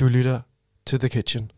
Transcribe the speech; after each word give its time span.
Du 0.00 0.06
lytter 0.06 0.40
til 0.86 1.00
The 1.00 1.08
Kitchen. 1.08 1.50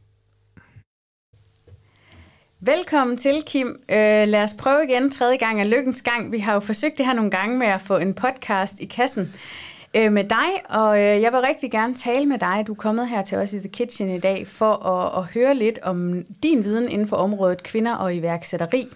Velkommen 2.60 3.16
til, 3.16 3.42
Kim. 3.46 3.68
Øh, 3.68 4.28
lad 4.28 4.44
os 4.44 4.54
prøve 4.58 4.84
igen 4.84 5.10
tredje 5.10 5.36
gang 5.36 5.60
af 5.60 5.70
lykkens 5.70 6.02
gang. 6.02 6.32
Vi 6.32 6.38
har 6.38 6.54
jo 6.54 6.60
forsøgt 6.60 6.98
det 6.98 7.06
her 7.06 7.12
nogle 7.12 7.30
gange 7.30 7.58
med 7.58 7.66
at 7.66 7.80
få 7.80 7.96
en 7.96 8.14
podcast 8.14 8.80
i 8.80 8.84
kassen 8.84 9.34
øh, 9.94 10.12
med 10.12 10.24
dig, 10.24 10.48
og 10.68 10.98
øh, 10.98 11.22
jeg 11.22 11.32
vil 11.32 11.40
rigtig 11.40 11.70
gerne 11.70 11.94
tale 11.94 12.26
med 12.26 12.38
dig. 12.38 12.64
Du 12.66 12.72
er 12.72 12.76
kommet 12.76 13.08
her 13.08 13.22
til 13.22 13.38
os 13.38 13.52
i 13.52 13.58
The 13.58 13.68
Kitchen 13.68 14.10
i 14.10 14.20
dag 14.20 14.46
for 14.46 14.86
at, 14.86 15.18
at 15.18 15.24
høre 15.24 15.54
lidt 15.54 15.78
om 15.82 16.22
din 16.42 16.64
viden 16.64 16.88
inden 16.88 17.08
for 17.08 17.16
området 17.16 17.62
kvinder 17.62 17.94
og 17.94 18.14
iværksætteri 18.14 18.88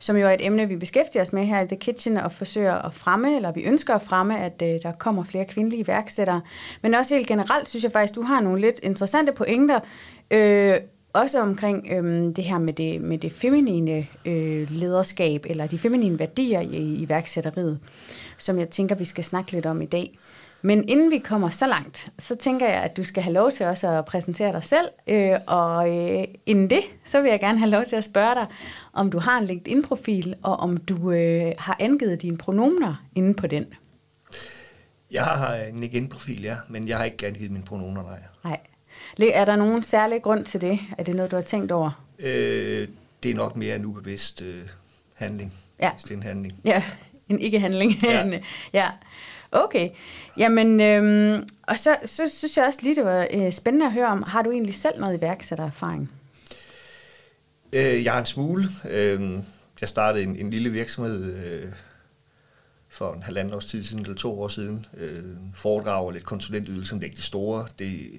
som 0.00 0.16
jo 0.16 0.26
er 0.26 0.30
et 0.30 0.46
emne, 0.46 0.68
vi 0.68 0.76
beskæftiger 0.76 1.22
os 1.22 1.32
med 1.32 1.44
her 1.44 1.62
i 1.62 1.66
The 1.66 1.76
Kitchen 1.76 2.16
og 2.16 2.32
forsøger 2.32 2.74
at 2.74 2.94
fremme, 2.94 3.36
eller 3.36 3.52
vi 3.52 3.62
ønsker 3.62 3.94
at 3.94 4.02
fremme, 4.02 4.38
at 4.38 4.62
øh, 4.62 4.82
der 4.82 4.92
kommer 4.92 5.24
flere 5.24 5.44
kvindelige 5.44 5.84
iværksættere. 5.84 6.40
Men 6.82 6.94
også 6.94 7.14
helt 7.14 7.26
generelt 7.26 7.68
synes 7.68 7.84
jeg 7.84 7.92
faktisk, 7.92 8.14
du 8.14 8.22
har 8.22 8.40
nogle 8.40 8.60
lidt 8.60 8.80
interessante 8.82 9.32
pointer, 9.32 9.80
øh, 10.30 10.74
også 11.12 11.40
omkring 11.40 11.86
øh, 11.90 12.36
det 12.36 12.44
her 12.44 12.58
med 12.58 12.72
det, 12.72 13.00
med 13.00 13.18
det 13.18 13.32
feminine 13.32 14.06
øh, 14.24 14.70
lederskab, 14.70 15.46
eller 15.48 15.66
de 15.66 15.78
feminine 15.78 16.18
værdier 16.18 16.60
i, 16.60 16.76
i 16.76 17.02
iværksætteriet, 17.02 17.78
som 18.38 18.58
jeg 18.58 18.70
tænker, 18.70 18.94
vi 18.94 19.04
skal 19.04 19.24
snakke 19.24 19.52
lidt 19.52 19.66
om 19.66 19.82
i 19.82 19.86
dag. 19.86 20.18
Men 20.62 20.88
inden 20.88 21.10
vi 21.10 21.18
kommer 21.18 21.50
så 21.50 21.66
langt, 21.66 22.12
så 22.18 22.36
tænker 22.36 22.66
jeg, 22.68 22.82
at 22.82 22.96
du 22.96 23.02
skal 23.02 23.22
have 23.22 23.32
lov 23.32 23.52
til 23.52 23.66
også 23.66 23.88
at 23.88 24.04
præsentere 24.04 24.52
dig 24.52 24.64
selv. 24.64 24.88
Øh, 25.06 25.38
og 25.46 25.96
øh, 25.96 26.24
inden 26.46 26.70
det, 26.70 26.82
så 27.04 27.20
vil 27.20 27.30
jeg 27.30 27.40
gerne 27.40 27.58
have 27.58 27.70
lov 27.70 27.84
til 27.84 27.96
at 27.96 28.04
spørge 28.04 28.34
dig, 28.34 28.46
om 28.92 29.10
du 29.10 29.18
har 29.18 29.38
en 29.38 29.44
LinkedIn-profil, 29.44 30.34
og 30.42 30.56
om 30.56 30.76
du 30.76 31.10
øh, 31.10 31.52
har 31.58 31.76
angivet 31.80 32.22
dine 32.22 32.38
pronomener 32.38 33.04
inde 33.14 33.34
på 33.34 33.46
den. 33.46 33.66
Jeg 35.10 35.24
har 35.24 35.54
en 35.54 35.80
LinkedIn-profil, 35.80 36.42
ja, 36.42 36.56
men 36.68 36.88
jeg 36.88 36.98
har 36.98 37.04
ikke 37.04 37.26
angivet 37.26 37.50
mine 37.50 37.64
pronomener, 37.64 38.02
nej. 38.02 38.20
Nej. 38.44 38.60
Er 39.34 39.44
der 39.44 39.56
nogen 39.56 39.82
særlig 39.82 40.22
grund 40.22 40.44
til 40.44 40.60
det? 40.60 40.80
Er 40.98 41.02
det 41.02 41.14
noget, 41.14 41.30
du 41.30 41.36
har 41.36 41.42
tænkt 41.42 41.72
over? 41.72 42.04
Øh, 42.18 42.88
det 43.22 43.30
er 43.30 43.34
nok 43.34 43.56
mere 43.56 43.76
en 43.76 43.84
ubevidst 43.84 44.42
øh, 44.42 44.62
handling. 45.14 45.52
Ja. 45.80 45.90
det 46.02 46.10
er 46.10 46.14
en 46.14 46.22
handling. 46.22 46.54
Ja, 46.64 46.82
en 47.28 47.40
ikke-handling. 47.40 48.02
Ja. 48.02 48.40
ja. 48.72 48.88
Okay. 49.52 49.90
Jamen, 50.36 50.80
øhm, 50.80 51.48
og 51.62 51.78
så, 51.78 51.96
så 52.04 52.28
synes 52.28 52.56
jeg 52.56 52.66
også 52.66 52.80
lige, 52.82 52.94
det 52.94 53.04
var 53.04 53.26
øh, 53.30 53.52
spændende 53.52 53.86
at 53.86 53.92
høre 53.92 54.06
om, 54.06 54.24
har 54.26 54.42
du 54.42 54.50
egentlig 54.50 54.74
selv 54.74 55.00
noget 55.00 55.18
iværksættererfaring? 55.18 56.10
Øh, 57.72 58.04
jeg 58.04 58.12
har 58.12 58.20
en 58.20 58.26
smule. 58.26 58.68
Øh, 58.90 59.38
jeg 59.80 59.88
startede 59.88 60.24
en, 60.24 60.36
en 60.36 60.50
lille 60.50 60.70
virksomhed 60.70 61.34
øh, 61.44 61.72
for 62.88 63.12
en 63.12 63.22
halvanden 63.22 63.54
års 63.54 63.66
tid 63.66 63.84
siden, 63.84 64.02
eller 64.02 64.16
to 64.16 64.42
år 64.42 64.48
siden. 64.48 64.86
Øh, 64.96 65.24
foredrag 65.54 66.04
og 66.04 66.12
lidt 66.12 66.24
konsulentydelse, 66.24 66.94
det 66.94 67.00
er 67.00 67.04
ikke 67.04 67.16
det 67.16 67.24
store. 67.24 67.66
Det, 67.78 68.10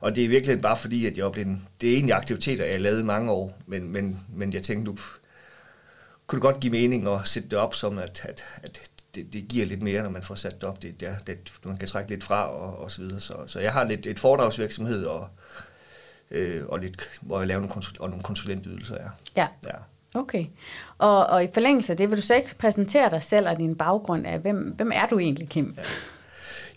og 0.00 0.16
det 0.16 0.24
er 0.24 0.28
virkelig 0.28 0.60
bare 0.60 0.76
fordi, 0.76 1.06
at 1.06 1.16
jeg 1.16 1.24
oplevede, 1.24 1.58
det 1.80 1.90
er 1.90 1.94
egentlig 1.94 2.14
aktiviteter, 2.14 2.64
jeg 2.64 2.74
har 2.74 2.78
lavet 2.78 3.04
mange 3.04 3.32
år, 3.32 3.58
men, 3.66 3.92
men, 3.92 4.20
men 4.34 4.52
jeg 4.52 4.62
tænkte, 4.62 4.84
nu 4.84 4.98
kunne 6.26 6.36
det 6.36 6.42
godt 6.42 6.60
give 6.60 6.70
mening 6.70 7.08
at 7.08 7.20
sætte 7.24 7.48
det 7.48 7.58
op 7.58 7.74
som, 7.74 7.98
at, 7.98 8.26
at, 8.28 8.44
at 8.62 8.90
det, 9.14 9.32
det 9.32 9.48
giver 9.48 9.66
lidt 9.66 9.82
mere, 9.82 10.02
når 10.02 10.10
man 10.10 10.22
får 10.22 10.34
sat 10.34 10.60
det 10.60 10.64
op. 10.64 10.82
Det, 10.82 11.00
det, 11.00 11.10
det, 11.26 11.38
man 11.64 11.76
kan 11.76 11.88
trække 11.88 12.10
lidt 12.10 12.24
fra 12.24 12.48
og, 12.50 12.78
og 12.78 12.90
så 12.90 13.02
videre. 13.02 13.20
Så, 13.20 13.34
så 13.46 13.60
jeg 13.60 13.72
har 13.72 13.84
lidt 13.84 14.06
et 14.06 14.18
foredragsvirksomhed, 14.18 15.04
og, 15.04 15.28
øh, 16.30 16.66
og 16.66 16.78
lidt, 16.78 17.10
hvor 17.20 17.38
jeg 17.38 17.46
laver 17.46 17.60
nogle, 17.60 17.72
konsul, 17.72 17.96
og 18.00 18.08
nogle 18.08 18.22
konsulentydelser. 18.22 18.94
Ja. 18.96 19.08
Ja. 19.36 19.48
ja. 19.66 19.74
Okay. 20.14 20.46
Og, 20.98 21.26
og 21.26 21.44
i 21.44 21.48
forlængelse 21.54 21.92
af 21.92 21.96
det, 21.96 22.10
vil 22.10 22.16
du 22.16 22.22
så 22.22 22.34
ikke 22.34 22.54
præsentere 22.58 23.10
dig 23.10 23.22
selv 23.22 23.48
og 23.48 23.58
din 23.58 23.76
baggrund 23.76 24.26
af, 24.26 24.38
hvem, 24.38 24.56
hvem 24.56 24.92
er 24.94 25.06
du 25.06 25.18
egentlig, 25.18 25.48
Kim? 25.48 25.74
Ja. 25.76 25.82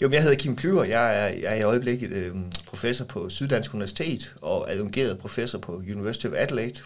Jo, 0.02 0.08
men 0.08 0.14
jeg 0.14 0.24
hedder 0.24 0.38
Kim 0.38 0.56
Klyver. 0.56 0.84
Jeg 0.84 1.18
er, 1.18 1.28
jeg 1.28 1.52
er 1.52 1.56
i 1.56 1.62
øjeblikket 1.62 2.12
øh, 2.12 2.36
professor 2.68 3.06
på 3.06 3.30
Syddansk 3.30 3.74
Universitet 3.74 4.34
og 4.42 4.72
adjungeret 4.72 5.20
professor 5.20 5.60
på 5.60 5.72
University 5.76 6.26
of 6.26 6.34
Adelaide. 6.36 6.82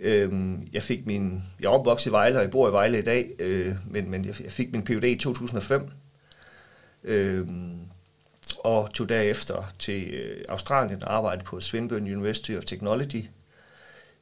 Øhm, 0.00 0.68
jeg 0.72 0.82
fik 0.82 1.06
min, 1.06 1.42
jeg 1.60 1.66
er 1.66 1.70
opvokset 1.70 2.10
i 2.10 2.12
Vejle, 2.12 2.36
og 2.36 2.42
jeg 2.42 2.50
bor 2.50 2.68
i 2.68 2.72
Vejle 2.72 2.98
i 2.98 3.02
dag, 3.02 3.30
øh, 3.38 3.74
men, 3.90 4.10
men 4.10 4.24
jeg, 4.24 4.34
fik 4.34 4.72
min 4.72 4.82
Ph.D. 4.82 5.04
i 5.04 5.18
2005. 5.18 5.90
øh, 7.04 7.48
og 8.58 8.92
tog 8.94 9.08
derefter 9.08 9.72
til 9.78 10.10
øh, 10.14 10.44
Australien 10.48 11.02
og 11.02 11.14
arbejdede 11.14 11.44
på 11.44 11.60
Swinburne 11.60 12.16
University 12.16 12.50
of 12.50 12.64
Technology 12.64 13.24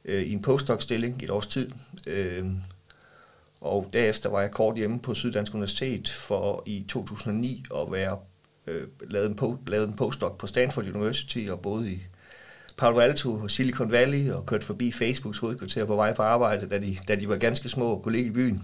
øh, 0.05 0.21
i 0.21 0.31
en 0.31 0.41
postdoc-stilling 0.41 1.21
i 1.21 1.23
et 1.23 1.29
års 1.29 1.47
tid. 1.47 1.71
Øh, 2.07 2.45
og 3.61 3.89
derefter 3.93 4.29
var 4.29 4.41
jeg 4.41 4.51
kort 4.51 4.75
hjemme 4.75 4.99
på 4.99 5.13
Syddansk 5.13 5.53
Universitet 5.53 6.09
for 6.09 6.63
i 6.65 6.85
2009 6.89 7.65
at 7.75 7.91
være 7.91 8.17
øh, 8.67 8.87
lavet, 9.01 9.29
en 9.29 9.39
po- 9.41 9.63
lavet 9.67 9.87
en 9.87 9.95
postdoc 9.95 10.37
på 10.37 10.47
Stanford 10.47 10.85
University 10.85 11.47
og 11.49 11.61
boede 11.61 11.91
i 11.91 12.01
Palo 12.77 12.99
Alto 12.99 13.33
og 13.33 13.51
Silicon 13.51 13.91
Valley 13.91 14.31
og 14.31 14.45
kørte 14.45 14.65
forbi 14.65 14.91
Facebooks 14.91 15.37
hovedkvarter 15.37 15.85
på 15.85 15.95
vej 15.95 16.13
på 16.13 16.21
arbejde, 16.21 16.67
da 16.69 16.79
de, 16.79 16.97
da 17.07 17.15
de 17.15 17.29
var 17.29 17.37
ganske 17.37 17.69
små 17.69 17.91
og 17.91 18.03
kunne 18.03 18.15
ligge 18.15 18.29
i 18.29 18.33
byen. 18.33 18.63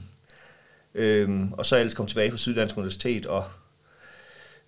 Øhm, 0.95 1.53
og 1.53 1.65
så 1.65 1.77
ellers 1.77 1.93
kom 1.93 2.07
tilbage 2.07 2.31
på 2.31 2.37
Syddansk 2.37 2.77
Universitet, 2.77 3.25
og, 3.25 3.45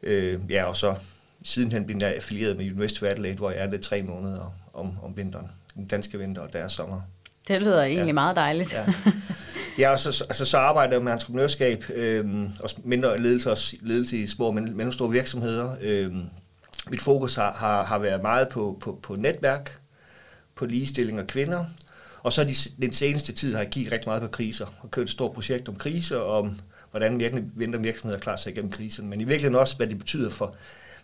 øh, 0.03 0.39
ja, 0.49 0.63
og 0.63 0.75
så 0.75 0.95
sidenhen 1.43 1.85
blev 1.85 1.97
jeg 1.97 2.15
affilieret 2.15 2.57
med 2.57 2.65
University 2.65 3.03
of 3.03 3.09
Adelaide, 3.09 3.37
hvor 3.37 3.51
jeg 3.51 3.59
er 3.59 3.69
det 3.69 3.81
tre 3.81 4.03
måneder 4.03 4.53
om, 4.73 4.97
om 5.03 5.17
vinteren. 5.17 5.51
Den 5.75 5.87
danske 5.87 6.19
vinter 6.19 6.41
og 6.41 6.53
deres 6.53 6.71
sommer. 6.71 7.01
Det 7.47 7.61
lyder 7.61 7.83
egentlig 7.83 8.07
ja. 8.07 8.13
meget 8.13 8.35
dejligt. 8.35 8.73
Ja, 8.73 8.85
ja 9.79 9.91
og 9.91 9.99
så, 9.99 10.25
altså, 10.29 10.45
så 10.45 10.57
arbejder 10.57 10.93
jeg 10.93 11.03
med 11.03 11.13
entreprenørskab 11.13 11.83
øhm, 11.93 12.49
og 12.59 12.69
mindre 12.83 13.19
ledelse, 13.21 13.77
ledelse 13.81 14.17
i 14.17 14.27
små 14.27 14.45
og 14.45 14.53
mellemstore 14.53 15.11
virksomheder. 15.11 15.75
Øhm, 15.81 16.25
mit 16.89 17.01
fokus 17.01 17.35
har, 17.35 17.53
har, 17.53 17.83
har 17.83 17.99
været 17.99 18.21
meget 18.21 18.49
på, 18.49 18.77
på, 18.81 18.99
på 19.03 19.15
netværk, 19.15 19.79
på 20.55 20.65
ligestilling 20.65 21.19
af 21.19 21.27
kvinder, 21.27 21.65
og 22.23 22.33
så 22.33 22.43
de, 22.43 22.55
den 22.81 22.93
seneste 22.93 23.33
tid 23.33 23.53
har 23.53 23.61
jeg 23.61 23.71
kigget 23.71 23.93
rigtig 23.93 24.09
meget 24.09 24.21
på 24.21 24.27
kriser, 24.27 24.65
og 24.81 24.91
kørt 24.91 25.03
et 25.03 25.09
stort 25.09 25.33
projekt 25.33 25.69
om 25.69 25.75
kriser, 25.75 26.17
og 26.17 26.39
om 26.39 26.59
hvordan 26.91 27.41
venter 27.55 27.79
virksomheder 27.79 28.19
klarer 28.19 28.37
sig 28.37 28.51
igennem 28.51 28.71
krisen, 28.71 29.09
men 29.09 29.21
i 29.21 29.23
virkeligheden 29.23 29.55
også, 29.55 29.75
hvad 29.75 29.87
det 29.87 29.97
betyder 29.97 30.29
for, 30.29 30.55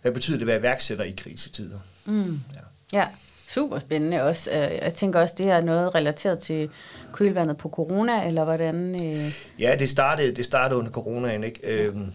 hvad 0.02 0.12
betyder 0.12 0.36
det 0.36 0.42
at 0.42 0.46
være 0.46 0.58
iværksætter 0.58 1.04
i 1.04 1.10
krisetider. 1.10 1.78
Mm. 2.04 2.40
Ja. 2.54 2.98
ja, 2.98 3.06
super 3.48 3.78
spændende 3.78 4.22
også. 4.22 4.50
Øh, 4.50 4.78
jeg 4.82 4.94
tænker 4.94 5.20
også, 5.20 5.34
det 5.38 5.46
er 5.48 5.60
noget 5.60 5.94
relateret 5.94 6.38
til 6.38 6.70
kølvandet 7.12 7.56
på 7.56 7.68
corona, 7.68 8.26
eller 8.26 8.44
hvordan? 8.44 9.04
Øh... 9.04 9.34
Ja, 9.58 9.76
det 9.78 9.90
startede, 9.90 10.32
det 10.32 10.44
startede 10.44 10.78
under 10.78 10.92
coronaen, 10.92 11.44
ikke? 11.44 11.60
Ja. 11.62 11.82
Øhm, 11.82 12.12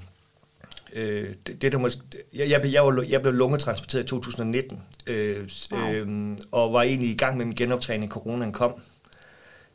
Øh, 0.93 1.29
det, 1.47 1.61
det 1.61 1.71
der 1.71 1.77
måske, 1.77 2.01
jeg, 2.33 2.49
jeg, 2.49 2.71
jeg, 2.73 2.83
var, 2.83 3.05
jeg 3.09 3.21
blev 3.21 3.33
lungetransporteret 3.33 4.03
i 4.03 4.07
2019, 4.07 4.81
øh, 5.07 5.49
wow. 5.71 5.91
øh, 5.91 6.37
og 6.51 6.73
var 6.73 6.81
egentlig 6.81 7.09
i 7.09 7.15
gang 7.15 7.37
med 7.37 7.45
min 7.45 7.55
genoptræning, 7.55 8.11
coronaen 8.11 8.51
kom. 8.51 8.73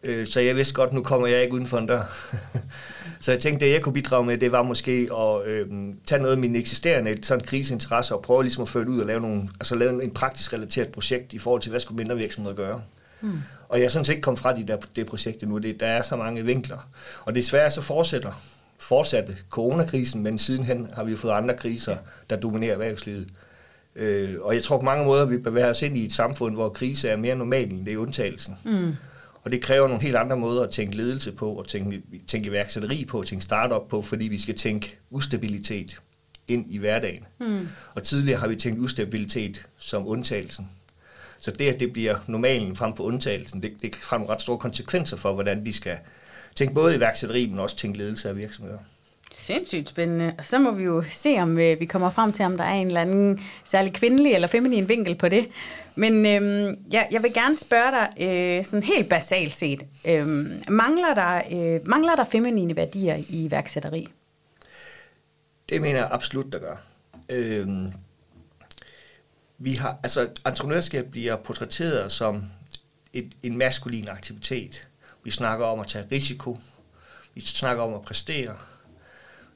Øh, 0.03 0.27
så 0.27 0.41
jeg 0.41 0.57
vidste 0.57 0.75
godt, 0.75 0.93
nu 0.93 1.03
kommer 1.03 1.27
jeg 1.27 1.43
ikke 1.43 1.55
uden 1.55 1.67
for 1.67 1.79
en 1.79 1.87
dør. 1.87 2.03
så 3.23 3.33
jeg 3.33 3.41
tænkte, 3.41 3.67
det 3.67 3.73
jeg 3.73 3.83
kunne 3.83 3.93
bidrage 3.93 4.25
med, 4.25 4.39
det 4.39 4.53
var 4.53 4.63
måske 4.63 5.09
at 5.19 5.47
øh, 5.47 5.67
tage 6.07 6.19
noget 6.19 6.33
af 6.33 6.39
min 6.39 6.57
eksisterende 6.57 7.19
sådan 7.23 7.45
kriseinteresse 7.45 8.15
og 8.15 8.23
prøve 8.23 8.43
ligesom 8.43 8.63
at 8.63 8.69
føre 8.69 8.85
det 8.85 8.91
ud 8.91 9.01
og 9.01 9.07
lave, 9.07 9.21
nogle, 9.21 9.49
altså 9.61 9.75
lave 9.75 10.05
en 10.05 10.11
praktisk 10.11 10.53
relateret 10.53 10.89
projekt 10.89 11.33
i 11.33 11.39
forhold 11.39 11.63
til, 11.63 11.71
hvad 11.71 11.81
skulle 11.81 11.97
mindre 11.97 12.17
virksomheder 12.17 12.57
gøre. 12.57 12.83
Hmm. 13.21 13.39
Og 13.69 13.79
jeg 13.79 13.85
er 13.85 13.89
sådan 13.89 14.05
set 14.05 14.13
ikke 14.13 14.23
kommet 14.23 14.41
fra 14.41 14.57
de 14.57 14.67
der, 14.67 14.77
det 14.97 15.07
projekt 15.07 15.43
endnu. 15.43 15.59
Det, 15.59 15.81
der 15.81 15.87
er 15.87 16.03
så 16.03 16.17
mange 16.17 16.45
vinkler. 16.45 16.89
Og 17.25 17.35
desværre 17.35 17.71
så 17.71 17.81
fortsætter 17.81 18.33
fortsatte 18.83 19.37
coronakrisen, 19.51 20.23
men 20.23 20.39
sidenhen 20.39 20.89
har 20.93 21.05
vi 21.05 21.17
fået 21.17 21.33
andre 21.33 21.57
kriser, 21.57 21.97
der 22.31 22.37
dominerer 22.37 22.73
erhvervslivet. 22.73 23.29
Øh, 23.97 24.35
og 24.41 24.55
jeg 24.55 24.63
tror 24.63 24.79
på 24.79 24.85
mange 24.85 25.05
måder, 25.05 25.25
vi 25.25 25.39
bevæger 25.39 25.71
os 25.71 25.83
ind 25.83 25.97
i 25.97 26.05
et 26.05 26.13
samfund, 26.13 26.55
hvor 26.55 26.69
krise 26.69 27.09
er 27.09 27.17
mere 27.17 27.37
normal 27.37 27.71
end 27.71 27.85
det 27.87 27.93
er 27.93 27.99
undtagelsen. 27.99 28.55
Mm. 28.65 28.95
Og 29.43 29.51
det 29.53 29.63
kræver 29.63 29.89
nogle 29.89 30.03
helt 30.03 30.17
andre 30.17 30.37
måder 30.37 30.63
at 30.63 30.71
tænke 30.71 30.97
ledelse 30.97 31.33
på, 31.33 31.53
og 31.53 31.69
tænke, 31.69 32.03
tænke 32.27 32.49
iværksætteri 32.49 33.05
på, 33.05 33.23
tænke 33.23 33.45
startup 33.45 33.89
på, 33.89 34.03
fordi 34.03 34.25
vi 34.25 34.41
skal 34.41 34.57
tænke 34.57 34.99
ustabilitet 35.11 35.99
ind 36.49 36.65
i 36.69 36.79
hverdagen. 36.79 37.25
Mm. 37.41 37.69
Og 37.95 38.03
tidligere 38.03 38.41
har 38.41 38.49
vi 38.49 38.57
tænkt 38.57 38.81
ustabilitet 38.81 39.67
som 39.79 40.09
undtagelsen. 40.09 40.69
Så 41.39 41.51
det, 41.51 41.69
at 41.69 41.81
det 41.81 41.93
bliver 41.93 42.17
normalen 42.27 42.77
frem 42.77 42.97
for 42.97 43.05
undtagelsen, 43.05 43.63
det, 43.63 43.73
det 43.83 43.93
kan 43.93 44.29
ret 44.29 44.43
store 44.43 44.59
konsekvenser 44.59 45.17
for, 45.17 45.33
hvordan 45.33 45.65
vi 45.65 45.73
skal 45.73 45.97
tænke 46.55 46.75
både 46.75 46.97
iværksætteri, 46.97 47.47
men 47.47 47.59
også 47.59 47.77
tænke 47.77 47.99
ledelse 47.99 48.29
af 48.29 48.37
virksomheder. 48.37 48.79
Sindssygt 49.33 49.89
spændende. 49.89 50.35
Og 50.39 50.45
så 50.45 50.59
må 50.59 50.71
vi 50.71 50.85
jo 50.85 51.05
se, 51.11 51.37
om 51.39 51.59
øh, 51.59 51.81
vi 51.81 51.87
kommer 51.87 52.11
frem 52.11 52.33
til, 52.33 52.45
om 52.45 52.57
der 52.57 52.65
er 52.65 52.75
en 52.75 52.87
eller 52.87 53.01
anden 53.01 53.41
særlig 53.65 53.93
kvindelig 53.93 54.33
eller 54.33 54.49
feminin 54.49 54.89
vinkel 54.89 55.15
på 55.15 55.29
det. 55.29 55.49
Men 55.95 56.27
øhm, 56.27 56.75
ja, 56.93 57.05
jeg 57.11 57.23
vil 57.23 57.35
gerne 57.35 57.57
spørge 57.57 57.91
dig, 57.91 58.29
øh, 58.29 58.65
sådan 58.65 58.83
helt 58.83 59.09
basalt 59.09 59.53
set, 59.53 59.83
øh, 60.05 60.27
mangler, 60.69 61.15
der, 61.15 61.43
øh, 61.53 61.89
mangler 61.89 62.17
der 62.17 62.25
feminine 62.25 62.77
værdier 62.77 63.17
i 63.17 63.45
iværksætteri? 63.45 64.09
Det 65.69 65.83
mener 65.83 65.99
jeg 65.99 66.09
absolut, 66.11 66.53
der 66.53 66.59
gør. 66.59 66.77
Øh, 67.29 67.69
vi 69.59 69.73
har, 69.75 69.99
altså, 70.03 70.29
entreprenørskab 70.47 71.11
bliver 71.11 71.37
portrætteret 71.37 72.13
som 72.13 72.45
et, 73.13 73.33
en 73.43 73.59
maskulin 73.59 74.09
aktivitet. 74.09 74.89
Vi 75.25 75.31
snakker 75.31 75.67
om 75.67 75.81
at 75.81 75.87
tage 75.87 76.07
risiko. 76.13 76.59
Vi 77.35 77.41
snakker 77.41 77.83
om 77.83 77.95
at 77.95 78.03
præstere. 78.03 78.57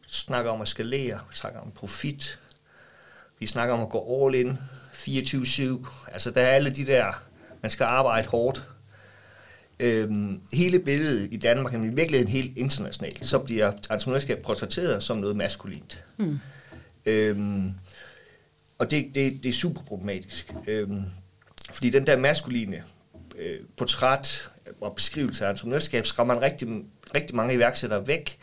Vi 0.04 0.10
snakker 0.10 0.50
om 0.50 0.60
at 0.60 0.68
skalere. 0.68 1.20
Vi 1.30 1.36
snakker 1.36 1.60
om 1.60 1.70
profit. 1.70 2.38
Vi 3.38 3.46
snakker 3.46 3.74
om 3.74 3.80
at 3.80 3.88
gå 3.88 4.26
all 4.26 4.34
in. 4.34 4.58
24-7. 4.92 5.88
Altså, 6.12 6.30
der 6.30 6.40
er 6.40 6.50
alle 6.50 6.70
de 6.70 6.86
der, 6.86 7.22
man 7.62 7.70
skal 7.70 7.84
arbejde 7.84 8.28
hårdt. 8.28 8.68
Øhm, 9.80 10.40
hele 10.52 10.78
billedet 10.78 11.28
i 11.32 11.36
Danmark, 11.36 11.72
men 11.72 11.92
i 11.92 11.94
virkeligheden 11.94 12.32
helt 12.32 12.58
internationalt, 12.58 13.26
så 13.26 13.38
bliver 13.38 13.72
entreprenørskab 13.90 14.42
portrætteret 14.42 15.02
som 15.02 15.16
noget 15.16 15.36
maskulint. 15.36 16.04
Mm. 16.16 16.38
Øhm, 17.06 17.74
og 18.78 18.90
det, 18.90 19.14
det, 19.14 19.42
det 19.42 19.48
er 19.48 19.52
super 19.52 19.82
problematisk. 19.82 20.54
Øhm, 20.66 21.02
fordi 21.72 21.90
den 21.90 22.06
der 22.06 22.16
maskuline 22.16 22.84
øh, 23.38 23.60
portræt 23.76 24.50
og 24.80 24.94
beskrivelse 24.94 25.46
af 25.46 25.50
entreprenørskab 25.50 26.06
skræmmer 26.06 26.42
rigtig, 26.42 26.68
rigtig 27.14 27.36
mange 27.36 27.54
iværksættere 27.54 28.06
væk, 28.06 28.38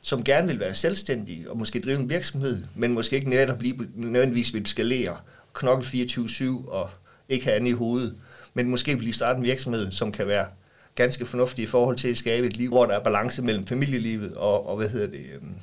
som 0.00 0.24
gerne 0.24 0.46
vil 0.46 0.60
være 0.60 0.74
selvstændige 0.74 1.50
og 1.50 1.58
måske 1.58 1.80
drive 1.80 1.98
en 1.98 2.10
virksomhed, 2.10 2.64
men 2.74 2.92
måske 2.92 3.16
ikke 3.16 3.30
netop 3.30 3.62
lige 3.62 3.78
nødvendigvis 3.94 4.54
vil 4.54 4.66
skalere, 4.66 5.16
knokle 5.52 6.02
24-7 6.02 6.68
og 6.68 6.90
ikke 7.28 7.44
have 7.44 7.56
andet 7.56 7.68
i 7.68 7.72
hovedet, 7.72 8.14
men 8.54 8.70
måske 8.70 8.94
vil 8.94 9.02
lige 9.02 9.12
starte 9.12 9.38
en 9.38 9.44
virksomhed, 9.44 9.92
som 9.92 10.12
kan 10.12 10.26
være 10.26 10.46
ganske 10.94 11.26
fornuftig 11.26 11.62
i 11.62 11.66
forhold 11.66 11.96
til 11.96 12.08
at 12.08 12.16
skabe 12.16 12.46
et 12.46 12.56
liv, 12.56 12.68
hvor 12.68 12.86
der 12.86 12.94
er 12.94 13.02
balance 13.02 13.42
mellem 13.42 13.66
familielivet 13.66 14.34
og, 14.34 14.68
og 14.68 14.76
hvad 14.76 14.88
hedder 14.88 15.06
det, 15.06 15.26
øhm, 15.34 15.54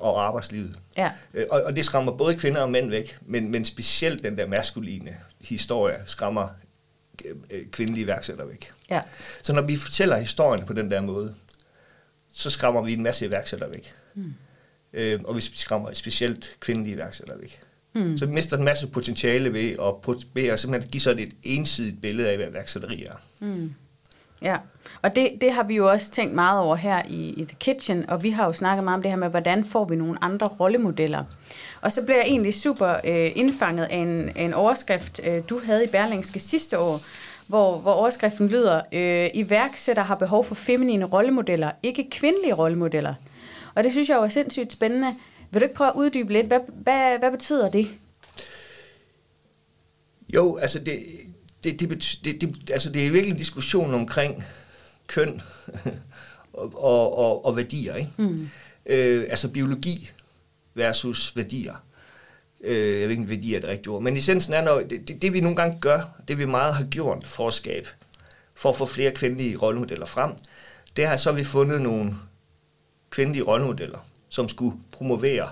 og 0.00 0.26
arbejdslivet. 0.26 0.78
Ja. 0.98 1.10
Øh, 1.34 1.46
og, 1.50 1.62
og 1.62 1.76
det 1.76 1.84
skræmmer 1.84 2.12
både 2.12 2.36
kvinder 2.36 2.60
og 2.60 2.70
mænd 2.70 2.90
væk, 2.90 3.18
men, 3.26 3.50
men 3.50 3.64
specielt 3.64 4.22
den 4.22 4.38
der 4.38 4.46
maskuline 4.46 5.16
historie 5.40 5.96
skræmmer 6.06 6.48
kvindelige 7.70 8.04
iværksættere 8.04 8.48
væk. 8.48 8.72
Ja. 8.90 9.00
Så 9.42 9.52
når 9.52 9.62
vi 9.62 9.76
fortæller 9.76 10.16
historien 10.16 10.66
på 10.66 10.72
den 10.72 10.90
der 10.90 11.00
måde, 11.00 11.34
så 12.32 12.50
skræmmer 12.50 12.82
vi 12.82 12.92
en 12.92 13.02
masse 13.02 13.26
iværksættere 13.26 13.70
væk. 13.70 13.94
Mm. 14.14 14.34
Øh, 14.92 15.20
og 15.24 15.36
vi 15.36 15.40
skræmmer 15.40 15.92
specielt 15.92 16.56
kvindelige 16.60 16.94
iværksættere 16.94 17.40
væk. 17.40 17.60
Mm. 17.94 18.18
Så 18.18 18.26
vi 18.26 18.32
mister 18.32 18.56
en 18.56 18.64
masse 18.64 18.86
potentiale 18.86 19.52
ved 19.52 19.70
at, 19.70 20.24
ved 20.34 20.44
at 20.44 20.60
simpelthen 20.60 20.90
give 20.90 21.00
sådan 21.00 21.22
et 21.22 21.32
ensidigt 21.42 22.00
billede 22.00 22.30
af, 22.30 22.36
hvad 22.36 22.48
iværksætteri 22.48 23.04
er. 23.04 23.16
Mm. 23.40 23.74
Ja, 24.42 24.56
og 25.02 25.16
det, 25.16 25.32
det 25.40 25.52
har 25.52 25.62
vi 25.62 25.74
jo 25.74 25.90
også 25.90 26.10
tænkt 26.10 26.34
meget 26.34 26.60
over 26.60 26.76
her 26.76 27.02
i, 27.08 27.28
i 27.28 27.44
The 27.44 27.56
Kitchen, 27.60 28.10
og 28.10 28.22
vi 28.22 28.30
har 28.30 28.46
jo 28.46 28.52
snakket 28.52 28.84
meget 28.84 28.96
om 28.96 29.02
det 29.02 29.10
her 29.10 29.18
med, 29.18 29.28
hvordan 29.28 29.64
får 29.64 29.84
vi 29.84 29.96
nogle 29.96 30.24
andre 30.24 30.46
rollemodeller. 30.46 31.24
Og 31.80 31.92
så 31.92 32.04
blev 32.04 32.16
jeg 32.16 32.24
egentlig 32.26 32.54
super 32.54 32.94
øh, 33.04 33.30
indfanget 33.34 33.84
af 33.84 33.96
en, 33.96 34.32
en 34.36 34.54
overskrift, 34.54 35.20
øh, 35.24 35.42
du 35.48 35.60
havde 35.64 35.84
i 35.84 35.88
Berlingske 35.88 36.38
sidste 36.38 36.78
år, 36.78 37.00
hvor, 37.46 37.78
hvor 37.78 37.92
overskriften 37.92 38.48
lyder, 38.48 38.80
øh, 38.92 39.30
iværksætter 39.34 40.02
har 40.02 40.14
behov 40.14 40.44
for 40.44 40.54
feminine 40.54 41.04
rollemodeller, 41.04 41.70
ikke 41.82 42.10
kvindelige 42.10 42.54
rollemodeller. 42.54 43.14
Og 43.74 43.84
det 43.84 43.92
synes 43.92 44.08
jeg 44.08 44.18
var 44.18 44.28
sindssygt 44.28 44.72
spændende. 44.72 45.14
Vil 45.50 45.60
du 45.60 45.64
ikke 45.64 45.74
prøve 45.74 45.90
at 45.90 45.96
uddybe 45.96 46.32
lidt? 46.32 46.46
Hvad, 46.46 46.60
hvad, 46.68 47.18
hvad 47.18 47.30
betyder 47.30 47.70
det? 47.70 47.88
Jo, 50.34 50.56
altså 50.56 50.78
det, 50.78 51.02
det, 51.64 51.80
det, 51.80 52.18
det, 52.24 52.40
det, 52.40 52.70
altså 52.70 52.90
det 52.90 53.06
er 53.06 53.10
virkelig 53.10 53.32
en 53.32 53.38
diskussion 53.38 53.94
omkring 53.94 54.44
køn 55.06 55.42
og, 56.52 56.82
og, 56.82 57.18
og, 57.18 57.44
og 57.44 57.56
værdier. 57.56 57.94
Ikke? 57.94 58.10
Mm. 58.16 58.48
Øh, 58.86 59.26
altså 59.30 59.48
biologi 59.48 60.10
versus 60.74 61.36
værdier. 61.36 61.84
Øh, 62.60 63.00
jeg 63.00 63.08
ved 63.08 63.16
ikke, 63.16 63.28
værdier 63.28 63.56
er 63.56 63.60
det 63.60 63.68
rigtige 63.68 63.88
ord. 63.88 64.02
Men 64.02 64.16
essensen 64.16 64.54
er, 64.54 64.62
når 64.62 64.80
det, 64.80 65.08
det, 65.08 65.22
det 65.22 65.32
vi 65.32 65.40
nogle 65.40 65.56
gange 65.56 65.78
gør, 65.80 66.02
det 66.28 66.38
vi 66.38 66.44
meget 66.44 66.74
har 66.74 66.84
gjort 66.84 67.26
for 67.26 67.46
at 67.46 67.54
skabe, 67.54 67.88
for 68.54 68.68
at 68.68 68.76
få 68.76 68.86
flere 68.86 69.10
kvindelige 69.10 69.56
rollemodeller 69.56 70.06
frem, 70.06 70.30
det 70.96 71.06
har 71.06 71.16
så 71.16 71.32
vi 71.32 71.44
fundet 71.44 71.82
nogle 71.82 72.14
kvindelige 73.10 73.42
rollemodeller, 73.42 73.98
som 74.28 74.48
skulle 74.48 74.76
promovere 74.92 75.50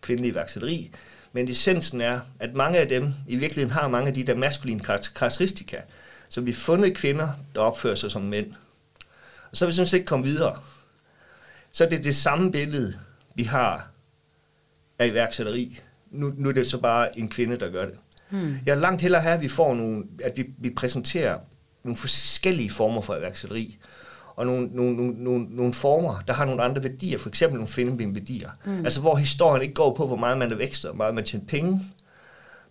kvindelig 0.00 0.30
iværksætteri, 0.30 0.90
men 1.36 1.48
essensen 1.48 2.00
er, 2.00 2.20
at 2.40 2.54
mange 2.54 2.78
af 2.78 2.88
dem 2.88 3.14
i 3.28 3.36
virkeligheden 3.36 3.74
har 3.74 3.88
mange 3.88 4.08
af 4.08 4.14
de 4.14 4.24
der 4.24 4.34
maskuline 4.34 4.80
karakteristika. 4.80 5.76
Så 6.28 6.40
vi 6.40 6.50
har 6.50 6.56
fundet 6.56 6.96
kvinder, 6.96 7.28
der 7.54 7.60
opfører 7.60 7.94
sig 7.94 8.10
som 8.10 8.22
mænd. 8.22 8.52
Og 9.50 9.56
så 9.56 9.64
er 9.64 9.66
vi 9.66 9.72
sådan 9.72 9.86
set 9.86 9.96
ikke 9.96 10.06
kommet 10.06 10.28
videre. 10.28 10.58
Så 11.72 11.84
er 11.84 11.88
det 11.88 12.04
det 12.04 12.16
samme 12.16 12.52
billede, 12.52 12.98
vi 13.34 13.42
har 13.42 13.88
af 14.98 15.06
iværksætteri. 15.06 15.80
Nu, 16.10 16.32
nu 16.36 16.48
er 16.48 16.52
det 16.52 16.66
så 16.66 16.78
bare 16.78 17.18
en 17.18 17.28
kvinde, 17.28 17.58
der 17.58 17.70
gør 17.70 17.84
det. 17.84 17.94
Hmm. 18.30 18.58
Jeg 18.66 18.72
er 18.72 18.80
langt 18.80 19.02
hellere 19.02 19.20
have, 19.20 19.34
at 19.34 19.40
vi 19.40 19.48
får 19.48 19.74
nogle, 19.74 20.04
at 20.24 20.36
vi, 20.36 20.50
vi 20.58 20.70
præsenterer 20.70 21.38
nogle 21.84 21.96
forskellige 21.96 22.70
former 22.70 23.00
for 23.00 23.16
iværksætteri 23.16 23.78
og 24.36 24.46
nogle, 24.46 24.68
nogle, 24.72 24.96
nogle, 24.96 25.24
nogle, 25.24 25.46
nogle 25.50 25.74
former, 25.74 26.22
der 26.26 26.32
har 26.32 26.44
nogle 26.44 26.62
andre 26.62 26.82
værdier, 26.82 27.18
for 27.18 27.28
eksempel 27.28 27.58
nogle 27.58 27.68
feminine 27.68 28.14
værdier. 28.14 28.50
Mm. 28.64 28.84
Altså 28.84 29.00
hvor 29.00 29.16
historien 29.16 29.62
ikke 29.62 29.74
går 29.74 29.94
på, 29.94 30.06
hvor 30.06 30.16
meget 30.16 30.38
man 30.38 30.52
er 30.52 30.56
vækstet, 30.56 30.90
hvor 30.90 30.96
meget 30.96 31.14
man 31.14 31.24
tjener 31.24 31.44
penge, 31.46 31.82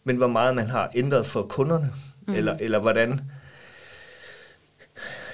men 0.03 0.15
hvor 0.15 0.27
meget 0.27 0.55
man 0.55 0.67
har 0.67 0.91
ændret 0.95 1.25
for 1.25 1.43
kunderne, 1.43 1.91
mm. 2.27 2.33
eller, 2.33 2.57
eller 2.59 2.79
hvordan 2.79 3.21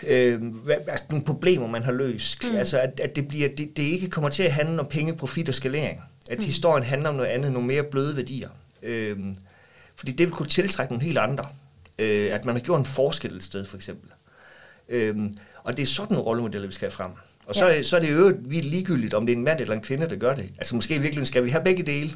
øh, 0.08 0.56
hvad, 0.56 0.76
altså 0.88 1.06
nogle 1.10 1.26
problemer, 1.26 1.68
man 1.68 1.84
har 1.84 1.92
løst. 1.92 2.52
Mm. 2.52 2.56
Altså, 2.56 2.80
at, 2.80 3.00
at 3.00 3.16
det, 3.16 3.28
bliver, 3.28 3.50
det, 3.50 3.78
det 3.78 3.84
ikke 3.84 4.10
kommer 4.10 4.30
til 4.30 4.44
at 4.44 4.52
handle 4.52 4.80
om 4.80 4.86
penge, 4.86 5.16
profit 5.16 5.50
og 5.50 5.56
skalering. 5.56 6.02
At 6.30 6.38
mm. 6.38 6.46
historien 6.46 6.84
handler 6.84 7.10
om 7.10 7.16
noget 7.16 7.30
andet, 7.30 7.52
nogle 7.52 7.68
mere 7.68 7.84
bløde 7.84 8.16
værdier. 8.16 8.50
Øh, 8.84 9.20
fordi 9.96 10.12
det 10.12 10.28
vil 10.28 10.36
kunne 10.36 10.50
tiltrække 10.50 10.94
nogle 10.94 11.06
helt 11.06 11.18
andre. 11.18 11.48
Øh, 12.00 12.34
at 12.34 12.46
man 12.46 12.56
har 12.56 12.62
gjort 12.62 12.80
en 12.80 12.86
forskel 12.86 13.36
et 13.36 13.44
sted, 13.44 13.66
for 13.66 13.78
eksempel. 13.78 14.10
Øh, 14.92 15.16
og 15.64 15.78
det 15.78 15.84
er 15.84 15.88
sådan 15.88 16.14
nogle 16.14 16.26
rollemodeller, 16.26 16.68
vi 16.68 16.74
skal 16.74 16.86
have 16.86 16.92
frem. 16.92 17.12
Og 17.46 17.56
så, 17.56 17.68
ja. 17.68 17.84
så 17.84 17.96
er 17.96 18.00
det 18.00 18.12
jo 18.12 18.34
vildt 18.40 18.66
ligegyldigt, 18.66 19.14
om 19.14 19.26
det 19.26 19.34
er 19.34 19.38
en 19.38 19.44
mand 19.44 19.60
eller 19.60 19.74
en 19.74 19.82
kvinde, 19.82 20.10
der 20.10 20.16
gør 20.16 20.36
det. 20.36 20.50
Altså 20.58 20.76
måske 20.76 20.96
i 20.96 20.98
virkeligheden 20.98 21.26
skal 21.26 21.44
vi 21.44 21.50
have 21.50 21.64
begge 21.64 21.84
dele. 21.84 22.12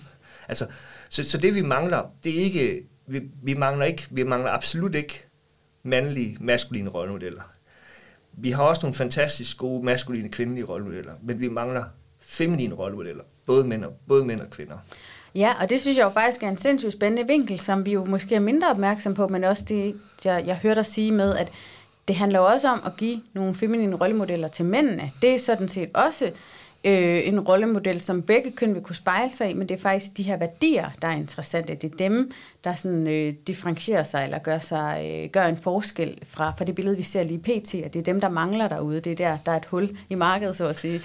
Altså, 0.47 0.67
så, 1.09 1.23
så 1.23 1.37
det 1.37 1.55
vi 1.55 1.61
mangler, 1.61 2.11
det 2.23 2.39
er 2.39 2.43
ikke, 2.43 2.83
vi, 3.07 3.21
vi 3.43 3.53
mangler 3.53 3.85
ikke, 3.85 4.07
vi 4.11 4.23
mangler 4.23 4.51
absolut 4.51 4.95
ikke 4.95 5.25
mandlige, 5.83 6.37
maskuline 6.39 6.89
rollemodeller. 6.89 7.41
Vi 8.33 8.51
har 8.51 8.63
også 8.63 8.81
nogle 8.81 8.95
fantastisk 8.95 9.57
gode 9.57 9.85
maskuline, 9.85 10.29
kvindelige 10.29 10.65
rollemodeller, 10.65 11.13
men 11.23 11.39
vi 11.39 11.47
mangler 11.47 11.83
feminine 12.19 12.75
rollemodeller, 12.75 13.23
både 13.45 13.67
mænd 13.67 13.85
og, 13.85 13.93
både 14.07 14.25
mænd 14.25 14.41
og 14.41 14.49
kvinder. 14.49 14.77
Ja, 15.35 15.53
og 15.61 15.69
det 15.69 15.81
synes 15.81 15.97
jeg 15.97 16.03
jo 16.03 16.09
faktisk 16.09 16.43
er 16.43 16.49
en 16.49 16.57
sindssygt 16.57 16.93
spændende 16.93 17.27
vinkel, 17.27 17.59
som 17.59 17.85
vi 17.85 17.91
jo 17.91 18.05
måske 18.05 18.35
er 18.35 18.39
mindre 18.39 18.69
opmærksom 18.69 19.13
på, 19.13 19.27
men 19.27 19.43
også 19.43 19.65
det, 19.67 19.95
jeg, 20.25 20.43
jeg 20.47 20.55
hørte 20.55 20.75
dig 20.75 20.85
sige 20.85 21.11
med, 21.11 21.35
at 21.37 21.51
det 22.07 22.15
handler 22.15 22.39
jo 22.39 22.45
også 22.45 22.69
om 22.69 22.81
at 22.85 22.91
give 22.97 23.21
nogle 23.33 23.55
feminine 23.55 23.95
rollemodeller 23.95 24.47
til 24.47 24.65
mændene. 24.65 25.11
Det 25.21 25.35
er 25.35 25.39
sådan 25.39 25.67
set 25.67 25.89
også 25.93 26.31
øh, 26.83 27.27
en 27.27 27.39
rollemodel, 27.39 28.01
som 28.01 28.21
begge 28.21 28.51
køn 28.51 28.75
vil 28.75 28.83
kunne 28.83 28.95
spejle 28.95 29.31
sig 29.31 29.49
i, 29.49 29.53
men 29.53 29.69
det 29.69 29.77
er 29.77 29.81
faktisk 29.81 30.17
de 30.17 30.23
her 30.23 30.37
værdier, 30.37 30.89
der 31.01 31.07
er 31.07 31.15
interessante. 31.15 31.75
Det 31.75 31.91
er 31.91 31.97
dem, 31.97 32.31
der 32.63 32.75
sådan, 32.75 33.07
øh, 33.07 33.33
differentierer 33.47 34.03
sig 34.03 34.23
eller 34.23 34.37
gør, 34.37 34.59
sig, 34.59 35.11
øh, 35.11 35.29
gør 35.29 35.45
en 35.45 35.57
forskel 35.57 36.17
fra, 36.27 36.53
fra 36.57 36.65
det 36.65 36.75
billede, 36.75 36.95
vi 36.95 37.03
ser 37.03 37.23
lige 37.23 37.39
pt. 37.39 37.75
Og 37.85 37.93
det 37.93 37.95
er 37.95 38.03
dem, 38.03 38.21
der 38.21 38.29
mangler 38.29 38.67
derude. 38.67 38.99
Det 38.99 39.11
er 39.11 39.15
der, 39.15 39.37
der 39.45 39.51
er 39.51 39.57
et 39.57 39.65
hul 39.65 39.97
i 40.09 40.15
markedet, 40.15 40.55
så 40.55 40.67
at 40.67 40.75
sige. 40.75 41.01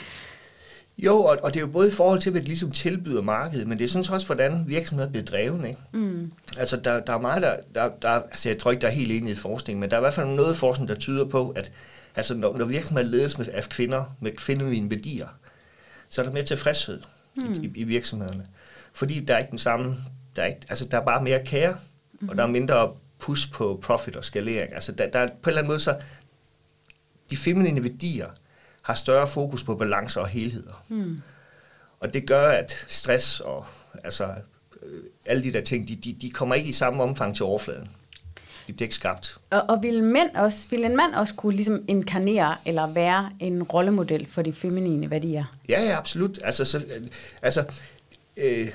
Jo, 1.05 1.17
og, 1.17 1.39
og 1.43 1.55
det 1.55 1.61
er 1.61 1.65
jo 1.65 1.73
både 1.73 1.89
i 1.89 1.91
forhold 1.91 2.21
til, 2.21 2.31
hvad 2.33 2.41
det 2.41 2.49
ligesom 2.49 2.71
tilbyder 2.71 3.23
markedet, 3.23 3.69
men 3.69 3.79
det 3.79 3.85
er 3.85 3.89
sådan 3.89 4.15
også, 4.15 4.27
hvordan 4.27 4.65
virksomheder 4.67 5.11
bliver 5.11 5.25
drevet. 5.25 5.69
Ikke? 5.69 5.81
Mm. 5.93 6.33
Altså, 6.59 6.77
der, 6.77 7.01
der 7.01 7.13
er 7.13 7.19
meget, 7.19 7.43
der, 7.43 7.57
der, 7.75 7.91
der, 8.03 8.09
altså 8.09 8.49
jeg 8.49 8.59
tror 8.59 8.71
ikke, 8.71 8.81
der 8.81 8.87
er 8.87 8.93
helt 8.93 9.13
enig 9.13 9.33
i 9.33 9.37
forskning, 9.37 9.79
men 9.79 9.91
der 9.91 9.97
er 9.97 10.01
i 10.01 10.03
hvert 10.03 10.15
fald 10.15 10.29
noget 10.29 10.57
forskning, 10.57 10.89
der 10.89 10.95
tyder 10.95 11.25
på, 11.25 11.51
at 11.51 11.73
altså, 12.17 12.35
når, 12.35 12.57
når 12.57 12.65
virksomheder 12.65 13.09
ledes 13.09 13.39
med, 13.39 13.49
af 13.49 13.65
kvinder 13.65 14.17
med 14.21 14.33
kvindelige 14.33 14.91
værdier, 14.91 15.29
så 16.09 16.21
er 16.21 16.27
der 16.27 16.33
mere 16.33 16.45
tilfredshed 16.45 17.01
mm. 17.37 17.53
i, 17.53 17.67
i, 17.67 17.71
i 17.75 17.85
virksomhederne. 17.85 18.47
Fordi 18.93 19.21
der 19.25 19.35
er 19.35 19.39
ikke 19.39 19.51
den 19.51 19.59
samme, 19.59 19.97
der 20.37 20.43
er, 20.43 20.47
ikke, 20.47 20.61
altså, 20.69 20.85
der 20.85 21.01
er 21.01 21.05
bare 21.05 21.25
mere 21.25 21.45
kære, 21.45 21.77
mm. 22.21 22.29
og 22.29 22.37
der 22.37 22.43
er 22.43 22.47
mindre 22.47 22.93
push 23.19 23.53
på 23.53 23.81
profit 23.83 24.17
og 24.17 24.25
skalering. 24.25 24.75
Altså, 24.75 24.93
der, 24.93 25.11
der 25.11 25.19
er 25.19 25.27
på 25.27 25.33
en 25.33 25.39
eller 25.47 25.59
anden 25.59 25.69
måde 25.69 25.81
så, 25.81 25.97
de 27.31 27.37
feminine 27.37 27.85
værdier, 27.85 28.27
har 28.83 28.95
større 28.95 29.27
fokus 29.27 29.65
på 29.65 29.75
balance 29.75 30.21
og 30.21 30.29
helheder. 30.29 30.85
Mm. 30.89 31.21
Og 32.01 32.15
det 32.15 32.27
gør, 32.27 32.49
at 32.49 32.85
stress 32.89 33.41
og 33.41 33.67
altså, 34.05 34.35
øh, 34.83 35.03
alle 35.27 35.43
de 35.43 35.53
der 35.53 35.61
ting, 35.61 35.89
de, 35.89 35.97
de, 35.97 36.17
de 36.21 36.31
kommer 36.31 36.55
ikke 36.55 36.69
i 36.69 36.73
samme 36.73 37.03
omfang 37.03 37.37
til 37.37 37.45
overfladen. 37.45 37.89
De 38.67 38.73
bliver 38.73 38.87
ikke 38.87 38.95
skabt. 38.95 39.39
Og, 39.51 39.63
og 39.69 39.83
vil, 39.83 40.03
mænd 40.03 40.35
også, 40.35 40.67
vil 40.71 40.85
en 40.85 40.97
mand 40.97 41.15
også 41.15 41.35
kunne 41.35 41.57
ligesom 41.57 41.85
inkarnere 41.89 42.57
eller 42.67 42.93
være 42.93 43.31
en 43.41 43.63
rollemodel 43.63 44.27
for 44.27 44.43
de 44.43 44.53
feminine 44.53 45.11
værdier? 45.11 45.45
Ja, 45.69 45.83
ja, 45.83 45.99
absolut. 45.99 46.39
Altså, 46.45 46.65
så, 46.65 46.85
altså 47.43 47.65
øh, 48.37 48.69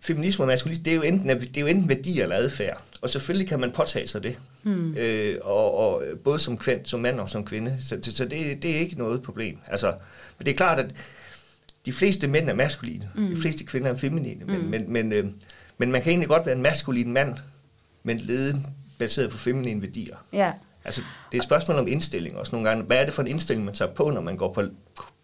feminisme 0.00 0.42
og 0.42 0.46
maskulisme, 0.46 0.84
det 0.84 0.90
er 0.90 0.94
jo 0.94 1.02
enten, 1.02 1.40
det 1.40 1.56
er 1.56 1.60
jo 1.60 1.66
enten 1.66 1.88
værdi 1.88 2.20
eller 2.20 2.36
adfærd. 2.36 2.82
Og 3.00 3.10
selvfølgelig 3.10 3.48
kan 3.48 3.60
man 3.60 3.72
påtage 3.72 4.06
sig 4.06 4.22
det. 4.22 4.38
Hmm. 4.74 4.96
Øh, 4.96 5.38
og, 5.42 5.74
og 5.74 6.02
både 6.24 6.38
som, 6.38 6.58
kvind, 6.58 6.86
som 6.86 7.00
mand 7.00 7.20
og 7.20 7.30
som 7.30 7.44
kvinde. 7.44 7.76
Så, 7.82 7.98
så, 8.02 8.12
så 8.12 8.24
det, 8.24 8.62
det 8.62 8.70
er 8.70 8.78
ikke 8.78 8.98
noget 8.98 9.22
problem. 9.22 9.58
Altså, 9.66 9.86
men 10.38 10.46
det 10.46 10.52
er 10.52 10.56
klart, 10.56 10.78
at 10.78 10.94
de 11.86 11.92
fleste 11.92 12.28
mænd 12.28 12.50
er 12.50 12.54
maskuline. 12.54 13.10
Mm. 13.14 13.28
De 13.34 13.40
fleste 13.40 13.64
kvinder 13.64 13.90
er 13.90 13.96
feminine. 13.96 14.44
Men, 14.44 14.60
mm. 14.60 14.66
men, 14.66 14.92
men, 14.92 15.12
øh, 15.12 15.26
men 15.78 15.92
man 15.92 16.02
kan 16.02 16.10
egentlig 16.10 16.28
godt 16.28 16.46
være 16.46 16.56
en 16.56 16.62
maskulin 16.62 17.12
mand, 17.12 17.36
men 18.02 18.18
lede 18.18 18.62
baseret 18.98 19.30
på 19.30 19.36
feminine 19.36 19.82
værdier. 19.82 20.16
Ja. 20.32 20.52
Altså, 20.84 21.00
det 21.32 21.38
er 21.38 21.40
et 21.40 21.44
spørgsmål 21.44 21.76
om 21.78 21.88
indstilling 21.88 22.36
også 22.36 22.52
nogle 22.56 22.68
gange. 22.68 22.84
Hvad 22.84 22.96
er 22.96 23.04
det 23.04 23.14
for 23.14 23.22
en 23.22 23.28
indstilling, 23.28 23.64
man 23.64 23.74
tager 23.74 23.92
på, 23.92 24.10
når 24.10 24.20
man 24.20 24.36
går 24.36 24.52
på 24.52 24.62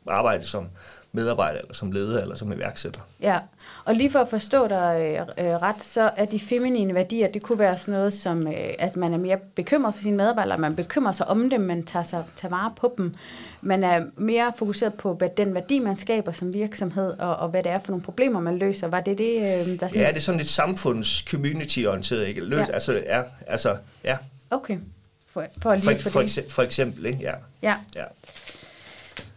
arbejde 0.07 0.47
som 0.47 0.69
medarbejder, 1.13 1.59
eller 1.61 1.75
som 1.75 1.93
leder, 1.93 2.23
eller 2.23 2.35
som 2.35 2.53
iværksætter. 2.53 3.01
Ja, 3.21 3.39
og 3.85 3.95
lige 3.95 4.11
for 4.11 4.19
at 4.19 4.29
forstå 4.29 4.69
dig 4.69 5.17
øh, 5.39 5.47
øh, 5.47 5.63
ret, 5.63 5.83
så 5.83 6.11
er 6.17 6.25
de 6.25 6.41
feminine 6.41 6.95
værdier, 6.95 7.29
det 7.29 7.43
kunne 7.43 7.59
være 7.59 7.79
sådan 7.79 7.95
noget 7.95 8.13
som, 8.13 8.47
øh, 8.47 8.75
at 8.79 8.97
man 8.97 9.15
er 9.15 9.19
mere 9.19 9.37
bekymret 9.55 9.95
for 9.95 10.03
sine 10.03 10.17
medarbejdere, 10.17 10.59
man 10.59 10.77
bekymrer 10.77 11.13
sig 11.13 11.29
om 11.29 11.51
dem, 11.51 11.61
man 11.61 11.83
tager, 11.83 12.03
sig, 12.03 12.25
tager 12.37 12.51
vare 12.55 12.73
på 12.77 12.95
dem. 12.99 13.15
Man 13.61 13.85
er 13.85 14.05
mere 14.17 14.53
fokuseret 14.57 14.95
på 14.95 15.15
hvad 15.15 15.29
den 15.37 15.55
værdi, 15.55 15.79
man 15.79 15.97
skaber 15.97 16.33
som 16.33 16.55
virksomhed, 16.55 17.19
og, 17.19 17.37
og 17.37 17.49
hvad 17.49 17.63
det 17.63 17.73
er 17.73 17.79
for 17.79 17.91
nogle 17.93 18.03
problemer, 18.03 18.41
man 18.41 18.59
løser. 18.59 18.89
Var 18.89 19.01
det 19.01 19.19
det, 19.19 19.37
øh, 19.37 19.43
der 19.43 19.89
sådan... 19.89 20.03
Ja, 20.03 20.09
det 20.09 20.17
er 20.17 20.21
sådan 20.21 20.39
lidt 20.39 20.49
samfunds 20.49 21.25
community-orienteret, 21.31 22.27
ikke? 22.27 22.45
Løs, 22.45 22.69
ja. 22.69 22.73
Altså, 22.73 22.93
ja, 23.07 23.23
altså, 23.47 23.77
ja. 24.05 24.17
Okay, 24.51 24.79
for, 25.27 25.45
for 25.63 25.75
lige 25.75 25.99
for, 25.99 26.11
for, 26.11 26.21
for, 26.21 26.41
for 26.51 26.63
eksempel, 26.63 27.07
ikke? 27.07 27.19
Ja. 27.23 27.33
Ja. 27.63 27.75
ja. 27.95 28.05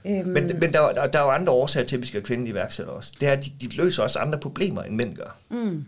Øhm. 0.06 0.28
Men, 0.28 0.48
men 0.60 0.74
der, 0.74 0.92
der, 0.94 1.08
der 1.08 1.20
er 1.20 1.24
jo 1.24 1.30
andre 1.32 1.54
årsager 1.54 1.86
til, 1.86 1.96
at 1.96 2.02
vi 2.02 2.08
skal 2.08 2.20
have 2.20 2.26
kvindelige 2.26 2.52
iværksættere 2.52 2.96
også. 2.96 3.14
Det 3.20 3.28
er, 3.28 3.34
at 3.34 3.46
de, 3.46 3.52
de 3.62 3.76
løser 3.76 4.04
også 4.04 4.20
andre 4.20 4.40
problemer, 4.40 4.82
end 4.82 4.96
mænd 4.96 5.16
gør. 5.16 5.38
Mm. 5.50 5.86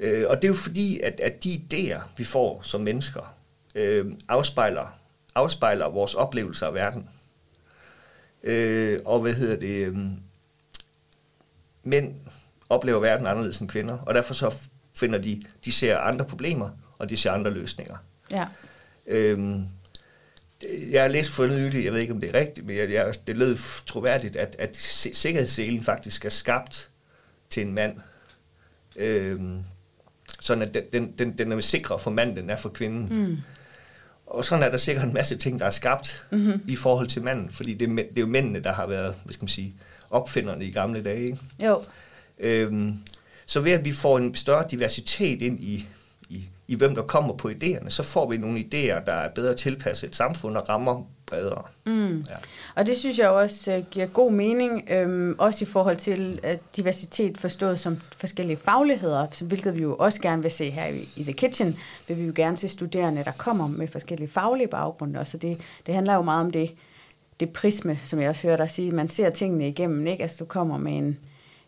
Øh, 0.00 0.26
og 0.28 0.36
det 0.36 0.44
er 0.44 0.48
jo 0.48 0.54
fordi, 0.54 1.00
at, 1.00 1.20
at 1.20 1.44
de 1.44 1.62
idéer, 1.64 2.02
vi 2.16 2.24
får 2.24 2.60
som 2.62 2.80
mennesker, 2.80 3.34
øh, 3.74 4.06
afspejler, 4.28 4.98
afspejler 5.34 5.88
vores 5.88 6.14
oplevelser 6.14 6.66
af 6.66 6.74
verden. 6.74 7.08
Øh, 8.42 9.00
og 9.04 9.20
hvad 9.20 9.34
hedder 9.34 9.56
det? 9.56 9.86
Øh, 9.86 9.96
mænd 11.82 12.14
oplever 12.68 13.00
verden 13.00 13.26
anderledes 13.26 13.58
end 13.58 13.68
kvinder, 13.68 13.98
og 13.98 14.14
derfor 14.14 14.34
så 14.34 14.54
finder 14.96 15.18
de, 15.18 15.42
de 15.64 15.72
ser 15.72 15.98
andre 15.98 16.24
problemer, 16.24 16.70
og 16.98 17.08
de 17.10 17.16
ser 17.16 17.32
andre 17.32 17.50
løsninger. 17.50 17.96
Ja. 18.30 18.46
Øh, 19.06 19.58
jeg 20.90 21.02
har 21.02 21.08
læst 21.08 21.30
for 21.30 21.46
nylig, 21.46 21.84
jeg 21.84 21.92
ved 21.92 22.00
ikke 22.00 22.12
om 22.12 22.20
det 22.20 22.30
er 22.30 22.40
rigtigt, 22.40 22.66
men 22.66 22.76
jeg, 22.76 22.90
jeg, 22.90 23.14
det 23.26 23.36
lød 23.36 23.56
troværdigt, 23.86 24.36
at, 24.36 24.56
at 24.58 24.76
sikkerhedsselen 25.12 25.82
faktisk 25.82 26.24
er 26.24 26.28
skabt 26.28 26.90
til 27.50 27.66
en 27.66 27.72
mand. 27.72 27.96
Øhm, 28.96 29.58
sådan 30.40 30.62
at 30.62 30.74
den, 30.92 31.12
den, 31.18 31.38
den 31.38 31.52
er 31.52 31.60
sikre 31.60 31.98
for 31.98 32.10
manden, 32.10 32.36
den 32.36 32.50
er 32.50 32.56
for 32.56 32.68
kvinden. 32.68 33.08
Mm. 33.10 33.36
Og 34.26 34.44
sådan 34.44 34.64
er 34.64 34.70
der 34.70 34.76
sikkert 34.76 35.04
en 35.04 35.14
masse 35.14 35.36
ting, 35.36 35.60
der 35.60 35.66
er 35.66 35.70
skabt 35.70 36.26
mm-hmm. 36.30 36.62
i 36.68 36.76
forhold 36.76 37.08
til 37.08 37.22
manden, 37.22 37.50
fordi 37.50 37.74
det, 37.74 37.88
det 37.88 38.16
er 38.16 38.20
jo 38.20 38.26
mændene, 38.26 38.60
der 38.60 38.72
har 38.72 38.86
været, 38.86 39.16
hvad 39.24 39.32
skal 39.32 39.42
man 39.42 39.48
sige, 39.48 39.74
opfinderne 40.10 40.64
i 40.64 40.70
gamle 40.70 41.04
dage. 41.04 41.22
Ikke? 41.22 41.38
Jo. 41.64 41.82
Øhm, 42.38 42.98
så 43.46 43.60
ved 43.60 43.72
at 43.72 43.84
vi 43.84 43.92
får 43.92 44.18
en 44.18 44.34
større 44.34 44.66
diversitet 44.70 45.42
ind 45.42 45.60
i, 45.60 45.86
i, 46.68 46.74
hvem 46.74 46.94
der 46.94 47.02
kommer 47.02 47.34
på 47.34 47.48
idéerne, 47.48 47.88
så 47.88 48.02
får 48.02 48.30
vi 48.30 48.36
nogle 48.36 48.58
idéer, 48.58 49.04
der 49.04 49.12
er 49.12 49.28
bedre 49.28 49.54
tilpasset 49.54 50.08
et 50.08 50.16
samfund 50.16 50.56
og 50.56 50.68
rammer 50.68 51.02
bredere. 51.26 51.62
Mm. 51.86 52.16
Ja. 52.16 52.34
Og 52.74 52.86
det 52.86 52.96
synes 52.96 53.18
jeg 53.18 53.28
også 53.28 53.76
uh, 53.76 53.84
giver 53.90 54.06
god 54.06 54.32
mening, 54.32 54.84
øhm, 54.90 55.34
også 55.38 55.64
i 55.64 55.68
forhold 55.68 55.96
til 55.96 56.40
uh, 56.44 56.50
diversitet 56.76 57.38
forstået 57.38 57.80
som 57.80 58.00
forskellige 58.16 58.56
fagligheder, 58.56 59.26
så, 59.32 59.44
hvilket 59.44 59.74
vi 59.74 59.82
jo 59.82 59.96
også 59.96 60.20
gerne 60.20 60.42
vil 60.42 60.50
se 60.50 60.70
her 60.70 60.86
i, 60.86 61.08
i 61.16 61.22
The 61.22 61.32
Kitchen, 61.32 61.78
vil 62.08 62.16
vi 62.16 62.26
jo 62.26 62.32
gerne 62.36 62.56
se 62.56 62.68
studerende, 62.68 63.24
der 63.24 63.32
kommer 63.32 63.66
med 63.66 63.88
forskellige 63.88 64.28
faglige 64.28 64.68
baggrunde, 64.68 65.20
og 65.20 65.26
så 65.26 65.36
det, 65.36 65.60
det 65.86 65.94
handler 65.94 66.14
jo 66.14 66.22
meget 66.22 66.44
om 66.44 66.50
det, 66.50 66.70
det 67.40 67.50
prisme, 67.50 67.98
som 68.04 68.20
jeg 68.20 68.28
også 68.28 68.42
hører 68.42 68.56
dig 68.56 68.70
sige, 68.70 68.90
man 68.90 69.08
ser 69.08 69.30
tingene 69.30 69.68
igennem, 69.68 70.06
ikke? 70.06 70.22
Altså 70.22 70.36
du 70.38 70.44
kommer 70.44 70.78
med 70.78 70.92
en, 70.92 71.18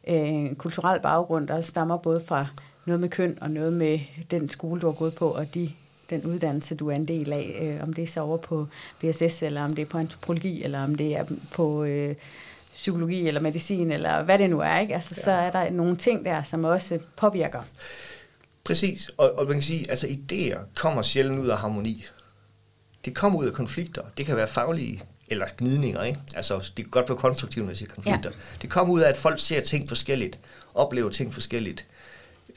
øh, 0.08 0.28
en 0.28 0.56
kulturel 0.56 1.00
baggrund, 1.00 1.48
der 1.48 1.60
stammer 1.60 1.96
både 1.96 2.22
fra 2.26 2.46
noget 2.86 3.00
med 3.00 3.08
køn 3.08 3.38
og 3.40 3.50
noget 3.50 3.72
med 3.72 4.00
den 4.30 4.48
skole, 4.48 4.80
du 4.80 4.86
har 4.86 4.94
gået 4.94 5.14
på, 5.14 5.28
og 5.28 5.54
de, 5.54 5.72
den 6.10 6.24
uddannelse, 6.24 6.74
du 6.74 6.90
er 6.90 6.94
en 6.94 7.08
del 7.08 7.32
af. 7.32 7.58
Øh, 7.62 7.82
om 7.82 7.92
det 7.92 8.02
er 8.02 8.06
så 8.06 8.20
over 8.20 8.36
på 8.36 8.66
BSS, 9.00 9.42
eller 9.42 9.62
om 9.62 9.70
det 9.70 9.82
er 9.82 9.86
på 9.86 9.98
antropologi, 9.98 10.62
eller 10.62 10.84
om 10.84 10.94
det 10.94 11.16
er 11.16 11.24
på 11.50 11.84
øh, 11.84 12.14
psykologi 12.74 13.28
eller 13.28 13.40
medicin, 13.40 13.90
eller 13.90 14.22
hvad 14.22 14.38
det 14.38 14.50
nu 14.50 14.60
er. 14.60 14.78
Ikke? 14.78 14.94
Altså, 14.94 15.14
ja. 15.16 15.22
Så 15.22 15.30
er 15.30 15.50
der 15.50 15.70
nogle 15.70 15.96
ting 15.96 16.24
der, 16.24 16.42
som 16.42 16.64
også 16.64 16.98
påvirker. 17.16 17.62
Præcis, 18.64 19.10
og, 19.16 19.38
og 19.38 19.44
man 19.46 19.54
kan 19.54 19.62
sige, 19.62 19.90
altså 19.90 20.06
idéer 20.06 20.58
kommer 20.74 21.02
sjældent 21.02 21.40
ud 21.40 21.48
af 21.48 21.58
harmoni. 21.58 22.04
Det 23.04 23.14
kommer 23.14 23.38
ud 23.38 23.46
af 23.46 23.52
konflikter. 23.52 24.02
Det 24.16 24.26
kan 24.26 24.36
være 24.36 24.46
faglige 24.46 25.02
eller 25.28 25.46
gnidninger, 25.58 26.02
ikke? 26.02 26.20
Altså, 26.36 26.72
det 26.76 26.84
kan 26.84 26.90
godt 26.90 27.08
være 27.08 27.18
konstruktive, 27.18 27.64
når 27.64 27.70
jeg 27.70 27.76
siger 27.76 27.90
konflikter. 27.94 28.30
Ja. 28.30 28.58
Det 28.62 28.70
kommer 28.70 28.94
ud 28.94 29.00
af, 29.00 29.08
at 29.08 29.16
folk 29.16 29.40
ser 29.40 29.60
ting 29.60 29.88
forskelligt, 29.88 30.40
oplever 30.74 31.10
ting 31.10 31.34
forskelligt, 31.34 31.86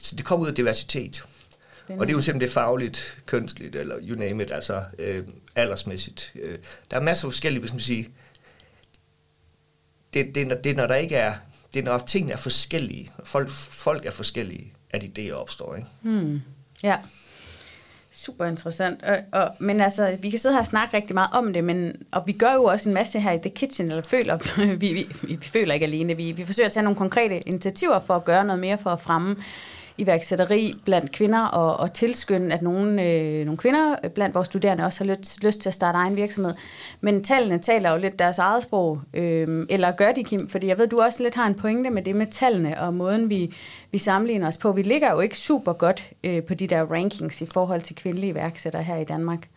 så 0.02 0.16
det 0.16 0.24
kommer 0.24 0.44
ud 0.44 0.50
af 0.50 0.54
diversitet. 0.54 1.16
Spændende. 1.16 2.02
Og 2.02 2.06
det 2.06 2.12
er 2.12 2.16
jo 2.16 2.22
simpelthen 2.22 2.48
det 2.48 2.54
fagligt, 2.54 3.18
kønsligt, 3.26 3.76
eller 3.76 3.96
you 4.02 4.18
name 4.18 4.42
it, 4.42 4.52
altså 4.52 4.84
øh, 4.98 5.24
aldersmæssigt. 5.54 6.32
Øh, 6.42 6.58
der 6.90 6.96
er 6.96 7.00
masser 7.00 7.28
af 7.28 7.32
forskellige, 7.32 7.60
hvis 7.60 7.72
man 7.72 7.80
siger, 7.80 8.04
det, 10.14 10.34
det, 10.34 10.64
det, 10.64 10.76
når 10.76 10.86
der 10.86 10.94
ikke 10.94 11.16
er, 11.16 11.34
det 11.74 11.80
er 11.80 11.84
når 11.84 11.98
tingene 11.98 12.32
er 12.32 12.36
forskellige, 12.36 13.10
folk, 13.24 13.50
folk 13.50 14.06
er 14.06 14.10
forskellige, 14.10 14.72
at 14.90 15.04
idéer 15.04 15.32
opstår, 15.32 15.76
ikke? 15.76 15.88
Hmm. 16.02 16.40
Ja. 16.82 16.96
Super 18.12 18.44
interessant. 18.44 19.02
Og, 19.02 19.18
og, 19.32 19.50
men 19.58 19.80
altså, 19.80 20.16
vi 20.20 20.30
kan 20.30 20.38
sidde 20.38 20.54
her 20.54 20.60
og 20.60 20.66
snakke 20.66 20.96
rigtig 20.96 21.14
meget 21.14 21.30
om 21.32 21.52
det, 21.52 21.64
men, 21.64 22.02
og 22.10 22.22
vi 22.26 22.32
gør 22.32 22.54
jo 22.54 22.64
også 22.64 22.88
en 22.88 22.94
masse 22.94 23.20
her 23.20 23.32
i 23.32 23.38
The 23.38 23.50
Kitchen, 23.50 23.86
eller 23.86 24.02
føler, 24.02 24.38
vi, 24.80 24.92
vi, 24.92 25.06
vi 25.22 25.38
føler 25.42 25.74
ikke 25.74 25.86
alene, 25.86 26.16
vi, 26.16 26.32
vi 26.32 26.44
forsøger 26.46 26.66
at 26.66 26.72
tage 26.72 26.84
nogle 26.84 26.96
konkrete 26.96 27.40
initiativer 27.48 28.00
for 28.00 28.16
at 28.16 28.24
gøre 28.24 28.44
noget 28.44 28.60
mere 28.60 28.78
for 28.78 28.90
at 28.90 29.00
fremme 29.00 29.36
iværksætteri 30.00 30.74
blandt 30.84 31.12
kvinder 31.12 31.40
og, 31.40 31.76
og 31.76 31.92
tilskynde, 31.92 32.54
at 32.54 32.62
nogle, 32.62 33.06
øh, 33.06 33.44
nogle 33.44 33.58
kvinder 33.58 33.96
blandt 34.14 34.34
vores 34.34 34.46
studerende 34.46 34.84
også 34.84 35.04
har 35.04 35.14
lyst, 35.14 35.44
lyst 35.44 35.60
til 35.60 35.68
at 35.68 35.74
starte 35.74 35.96
egen 35.96 36.16
virksomhed. 36.16 36.54
Men 37.00 37.24
tallene 37.24 37.58
taler 37.58 37.90
jo 37.90 37.98
lidt 37.98 38.18
deres 38.18 38.38
eget 38.38 38.62
sprog, 38.62 39.00
øh, 39.14 39.66
eller 39.68 39.92
gør 39.92 40.12
de, 40.12 40.24
Kim? 40.24 40.48
Fordi 40.48 40.66
jeg 40.66 40.78
ved, 40.78 40.86
du 40.86 41.00
også 41.00 41.22
lidt 41.22 41.34
har 41.34 41.46
en 41.46 41.54
pointe 41.54 41.90
med 41.90 42.02
det 42.02 42.16
med 42.16 42.26
tallene 42.26 42.80
og 42.80 42.94
måden, 42.94 43.30
vi, 43.30 43.54
vi 43.90 43.98
sammenligner 43.98 44.46
os 44.46 44.56
på. 44.56 44.72
Vi 44.72 44.82
ligger 44.82 45.12
jo 45.12 45.20
ikke 45.20 45.38
super 45.38 45.72
godt 45.72 46.10
øh, 46.24 46.42
på 46.42 46.54
de 46.54 46.66
der 46.66 46.82
rankings 46.82 47.42
i 47.42 47.46
forhold 47.46 47.82
til 47.82 47.96
kvindelige 47.96 48.30
iværksættere 48.30 48.82
her 48.82 48.96
i 48.96 49.04
Danmark. 49.04 49.48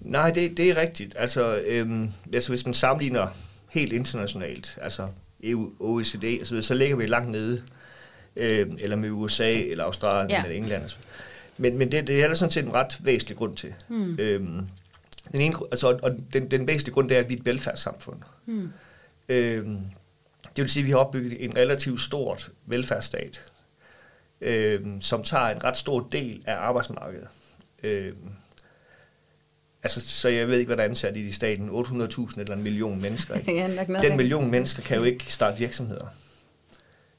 Nej, 0.00 0.30
det, 0.30 0.56
det 0.56 0.70
er 0.70 0.76
rigtigt. 0.76 1.14
Altså, 1.18 1.56
øhm, 1.66 2.10
altså, 2.32 2.48
hvis 2.48 2.64
man 2.64 2.74
sammenligner 2.74 3.26
helt 3.68 3.92
internationalt, 3.92 4.78
altså 4.82 5.08
EU, 5.42 5.70
OECD, 5.80 6.44
så, 6.44 6.62
så 6.62 6.74
ligger 6.74 6.96
vi 6.96 7.06
langt 7.06 7.30
nede 7.30 7.62
øh, 8.36 8.66
eller 8.78 8.96
med 8.96 9.10
USA, 9.10 9.52
eller 9.52 9.84
Australien, 9.84 10.30
ja. 10.30 10.44
eller 10.44 10.56
England. 10.56 10.96
Men, 11.56 11.78
men 11.78 11.92
det, 11.92 12.06
det 12.06 12.22
er 12.22 12.28
der 12.28 12.34
sådan 12.34 12.50
set 12.50 12.64
en 12.64 12.74
ret 12.74 12.98
væsentlig 13.00 13.36
grund 13.36 13.56
til. 13.56 13.74
Mm. 13.88 14.18
Øhm, 14.18 14.66
den 15.32 15.40
ene, 15.40 15.54
altså, 15.70 15.98
og 16.02 16.12
den, 16.32 16.50
den 16.50 16.66
væsentlige 16.66 16.94
grund 16.94 17.08
det 17.08 17.16
er, 17.16 17.20
at 17.20 17.28
vi 17.28 17.34
er 17.34 17.38
et 17.38 17.46
velfærdssamfund. 17.46 18.18
Mm. 18.46 18.72
Øhm, 19.28 19.80
det 20.56 20.62
vil 20.62 20.68
sige, 20.68 20.80
at 20.80 20.86
vi 20.86 20.90
har 20.90 20.98
opbygget 20.98 21.44
en 21.44 21.56
relativt 21.56 22.00
stort 22.00 22.50
velfærdsstat, 22.66 23.42
øhm, 24.40 25.00
som 25.00 25.22
tager 25.22 25.46
en 25.46 25.64
ret 25.64 25.76
stor 25.76 26.08
del 26.12 26.42
af 26.46 26.54
arbejdsmarkedet. 26.54 27.28
Øhm, 27.82 28.30
altså, 29.82 30.00
så 30.00 30.28
jeg 30.28 30.48
ved 30.48 30.58
ikke, 30.58 30.66
hvad 30.66 30.76
der 30.76 30.82
er 30.82 30.88
ansat 30.88 31.16
i 31.16 31.32
staten. 31.32 31.68
800.000 31.68 32.40
eller 32.40 32.54
en 32.54 32.62
million 32.62 33.00
mennesker. 33.02 33.34
Ikke? 33.34 33.54
ja, 33.60 33.84
Den 34.02 34.16
million 34.16 34.50
mennesker 34.50 34.82
kan 34.82 34.96
jo 34.96 35.04
ikke 35.04 35.32
starte 35.32 35.58
virksomheder. 35.58 36.06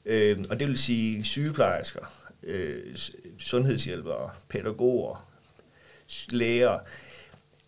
Øh, 0.08 0.38
og 0.50 0.60
det 0.60 0.68
vil 0.68 0.78
sige 0.78 1.24
sygeplejersker, 1.24 2.00
øh, 2.42 2.96
sundhedshjælpere, 3.38 4.30
pædagoger, 4.48 5.28
læger. 6.28 6.78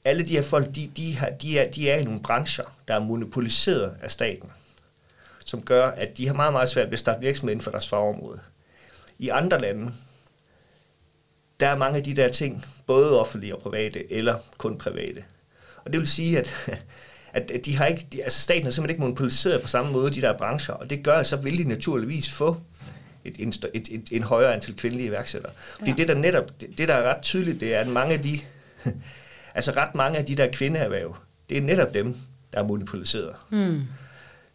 Alle 0.04 0.22
de 0.24 0.32
her 0.32 0.42
folk, 0.42 0.74
de, 0.74 0.90
de, 0.96 1.16
har, 1.16 1.30
de, 1.30 1.58
er, 1.58 1.70
de 1.70 1.90
er 1.90 1.96
i 1.96 2.04
nogle 2.04 2.20
brancher, 2.22 2.64
der 2.88 2.94
er 2.94 2.98
monopoliseret 2.98 3.96
af 4.02 4.10
staten, 4.10 4.52
som 5.46 5.62
gør, 5.62 5.86
at 5.86 6.16
de 6.18 6.26
har 6.26 6.34
meget, 6.34 6.52
meget 6.52 6.68
svært 6.68 6.86
ved 6.86 6.92
at 6.92 6.98
starte 6.98 7.20
virksomhed 7.20 7.52
inden 7.52 7.64
for 7.64 7.70
deres 7.70 7.88
fagområde. 7.88 8.40
I 9.18 9.28
andre 9.28 9.60
lande, 9.60 9.92
der 11.60 11.68
er 11.68 11.76
mange 11.76 11.98
af 11.98 12.04
de 12.04 12.16
der 12.16 12.28
ting, 12.28 12.66
både 12.86 13.20
offentlige 13.20 13.56
og 13.56 13.62
private, 13.62 14.12
eller 14.12 14.38
kun 14.58 14.78
private. 14.78 15.24
Og 15.84 15.92
det 15.92 16.00
vil 16.00 16.08
sige, 16.08 16.38
at 16.38 16.52
at 17.32 17.52
de 17.64 17.76
har 17.76 17.86
ikke, 17.86 18.06
de, 18.12 18.22
altså 18.22 18.40
staten 18.40 18.64
har 18.64 18.70
simpelthen 18.70 18.90
ikke 18.90 19.00
monopoliseret 19.00 19.62
på 19.62 19.68
samme 19.68 19.92
måde 19.92 20.10
de 20.10 20.20
der 20.20 20.38
brancher, 20.38 20.74
og 20.74 20.90
det 20.90 21.02
gør, 21.02 21.16
at 21.16 21.26
så 21.26 21.36
vil 21.36 21.58
de 21.58 21.64
naturligvis 21.64 22.30
få 22.30 22.56
et, 23.24 23.34
et, 23.38 23.66
et, 23.74 23.88
et, 23.90 24.08
en 24.10 24.22
højere 24.22 24.54
antal 24.54 24.76
kvindelige 24.76 25.06
iværksættere. 25.06 25.52
Fordi 25.78 25.90
ja. 25.90 25.96
det 25.96 26.08
der 26.08 26.14
netop, 26.14 26.60
det, 26.60 26.78
det 26.78 26.88
der 26.88 26.94
er 26.94 27.14
ret 27.14 27.22
tydeligt, 27.22 27.60
det 27.60 27.74
er, 27.74 27.80
at 27.80 27.88
mange 27.88 28.12
af 28.12 28.22
de, 28.22 28.40
altså 29.54 29.72
ret 29.76 29.94
mange 29.94 30.18
af 30.18 30.24
de 30.24 30.34
der 30.34 30.48
kvindeerhverv, 30.52 31.16
det 31.48 31.58
er 31.58 31.62
netop 31.62 31.94
dem, 31.94 32.16
der 32.52 32.58
er 32.58 32.62
monopoliseret. 32.62 33.36
Mm. 33.50 33.82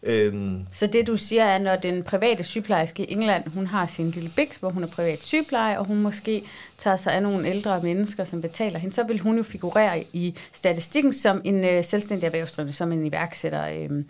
Øhm. 0.06 0.66
Så 0.72 0.88
det 0.88 1.08
du 1.08 1.18
siger 1.18 1.44
er, 1.44 1.58
når 1.58 1.76
den 1.76 2.04
private 2.04 2.44
sygeplejerske 2.44 3.04
i 3.04 3.12
England, 3.12 3.50
hun 3.50 3.68
har 3.68 3.88
sin 3.88 4.12
lille 4.12 4.32
biks, 4.36 4.58
hvor 4.58 4.70
hun 4.70 4.84
er 4.84 4.88
privat 4.88 5.24
sygepleje, 5.24 5.80
og 5.80 5.86
hun 5.86 6.02
måske 6.02 6.44
tager 6.78 6.98
sig 6.98 7.14
af 7.14 7.24
nogle 7.24 7.48
ældre 7.48 7.82
mennesker, 7.82 8.24
som 8.24 8.42
betaler 8.42 8.80
hende, 8.80 8.96
så 8.96 9.04
vil 9.04 9.20
hun 9.20 9.38
jo 9.38 9.44
figurere 9.44 10.04
i 10.14 10.36
statistikken 10.54 11.14
som 11.14 11.42
en 11.44 11.64
øh, 11.64 11.84
selvstændig 11.84 12.26
erhvervsdrivende, 12.26 12.74
som 12.74 12.92
en 12.92 13.06
iværksætter. 13.06 13.68
Øh. 13.68 14.04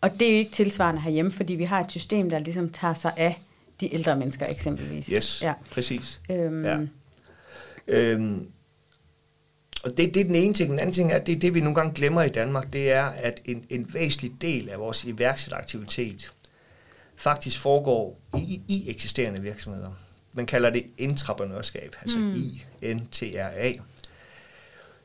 Og 0.00 0.12
det 0.12 0.28
er 0.28 0.32
jo 0.32 0.38
ikke 0.38 0.50
tilsvarende 0.50 1.00
herhjemme, 1.00 1.32
fordi 1.32 1.54
vi 1.54 1.64
har 1.64 1.80
et 1.84 1.90
system, 1.90 2.30
der 2.30 2.38
ligesom 2.38 2.68
tager 2.68 2.94
sig 2.94 3.12
af 3.16 3.42
de 3.80 3.94
ældre 3.94 4.16
mennesker 4.16 4.46
eksempelvis. 4.48 5.06
Yes, 5.06 5.42
ja. 5.42 5.52
præcis. 5.70 6.20
Øhm. 6.30 6.64
Ja. 6.64 6.78
Øhm. 7.88 8.46
Og 9.82 9.96
det, 9.96 10.14
det 10.14 10.20
er 10.20 10.24
den 10.24 10.34
ene 10.34 10.54
ting. 10.54 10.70
Den 10.70 10.78
anden 10.78 10.92
ting 10.92 11.12
er, 11.12 11.18
det 11.18 11.42
det, 11.42 11.54
vi 11.54 11.60
nogle 11.60 11.74
gange 11.74 11.94
glemmer 11.94 12.22
i 12.22 12.28
Danmark, 12.28 12.72
det 12.72 12.92
er, 12.92 13.04
at 13.04 13.40
en, 13.44 13.64
en 13.70 13.94
væsentlig 13.94 14.32
del 14.40 14.68
af 14.68 14.78
vores 14.78 15.04
iværksætteraktivitet 15.04 16.32
faktisk 17.16 17.60
foregår 17.60 18.20
i, 18.36 18.62
i 18.68 18.90
eksisterende 18.90 19.42
virksomheder. 19.42 19.90
Man 20.32 20.46
kalder 20.46 20.70
det 20.70 20.86
intraprenørskab, 20.98 21.96
altså 22.02 22.18
mm. 22.18 22.34
I-N-T-R-A. 22.34 23.72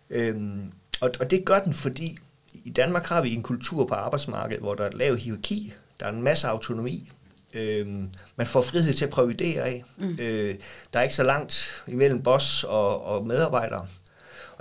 Øhm, 0.09 0.71
og, 1.01 1.11
og 1.19 1.31
det 1.31 1.45
gør 1.45 1.59
den, 1.59 1.73
fordi 1.73 2.17
i 2.53 2.69
Danmark 2.69 3.05
har 3.05 3.21
vi 3.21 3.33
en 3.33 3.43
kultur 3.43 3.85
på 3.85 3.93
arbejdsmarkedet, 3.93 4.61
hvor 4.61 4.75
der 4.75 4.83
er 4.83 4.91
lav 4.91 5.15
hierarki, 5.15 5.73
der 5.99 6.05
er 6.05 6.09
en 6.09 6.21
masse 6.21 6.47
autonomi, 6.47 7.11
øhm, 7.53 8.09
man 8.35 8.47
får 8.47 8.61
frihed 8.61 8.93
til 8.93 9.05
at 9.05 9.11
prøve 9.11 9.35
idéer 9.41 9.59
af. 9.59 9.83
Mm. 9.97 10.17
Øh, 10.19 10.55
der 10.93 10.99
er 10.99 11.03
ikke 11.03 11.15
så 11.15 11.23
langt 11.23 11.83
imellem 11.87 12.23
boss 12.23 12.63
og, 12.63 13.05
og 13.05 13.27
medarbejdere. 13.27 13.87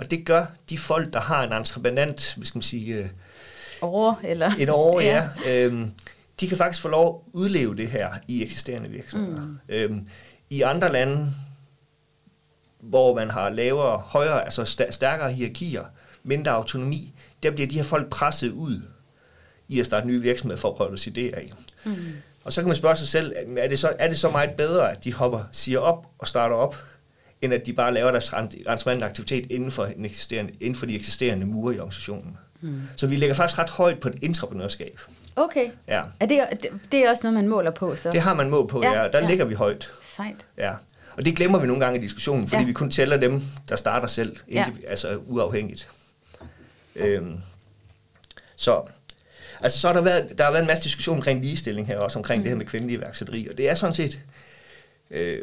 Og 0.03 0.11
det 0.11 0.25
gør 0.25 0.45
de 0.69 0.77
folk, 0.77 1.13
der 1.13 1.19
har 1.19 1.43
en 1.43 1.53
entreprenant, 1.53 2.33
hvad 2.35 2.45
skal 2.45 2.57
man 2.57 2.63
sige... 2.63 2.95
Øh, 2.95 3.09
over, 3.81 4.15
eller? 4.23 4.51
Et 4.59 4.69
år, 4.69 4.99
ja. 4.99 5.29
ja 5.45 5.65
øhm, 5.65 5.91
de 6.39 6.47
kan 6.47 6.57
faktisk 6.57 6.81
få 6.81 6.87
lov 6.87 7.23
at 7.27 7.39
udleve 7.39 7.75
det 7.75 7.87
her 7.87 8.09
i 8.27 8.43
eksisterende 8.43 8.89
virksomheder. 8.89 9.41
Mm. 9.41 9.57
Øhm, 9.69 10.07
I 10.49 10.61
andre 10.61 10.91
lande, 10.91 11.33
hvor 12.79 13.15
man 13.15 13.29
har 13.29 13.49
lavere, 13.49 13.97
højere, 13.97 14.43
altså 14.43 14.85
stærkere 14.89 15.31
hierarkier, 15.31 15.83
mindre 16.23 16.51
autonomi, 16.51 17.13
der 17.43 17.51
bliver 17.51 17.67
de 17.67 17.75
her 17.75 17.83
folk 17.83 18.09
presset 18.09 18.51
ud 18.51 18.81
i 19.67 19.79
at 19.79 19.85
starte 19.85 20.07
nye 20.07 20.21
virksomheder 20.21 20.61
for 20.61 20.69
at 20.69 20.75
prøve 20.75 20.89
deres 20.89 21.07
idéer 21.07 21.35
af. 21.35 21.49
Mm. 21.83 21.95
Og 22.43 22.53
så 22.53 22.61
kan 22.61 22.67
man 22.67 22.75
spørge 22.75 22.95
sig 22.95 23.07
selv, 23.07 23.33
er 23.57 23.67
det, 23.67 23.79
så, 23.79 23.93
er 23.99 24.07
det 24.07 24.19
så 24.19 24.29
meget 24.29 24.51
bedre, 24.51 24.91
at 24.91 25.03
de 25.03 25.13
hopper, 25.13 25.43
siger 25.51 25.79
op 25.79 26.07
og 26.19 26.27
starter 26.27 26.55
op, 26.55 26.77
end 27.43 27.53
at 27.53 27.65
de 27.65 27.73
bare 27.73 27.93
laver 27.93 28.11
deres 28.11 28.33
rensmandende 28.33 29.05
aktivitet 29.05 29.51
inden 29.51 29.71
for, 29.71 29.85
en 29.85 30.05
eksisterende, 30.05 30.53
inden 30.59 30.75
for 30.75 30.85
de 30.85 30.95
eksisterende 30.95 31.45
mure 31.45 31.75
i 31.75 31.79
organisationen. 31.79 32.37
Mm. 32.61 32.81
Så 32.95 33.07
vi 33.07 33.15
ligger 33.15 33.35
faktisk 33.35 33.59
ret 33.59 33.69
højt 33.69 33.99
på 33.99 34.07
et 34.07 34.15
entreprenørskab. 34.21 34.99
Okay. 35.35 35.69
Ja. 35.87 36.01
Er 36.19 36.25
det, 36.25 36.47
det 36.91 36.99
er 36.99 37.09
også 37.09 37.23
noget, 37.23 37.33
man 37.33 37.47
måler 37.47 37.71
på? 37.71 37.95
Så? 37.95 38.11
Det 38.11 38.21
har 38.21 38.33
man 38.33 38.49
mål 38.49 38.67
på, 38.67 38.81
ja. 38.83 39.01
ja. 39.01 39.07
Der 39.07 39.19
ja. 39.19 39.27
ligger 39.27 39.45
vi 39.45 39.53
højt. 39.53 39.93
Sejt. 40.01 40.45
Ja. 40.57 40.71
Og 41.17 41.25
det 41.25 41.35
glemmer 41.35 41.59
vi 41.59 41.67
nogle 41.67 41.85
gange 41.85 41.99
i 41.99 42.01
diskussionen, 42.01 42.47
fordi 42.47 42.61
ja. 42.61 42.67
vi 42.67 42.73
kun 42.73 42.91
tæller 42.91 43.17
dem, 43.17 43.41
der 43.69 43.75
starter 43.75 44.07
selv, 44.07 44.37
ja. 44.51 44.65
altså 44.87 45.19
uafhængigt. 45.25 45.89
Øhm, 46.95 47.37
så, 48.55 48.81
altså, 49.61 49.79
så 49.79 49.87
har 49.87 49.93
der 49.93 50.01
været, 50.01 50.37
der 50.37 50.43
har 50.43 50.51
været 50.51 50.61
en 50.61 50.67
masse 50.67 50.83
diskussion 50.83 51.17
omkring 51.17 51.41
ligestilling 51.41 51.87
her, 51.87 51.97
også 51.97 52.19
omkring 52.19 52.39
mm. 52.39 52.43
det 52.43 52.51
her 52.51 52.57
med 52.57 52.65
kvindelig 52.65 52.93
iværksætteri, 52.93 53.47
og 53.47 53.57
det 53.57 53.69
er 53.69 53.75
sådan 53.75 53.93
set, 53.93 54.19
øh, 55.11 55.39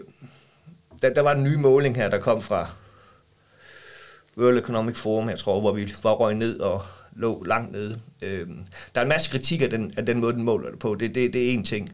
der, 1.03 1.15
der 1.15 1.21
var 1.21 1.35
en 1.35 1.45
ny 1.45 1.55
måling 1.55 1.97
her, 1.97 2.09
der 2.09 2.19
kom 2.19 2.43
fra 2.43 2.69
World 4.37 4.59
Economic 4.59 4.97
Forum, 4.97 5.29
jeg 5.29 5.39
tror, 5.39 5.61
hvor 5.61 5.73
vi 5.73 5.95
var 6.03 6.13
røg 6.13 6.35
ned 6.35 6.61
og 6.61 6.83
lå 7.17 7.45
langt 7.45 7.73
nede. 7.73 8.01
Øhm, 8.23 8.59
der 8.95 9.01
er 9.01 9.03
en 9.03 9.09
masse 9.09 9.31
kritik 9.31 9.63
af 9.63 9.71
den, 9.71 9.95
af 9.97 10.07
den 10.07 10.21
måde, 10.21 10.33
den 10.33 10.43
måler 10.43 10.71
det 10.71 10.79
på. 10.79 10.95
Det, 10.95 11.15
det, 11.15 11.33
det 11.33 11.49
er 11.49 11.53
en 11.53 11.65
ting. 11.65 11.93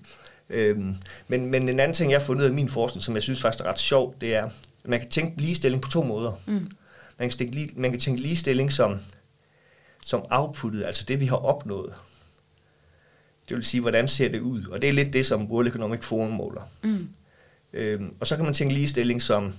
Øhm, 0.51 0.95
men, 1.29 1.47
men 1.47 1.69
en 1.69 1.81
anden 1.81 1.95
ting, 1.95 2.11
jeg 2.11 2.21
har 2.21 2.27
fundet 2.27 2.43
ud 2.43 2.49
af 2.49 2.55
min 2.55 2.69
forskning, 2.69 3.05
som 3.05 3.15
jeg 3.15 3.23
synes 3.23 3.41
faktisk 3.41 3.65
er 3.65 3.69
ret 3.69 3.79
sjovt, 3.79 4.21
det 4.21 4.35
er, 4.35 4.45
at 4.45 4.91
man 4.91 5.01
kan 5.01 5.09
tænke 5.09 5.41
ligestilling 5.41 5.83
på 5.83 5.91
to 5.91 6.03
måder. 6.03 6.33
Mm. 6.47 6.71
Man, 7.19 7.29
kan 7.29 7.39
tænke, 7.39 7.71
man 7.77 7.91
kan 7.91 8.01
tænke 8.01 8.21
ligestilling 8.21 8.73
som, 8.73 8.99
som 10.05 10.25
outputtet, 10.31 10.85
altså 10.85 11.05
det, 11.09 11.21
vi 11.21 11.27
har 11.27 11.37
opnået. 11.37 11.95
Det 13.49 13.57
vil 13.57 13.65
sige, 13.65 13.81
hvordan 13.81 14.09
ser 14.09 14.29
det 14.29 14.41
ud? 14.41 14.67
Og 14.67 14.83
det 14.83 14.89
er 14.89 14.93
lidt 14.93 15.13
det, 15.13 15.27
som 15.27 15.51
World 15.51 15.69
Economic 15.69 16.05
Forum 16.05 16.31
måler. 16.31 16.63
Mm. 16.83 17.09
Øhm, 17.73 18.15
og 18.21 18.27
så 18.27 18.37
kan 18.37 18.45
man 18.45 18.55
tænke 18.55 18.75
ligestilling 18.75 19.23
som 19.23 19.55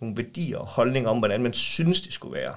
nogle 0.00 0.16
værdier 0.16 0.58
og 0.58 0.66
holdninger 0.66 1.10
om, 1.10 1.18
hvordan 1.18 1.42
man 1.42 1.52
synes, 1.52 2.00
det 2.00 2.12
skulle 2.12 2.34
være. 2.34 2.54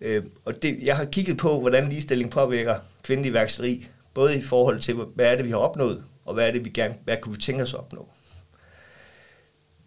Øh, 0.00 0.24
og 0.44 0.62
det, 0.62 0.78
jeg 0.82 0.96
har 0.96 1.04
kigget 1.04 1.36
på, 1.36 1.60
hvordan 1.60 1.88
ligestilling 1.88 2.30
påvirker 2.30 2.78
kvindelig 3.02 3.30
iværksætteri, 3.30 3.86
både 4.14 4.38
i 4.38 4.42
forhold 4.42 4.80
til, 4.80 4.94
hvad 4.94 5.32
er 5.32 5.36
det, 5.36 5.44
vi 5.44 5.50
har 5.50 5.56
opnået, 5.56 6.04
og 6.24 6.34
hvad 6.34 6.48
er 6.48 6.52
det, 6.52 6.64
vi 6.64 6.70
gerne, 6.70 6.94
hvad 7.04 7.16
kunne 7.22 7.34
vi 7.34 7.40
tænke 7.40 7.62
os 7.62 7.74
at 7.74 7.80
opnå. 7.80 8.08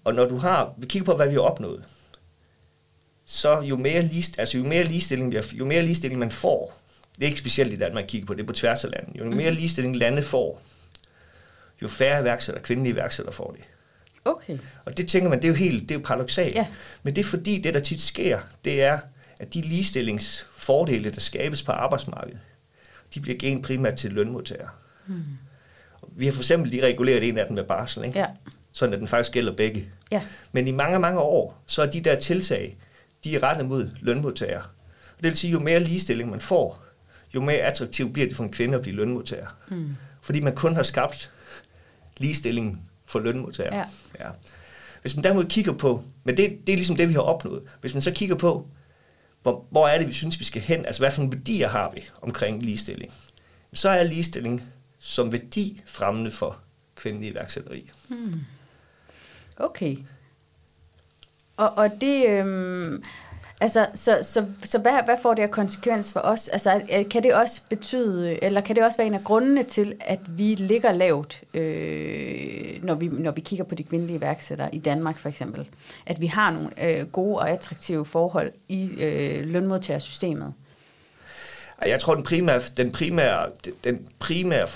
Og 0.04 0.16
når 0.16 0.26
du 0.26 0.38
har, 0.38 0.74
vi 0.78 0.88
kigger 0.88 1.06
på, 1.06 1.16
hvad 1.16 1.28
vi 1.28 1.34
har 1.34 1.42
opnået, 1.42 1.86
så 3.26 3.62
jo 3.62 3.78
mere, 3.78 4.02
list, 4.02 4.40
altså 4.40 4.58
jo 4.58 4.64
mere 4.64 4.84
ligestilling, 4.84 5.36
jo 5.54 5.66
mere 5.66 5.84
ligestilling 5.84 6.20
man 6.20 6.32
får, 6.32 6.80
det 7.16 7.24
er 7.24 7.28
ikke 7.28 7.40
specielt 7.40 7.74
i 7.74 7.78
Danmark, 7.78 7.94
man 7.94 8.08
kigger 8.08 8.28
på, 8.28 8.34
det 8.34 8.42
er 8.42 8.48
på 8.48 8.54
tværs 8.54 8.84
af 8.84 8.92
landet, 8.92 9.20
jo 9.20 9.24
mere 9.24 9.50
mhm. 9.50 9.60
ligestilling 9.60 9.96
lande 9.96 10.22
får, 10.22 10.62
jo 11.82 11.88
færre 11.88 12.22
iværksættere, 12.22 12.64
kvindelige 12.64 12.94
iværksættere 12.94 13.34
får 13.34 13.52
det. 13.52 13.64
Okay. 14.26 14.58
Og 14.86 14.98
det 14.98 15.08
tænker 15.08 15.30
man, 15.30 15.40
det 15.40 15.46
er 15.46 15.50
jo 15.50 15.56
helt, 15.56 15.82
det 15.82 15.92
er 15.92 16.00
jo 16.00 16.04
paradoxalt. 16.06 16.56
Ja. 16.56 16.68
Men 17.04 17.16
det 17.16 17.22
er 17.22 17.30
fordi, 17.30 17.62
det 17.62 17.74
der 17.74 17.80
tit 17.80 18.02
sker, 18.02 18.40
det 18.66 18.84
er, 18.84 19.00
at 19.40 19.54
de 19.54 19.62
ligestillingsfordele, 19.62 21.10
der 21.12 21.20
skabes 21.20 21.64
på 21.64 21.72
arbejdsmarkedet, 21.72 22.40
de 23.14 23.20
bliver 23.20 23.38
gen 23.38 23.62
primært 23.62 23.96
til 23.96 24.12
lønmodtagere. 24.12 24.70
Hmm. 25.06 25.24
Vi 26.12 26.26
har 26.26 26.32
for 26.32 26.40
eksempel 26.40 26.70
lige 26.70 26.86
reguleret 26.86 27.24
en 27.24 27.38
af 27.38 27.46
dem 27.46 27.56
med 27.56 27.64
barsel, 27.64 28.06
ikke? 28.06 28.20
Ja. 28.20 28.26
sådan 28.72 28.94
at 28.94 29.00
den 29.00 29.08
faktisk 29.08 29.32
gælder 29.32 29.56
begge. 29.56 29.90
Ja. 30.12 30.22
Men 30.52 30.68
i 30.68 30.72
mange, 30.72 31.00
mange 31.00 31.20
år, 31.20 31.64
så 31.66 31.82
er 31.82 31.86
de 31.86 32.02
der 32.02 32.20
tiltag, 32.20 32.78
de 33.24 33.36
er 33.36 33.44
rettet 33.44 33.66
mod 33.66 33.90
lønmodtagere. 34.02 34.62
Og 35.18 35.24
det 35.24 35.30
vil 35.30 35.38
sige, 35.38 35.52
jo 35.52 35.60
mere 35.60 35.80
ligestilling 35.80 36.30
man 36.30 36.42
får, 36.42 36.84
jo 37.36 37.42
mere 37.42 37.58
attraktivt 37.58 38.14
bliver 38.14 38.28
det 38.28 38.38
for 38.38 38.44
en 38.44 38.52
kvinde 38.52 38.76
at 38.76 38.82
blive 38.82 38.96
lønmodtager. 38.96 39.58
Hmm. 39.68 39.96
Fordi 40.22 40.40
man 40.40 40.56
kun 40.56 40.76
har 40.76 40.84
skabt 40.84 41.32
ligestilling 42.20 42.90
for 43.06 43.20
lønmodtagere. 43.20 43.76
Ja. 43.76 43.86
Ja. 44.20 44.30
Hvis 45.02 45.16
man 45.16 45.24
derimod 45.24 45.46
kigger 45.46 45.74
på, 45.74 46.04
men 46.24 46.38
det, 46.38 46.58
det 46.68 46.74
er 46.74 46.78
ligesom 46.78 46.96
det, 46.96 47.08
vi 47.08 47.14
har 47.14 47.22
opnået. 47.22 47.64
Hvis 47.82 47.94
man 47.94 48.02
så 48.02 48.12
kigger 48.12 48.36
på, 48.36 48.68
hvor, 49.42 49.66
hvor 49.72 49.88
er 49.88 49.98
det, 49.98 50.08
vi 50.08 50.14
synes, 50.14 50.40
vi 50.40 50.44
skal 50.44 50.62
hen? 50.62 50.86
Altså, 50.86 51.02
hvad 51.02 51.12
for 51.12 51.22
nogle 51.22 51.38
værdier 51.38 51.68
har 51.68 51.92
vi 51.96 52.04
omkring 52.22 52.64
ligestilling? 52.64 53.14
Så 53.74 53.90
er 53.90 54.04
ligestilling 54.04 54.64
som 55.00 55.32
værdi 55.32 55.82
fremmende 55.86 56.32
for 56.32 56.58
kvindelig 56.96 57.30
iværksætteri. 57.30 57.92
Hmm. 58.08 58.40
Okay. 59.58 59.98
Og, 61.58 61.78
og 61.78 61.92
det, 62.02 62.30
øhm, 62.30 63.04
Altså, 63.62 63.88
så, 63.96 64.20
så, 64.22 64.46
så 64.64 64.80
hvad, 64.80 65.04
hvad 65.06 65.16
får 65.22 65.34
det 65.34 65.42
af 65.42 65.52
konsekvens 65.52 66.14
for 66.14 66.20
os? 66.20 66.48
Altså, 66.48 66.82
kan 67.10 67.24
det 67.24 67.34
også 67.34 67.62
betyde, 67.70 68.44
eller 68.44 68.62
kan 68.62 68.76
det 68.76 68.84
også 68.84 68.98
være 68.98 69.08
en 69.08 69.14
af 69.14 69.24
grundene 69.24 69.64
til, 69.64 69.96
at 70.00 70.20
vi 70.28 70.56
ligger 70.56 70.92
lavt, 70.92 71.42
øh, 71.54 72.84
når, 72.84 72.96
vi, 72.96 73.08
når 73.08 73.32
vi 73.32 73.42
kigger 73.42 73.66
på 73.66 73.76
de 73.76 73.84
kvindelige 73.84 74.18
iværksættere 74.18 74.76
i 74.76 74.80
Danmark 74.80 75.18
for 75.18 75.30
eksempel? 75.30 75.68
At 76.06 76.22
vi 76.22 76.28
har 76.28 76.52
nogle 76.52 76.70
øh, 76.84 77.08
gode 77.08 77.38
og 77.38 77.50
attraktive 77.50 78.06
forhold 78.06 78.52
i 78.68 78.90
øh, 79.04 79.46
lønmodtagersystemet? 79.46 80.54
Jeg 81.86 82.00
tror, 82.00 82.16
den 82.16 82.24
primære, 82.24 82.62
den 82.78 82.92
primære, 82.92 83.50
den 83.84 84.08
primære 84.20 84.68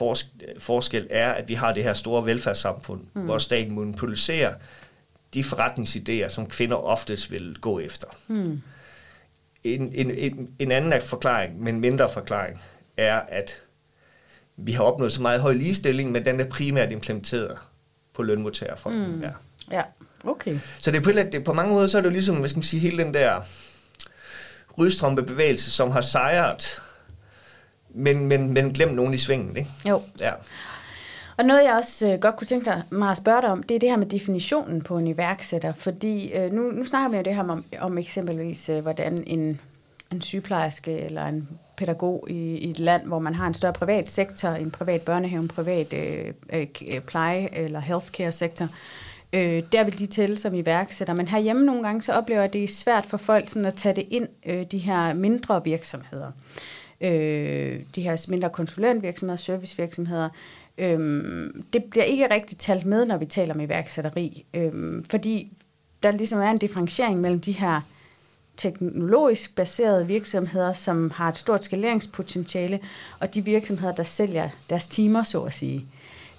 forskel 0.59 1.07
er, 1.09 1.31
at 1.31 1.49
vi 1.49 1.53
har 1.53 1.71
det 1.71 1.83
her 1.83 1.93
store 1.93 2.25
velfærdssamfund, 2.25 3.01
mm. 3.13 3.21
hvor 3.21 3.37
staten 3.37 3.75
monopoliserer 3.75 4.53
de 5.33 5.43
forretningsidéer, 5.43 6.29
som 6.29 6.45
kvinder 6.45 6.75
oftest 6.75 7.31
vil 7.31 7.57
gå 7.61 7.79
efter. 7.79 8.07
Mm. 8.27 8.61
En, 9.63 9.93
en, 9.93 10.11
en, 10.11 10.49
en 10.59 10.71
anden 10.71 11.01
forklaring, 11.01 11.63
men 11.63 11.79
mindre 11.79 12.09
forklaring, 12.09 12.61
er, 12.97 13.19
at 13.27 13.61
vi 14.57 14.71
har 14.71 14.83
opnået 14.83 15.11
så 15.11 15.21
meget 15.21 15.41
høj 15.41 15.53
ligestilling, 15.53 16.11
men 16.11 16.25
den 16.25 16.39
er 16.39 16.45
primært 16.49 16.91
implementeret 16.91 17.57
på 18.13 18.23
lønmodtagerfonden. 18.23 19.15
Mm. 19.15 19.21
Ja. 19.21 19.29
ja, 19.71 19.83
okay. 20.23 20.59
Så 20.79 20.91
det 20.91 20.97
er 20.97 21.03
på, 21.03 21.11
det, 21.11 21.43
på 21.43 21.53
mange 21.53 21.73
måder, 21.73 21.87
så 21.87 21.97
er 21.97 22.01
det 22.01 22.09
jo 22.09 22.13
ligesom, 22.13 22.37
hvad 22.37 22.49
skal 22.49 22.57
man 22.57 22.63
sige, 22.63 22.79
hele 22.79 23.03
den 23.03 23.13
der 23.13 23.41
rydstrømpebevægelse, 24.77 25.71
som 25.71 25.91
har 25.91 26.01
sejret, 26.01 26.81
men, 27.89 28.27
men, 28.27 28.53
men 28.53 28.73
glemt 28.73 28.95
nogen 28.95 29.13
i 29.13 29.17
svingen, 29.17 29.57
ikke? 29.57 29.71
Jo. 29.89 30.01
Ja. 30.19 30.31
Og 31.37 31.45
noget, 31.45 31.63
jeg 31.63 31.73
også 31.73 32.11
øh, 32.11 32.19
godt 32.19 32.35
kunne 32.35 32.47
tænke 32.47 32.71
mig 32.89 33.11
at 33.11 33.17
spørge 33.17 33.41
dig 33.41 33.49
om, 33.49 33.63
det 33.63 33.75
er 33.75 33.79
det 33.79 33.89
her 33.89 33.97
med 33.97 34.05
definitionen 34.05 34.81
på 34.81 34.97
en 34.97 35.07
iværksætter. 35.07 35.73
Fordi 35.73 36.33
øh, 36.33 36.51
nu, 36.51 36.61
nu 36.61 36.85
snakker 36.85 37.09
vi 37.09 37.17
jo 37.17 37.23
det 37.23 37.35
her 37.35 37.43
om, 37.43 37.65
om 37.79 37.97
eksempelvis, 37.97 38.69
øh, 38.69 38.79
hvordan 38.79 39.23
en, 39.27 39.59
en 40.11 40.21
sygeplejerske 40.21 40.99
eller 40.99 41.25
en 41.25 41.47
pædagog 41.77 42.27
i, 42.29 42.57
i 42.57 42.69
et 42.69 42.79
land, 42.79 43.05
hvor 43.05 43.19
man 43.19 43.35
har 43.35 43.47
en 43.47 43.53
større 43.53 43.73
privat 43.73 44.09
sektor, 44.09 44.49
en 44.49 44.71
privat 44.71 45.01
børnehave, 45.01 45.41
en 45.41 45.47
privat 45.47 45.93
øh, 45.93 46.33
øh, 46.53 46.67
øh 46.87 47.01
pleje- 47.01 47.49
eller 47.53 47.79
healthcare 47.79 48.31
sektor, 48.31 48.67
øh, 49.33 49.63
der 49.71 49.83
vil 49.83 49.99
de 49.99 50.05
tælle 50.05 50.37
som 50.37 50.53
iværksætter. 50.53 51.13
Men 51.13 51.27
herhjemme 51.27 51.65
nogle 51.65 51.83
gange, 51.83 52.01
så 52.01 52.13
oplever 52.13 52.39
jeg, 52.39 52.47
at 52.47 52.53
det 52.53 52.63
er 52.63 52.67
svært 52.67 53.05
for 53.05 53.17
folk 53.17 53.49
sådan 53.49 53.65
at 53.65 53.73
tage 53.73 53.95
det 53.95 54.07
ind, 54.09 54.27
øh, 54.45 54.65
de 54.71 54.77
her 54.77 55.13
mindre 55.13 55.63
virksomheder. 55.63 56.31
Øh, 57.01 57.79
de 57.95 58.01
her 58.01 58.25
mindre 58.29 58.49
konsulentvirksomheder, 58.49 59.37
servicevirksomheder, 59.37 60.29
Øhm, 60.77 61.65
det 61.73 61.83
bliver 61.83 62.03
ikke 62.03 62.33
rigtig 62.33 62.57
talt 62.57 62.85
med, 62.85 63.05
når 63.05 63.17
vi 63.17 63.25
taler 63.25 63.53
om 63.53 63.59
iværksætteri, 63.59 64.45
øhm, 64.53 65.05
fordi 65.09 65.51
der 66.03 66.11
ligesom 66.11 66.41
er 66.41 66.51
en 66.51 66.57
differentiering 66.57 67.21
mellem 67.21 67.41
de 67.41 67.51
her 67.51 67.81
teknologisk 68.57 69.55
baserede 69.55 70.07
virksomheder, 70.07 70.73
som 70.73 71.11
har 71.11 71.29
et 71.29 71.37
stort 71.37 71.63
skaleringspotentiale, 71.63 72.79
og 73.19 73.33
de 73.33 73.45
virksomheder, 73.45 73.95
der 73.95 74.03
sælger 74.03 74.49
deres 74.69 74.87
timer, 74.87 75.23
så 75.23 75.41
at 75.41 75.53
sige. 75.53 75.85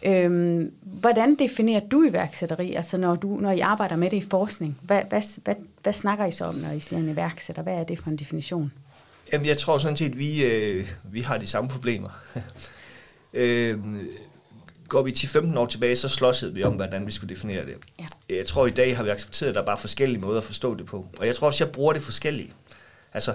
Øhm, 0.06 0.72
hvordan 0.82 1.34
definerer 1.34 1.80
du 1.80 2.02
iværksætteri, 2.02 2.74
altså 2.74 2.96
når, 2.96 3.16
du, 3.16 3.28
når 3.28 3.50
I 3.50 3.60
arbejder 3.60 3.96
med 3.96 4.10
det 4.10 4.16
i 4.16 4.26
forskning? 4.30 4.78
Hvad, 4.82 5.02
hvad, 5.08 5.22
hvad, 5.44 5.54
hvad 5.82 5.92
snakker 5.92 6.26
I 6.26 6.32
så 6.32 6.44
om, 6.44 6.54
når 6.54 6.70
I 6.70 6.80
siger 6.80 7.00
en 7.00 7.08
iværksætter? 7.08 7.62
Hvad 7.62 7.74
er 7.74 7.84
det 7.84 7.98
for 7.98 8.10
en 8.10 8.16
definition? 8.16 8.72
Jamen, 9.32 9.46
jeg 9.46 9.58
tror 9.58 9.78
sådan 9.78 9.96
set, 9.96 10.10
at 10.10 10.18
vi, 10.18 10.44
øh, 10.44 10.88
vi 11.04 11.20
har 11.20 11.38
de 11.38 11.46
samme 11.46 11.70
problemer 11.70 12.08
øh, 13.34 13.78
går 14.88 15.02
vi 15.02 15.10
10-15 15.10 15.58
år 15.58 15.66
tilbage, 15.66 15.96
så 15.96 16.08
slåsede 16.08 16.54
vi 16.54 16.62
om, 16.62 16.72
hvordan 16.72 17.06
vi 17.06 17.10
skulle 17.10 17.34
definere 17.34 17.66
det. 17.66 17.76
Ja. 17.98 18.36
Jeg 18.36 18.46
tror, 18.46 18.66
i 18.66 18.70
dag 18.70 18.96
har 18.96 19.04
vi 19.04 19.10
accepteret, 19.10 19.48
at 19.48 19.54
der 19.54 19.60
er 19.60 19.66
bare 19.66 19.78
forskellige 19.78 20.20
måder 20.20 20.38
at 20.38 20.44
forstå 20.44 20.74
det 20.74 20.86
på. 20.86 21.06
Og 21.18 21.26
jeg 21.26 21.34
tror 21.34 21.46
også, 21.46 21.64
jeg 21.64 21.72
bruger 21.72 21.92
det 21.92 22.02
forskelligt. 22.02 22.52
Altså, 23.12 23.34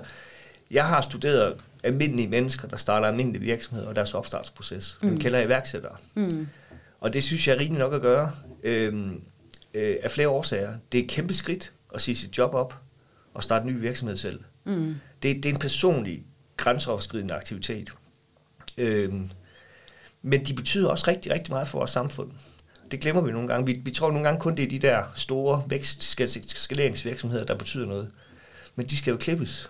jeg 0.72 0.86
har 0.86 1.02
studeret 1.02 1.56
almindelige 1.84 2.28
mennesker, 2.28 2.68
der 2.68 2.78
starter 2.78 3.08
almindelige 3.08 3.42
virksomheder 3.44 3.88
og 3.88 3.96
deres 3.96 4.14
opstartsproces. 4.14 4.98
Mm. 5.02 5.10
Dem 5.10 5.20
kalder 5.20 5.42
iværksættere. 5.42 5.96
Mm. 6.16 6.48
Og 7.00 7.14
det 7.14 7.24
synes 7.24 7.48
jeg 7.48 7.56
er 7.56 7.60
rimeligt 7.60 7.80
nok 7.80 7.94
at 7.94 8.02
gøre 8.02 8.32
øhm, 8.64 9.24
øh, 9.74 9.96
af 10.04 10.12
flere 10.12 10.30
årsager. 10.30 10.74
Det 10.92 11.00
er 11.00 11.04
et 11.04 11.10
kæmpe 11.10 11.34
skridt 11.34 11.72
at 11.94 12.02
sige 12.02 12.16
sit 12.16 12.38
job 12.38 12.54
op 12.54 12.76
og 13.34 13.44
starte 13.44 13.68
en 13.68 13.74
ny 13.74 13.80
virksomhed 13.80 14.18
selv. 14.18 14.40
Mm. 14.64 14.96
Det, 15.24 15.36
det 15.36 15.46
er 15.46 15.54
en 15.54 15.60
personlig, 15.60 16.24
grænseoverskridende 16.58 17.34
aktivitet. 17.34 17.90
Øhm, 18.78 19.30
men 20.22 20.46
de 20.46 20.54
betyder 20.54 20.90
også 20.90 21.06
rigtig, 21.08 21.32
rigtig 21.32 21.54
meget 21.54 21.68
for 21.68 21.78
vores 21.78 21.92
samfund. 21.92 22.32
Det 22.92 23.00
glemmer 23.00 23.22
vi 23.22 23.32
nogle 23.32 23.48
gange. 23.48 23.66
Vi, 23.66 23.82
vi 23.84 23.92
tror 23.92 24.12
nogle 24.12 24.24
gange 24.24 24.40
kun, 24.40 24.58
det 24.58 24.64
er 24.64 24.70
de 24.70 24.80
der 24.80 25.04
store 25.16 25.64
vækstskaleringsvirksomheder, 25.68 27.46
der 27.46 27.56
betyder 27.56 27.86
noget. 27.86 28.12
Men 28.76 28.86
de 28.86 28.98
skal 28.98 29.12
jo 29.12 29.18
klippes. 29.18 29.70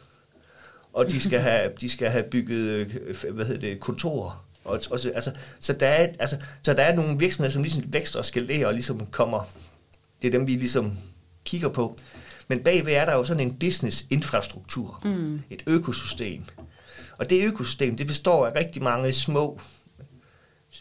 Og 0.93 1.11
de 1.11 1.19
skal 1.19 1.39
have, 1.39 1.71
de 1.81 1.89
skal 1.89 2.09
have 2.09 2.23
bygget 2.23 2.69
øh, 2.69 3.33
hvad 3.33 3.45
hedder 3.45 3.61
det, 3.61 3.79
kontorer. 3.79 4.45
Og, 4.63 4.81
og, 4.91 4.99
altså, 5.15 5.31
så, 5.59 5.73
der 5.73 5.87
er, 5.87 6.07
altså, 6.19 6.37
så 6.63 6.73
der 6.73 6.83
er 6.83 6.95
nogle 6.95 7.19
virksomheder, 7.19 7.51
som 7.51 7.63
ligesom 7.63 7.83
vækster 7.87 8.19
og 8.19 8.25
skalerer 8.25 8.67
og 8.67 8.73
ligesom 8.73 9.05
kommer. 9.05 9.43
Det 10.21 10.27
er 10.27 10.31
dem, 10.31 10.47
vi 10.47 10.51
ligesom 10.51 10.97
kigger 11.45 11.69
på. 11.69 11.97
Men 12.47 12.59
bagved 12.59 12.93
er 12.93 13.05
der 13.05 13.13
jo 13.13 13.23
sådan 13.23 13.47
en 13.47 13.53
business-infrastruktur. 13.53 15.01
Mm. 15.03 15.41
Et 15.49 15.63
økosystem. 15.67 16.43
Og 17.17 17.29
det 17.29 17.43
økosystem, 17.43 17.97
det 17.97 18.07
består 18.07 18.47
af 18.47 18.55
rigtig 18.55 18.83
mange 18.83 19.13
små 19.13 19.59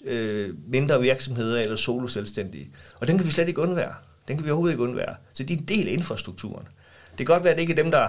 øh, 0.05 0.55
mindre 0.69 1.01
virksomheder 1.01 1.61
eller 1.61 1.77
soloselvstændige. 1.77 2.71
Og 3.01 3.09
den 3.09 3.19
kan 3.19 3.27
vi 3.27 3.31
slet 3.31 3.49
ikke 3.49 3.61
undvære. 3.61 3.95
Den 4.29 4.37
kan 4.37 4.45
vi 4.45 4.51
overhovedet 4.51 4.73
ikke 4.73 4.83
undvære. 4.83 5.15
Så 5.33 5.43
de 5.43 5.53
er 5.53 5.59
en 5.59 5.65
del 5.65 5.89
af 5.89 5.93
infrastrukturen. 5.93 6.69
Det 7.11 7.27
kan 7.27 7.35
godt 7.35 7.45
være, 7.45 7.51
at 7.51 7.57
det 7.57 7.61
ikke 7.61 7.73
er 7.73 7.83
dem, 7.83 7.91
der 7.91 8.09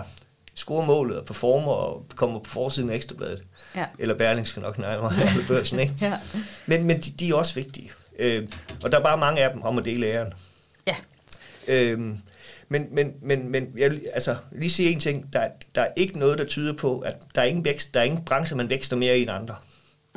scorer 0.53 0.85
målet 0.85 1.17
og 1.17 1.25
performer 1.25 1.71
og 1.71 2.05
kommer 2.15 2.39
på 2.39 2.49
forsiden 2.49 2.89
af 2.89 2.95
Ekstrabladet. 2.95 3.43
Ja. 3.75 3.85
Eller 3.99 4.15
Berlingske 4.15 4.61
nok 4.61 4.79
nærmere, 4.79 5.29
eller 5.29 5.47
børsen, 5.47 5.79
ikke? 5.79 5.93
ja. 6.01 6.17
Men, 6.65 6.83
men 6.83 7.01
de, 7.01 7.11
de 7.11 7.29
er 7.29 7.33
også 7.33 7.55
vigtige. 7.55 7.91
Øh, 8.19 8.47
og 8.83 8.91
der 8.91 8.99
er 8.99 9.03
bare 9.03 9.17
mange 9.17 9.41
af 9.43 9.53
dem 9.53 9.61
om 9.61 9.77
at 9.77 9.85
dele 9.85 10.05
æren. 10.05 10.33
Ja. 10.87 10.95
Øh, 11.67 11.99
men, 12.69 12.87
men, 12.91 13.13
men, 13.21 13.49
men 13.49 13.73
jeg 13.77 13.91
vil 13.91 14.01
altså, 14.13 14.35
lige 14.51 14.69
sige 14.69 14.91
en 14.91 14.99
ting. 14.99 15.33
Der, 15.33 15.47
der 15.75 15.81
er 15.81 15.89
ikke 15.95 16.19
noget, 16.19 16.37
der 16.37 16.45
tyder 16.45 16.73
på, 16.73 16.99
at 16.99 17.15
der 17.35 17.41
er 17.41 17.45
ingen, 17.45 17.65
vækst, 17.65 17.93
der 17.93 17.99
er 17.99 18.03
ingen 18.03 18.25
branche, 18.25 18.55
man 18.55 18.69
vækster 18.69 18.95
mere 18.95 19.19
i 19.19 19.21
end 19.21 19.31
andre. 19.31 19.55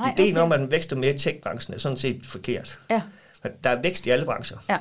Nej, 0.02 0.14
Ideen 0.18 0.36
okay. 0.36 0.42
om, 0.42 0.52
at 0.52 0.60
man 0.60 0.70
vækster 0.70 0.96
mere 0.96 1.14
i 1.14 1.18
tech-branchen 1.18 1.74
er 1.74 1.78
sådan 1.78 1.98
set 1.98 2.26
forkert. 2.26 2.78
Ja. 2.90 3.02
Der 3.64 3.70
er 3.70 3.82
vækst 3.82 4.06
i 4.06 4.10
alle 4.10 4.24
brancher. 4.24 4.58
Ja. 4.68 4.78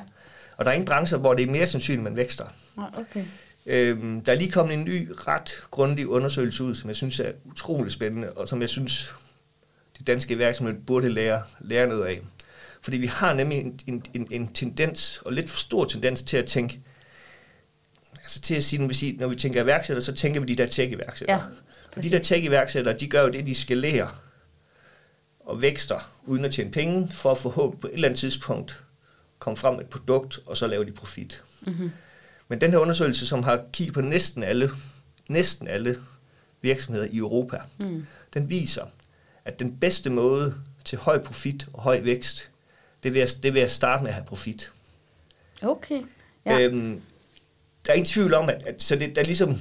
Og 0.56 0.64
der 0.64 0.70
er 0.70 0.74
ingen 0.74 0.86
brancher, 0.86 1.18
hvor 1.18 1.34
det 1.34 1.46
er 1.46 1.50
mere 1.50 1.66
sandsynligt, 1.66 2.00
at 2.00 2.04
man 2.04 2.16
vækster. 2.16 2.44
Nej, 2.76 2.88
okay. 2.98 3.24
Øhm, 3.66 4.20
der 4.20 4.32
er 4.32 4.36
lige 4.36 4.50
kommet 4.50 4.74
en 4.74 4.84
ny, 4.84 5.10
ret 5.28 5.62
grundig 5.70 6.08
undersøgelse 6.08 6.64
ud, 6.64 6.74
som 6.74 6.88
jeg 6.88 6.96
synes 6.96 7.20
er 7.20 7.32
utrolig 7.44 7.92
spændende, 7.92 8.32
og 8.32 8.48
som 8.48 8.60
jeg 8.60 8.68
synes, 8.68 9.14
de 9.98 10.04
danske 10.04 10.38
virksomheder 10.38 10.80
burde 10.86 11.08
lære, 11.08 11.42
lære 11.60 11.86
noget 11.86 12.04
af. 12.04 12.20
Fordi 12.82 12.96
vi 12.96 13.06
har 13.06 13.34
nemlig 13.34 13.58
en, 13.58 13.80
en, 13.86 14.04
en, 14.14 14.26
en 14.30 14.52
tendens, 14.52 15.22
og 15.24 15.32
lidt 15.32 15.50
for 15.50 15.58
stor 15.58 15.84
tendens 15.84 16.22
til 16.22 16.36
at 16.36 16.46
tænke, 16.46 16.80
altså 18.22 18.40
til 18.40 18.54
at 18.54 18.64
sige, 18.64 18.80
når 18.80 18.88
vi, 18.88 19.16
når 19.18 19.28
vi 19.28 19.36
tænker 19.36 19.62
iværksættere, 19.62 20.02
så 20.02 20.12
tænker 20.12 20.40
vi 20.40 20.46
de 20.46 20.56
der 20.56 20.66
tech-iværksættere. 20.66 21.36
Ja, 21.36 21.42
og 21.96 22.02
de 22.02 22.10
der 22.10 22.18
tech-iværksættere, 22.18 22.98
de 22.98 23.06
gør 23.06 23.22
jo 23.22 23.28
det, 23.28 23.46
de 23.46 23.54
skalerer 23.54 24.22
og 25.44 25.62
vækster 25.62 26.10
uden 26.26 26.44
at 26.44 26.52
tjene 26.52 26.70
penge, 26.70 27.08
for 27.10 27.30
at 27.30 27.38
forhåbentlig 27.38 27.80
på 27.80 27.86
et 27.86 27.94
eller 27.94 28.08
andet 28.08 28.20
tidspunkt 28.20 28.84
komme 29.38 29.56
frem 29.56 29.74
med 29.74 29.84
et 29.84 29.90
produkt, 29.90 30.40
og 30.46 30.56
så 30.56 30.66
lave 30.66 30.84
de 30.84 30.92
profit. 30.92 31.42
Mm-hmm. 31.60 31.92
Men 32.48 32.60
den 32.60 32.70
her 32.70 32.78
undersøgelse, 32.78 33.26
som 33.26 33.42
har 33.42 33.64
kigget 33.72 33.94
på 33.94 34.00
næsten 34.00 34.42
alle, 34.42 34.70
næsten 35.28 35.68
alle 35.68 36.02
virksomheder 36.60 37.06
i 37.10 37.16
Europa, 37.16 37.58
mm. 37.78 38.06
den 38.34 38.50
viser, 38.50 38.86
at 39.44 39.58
den 39.58 39.76
bedste 39.76 40.10
måde 40.10 40.54
til 40.84 40.98
høj 40.98 41.18
profit 41.18 41.66
og 41.72 41.82
høj 41.82 42.00
vækst, 42.00 42.50
det 43.02 43.14
vil 43.14 43.20
at, 43.20 43.38
det 43.42 43.54
vil 43.54 43.60
at 43.60 43.70
starte 43.70 44.02
med 44.02 44.10
at 44.10 44.14
have 44.14 44.26
profit. 44.26 44.72
Okay. 45.62 46.02
Ja. 46.46 46.60
Øhm, 46.60 47.02
der 47.86 47.92
er 47.92 47.94
ingen 47.94 48.08
tvivl 48.08 48.34
om, 48.34 48.48
at, 48.48 48.62
at 48.62 48.82
så 48.82 48.96
det, 48.96 49.14
der 49.14 49.20
er 49.20 49.26
ligesom, 49.26 49.58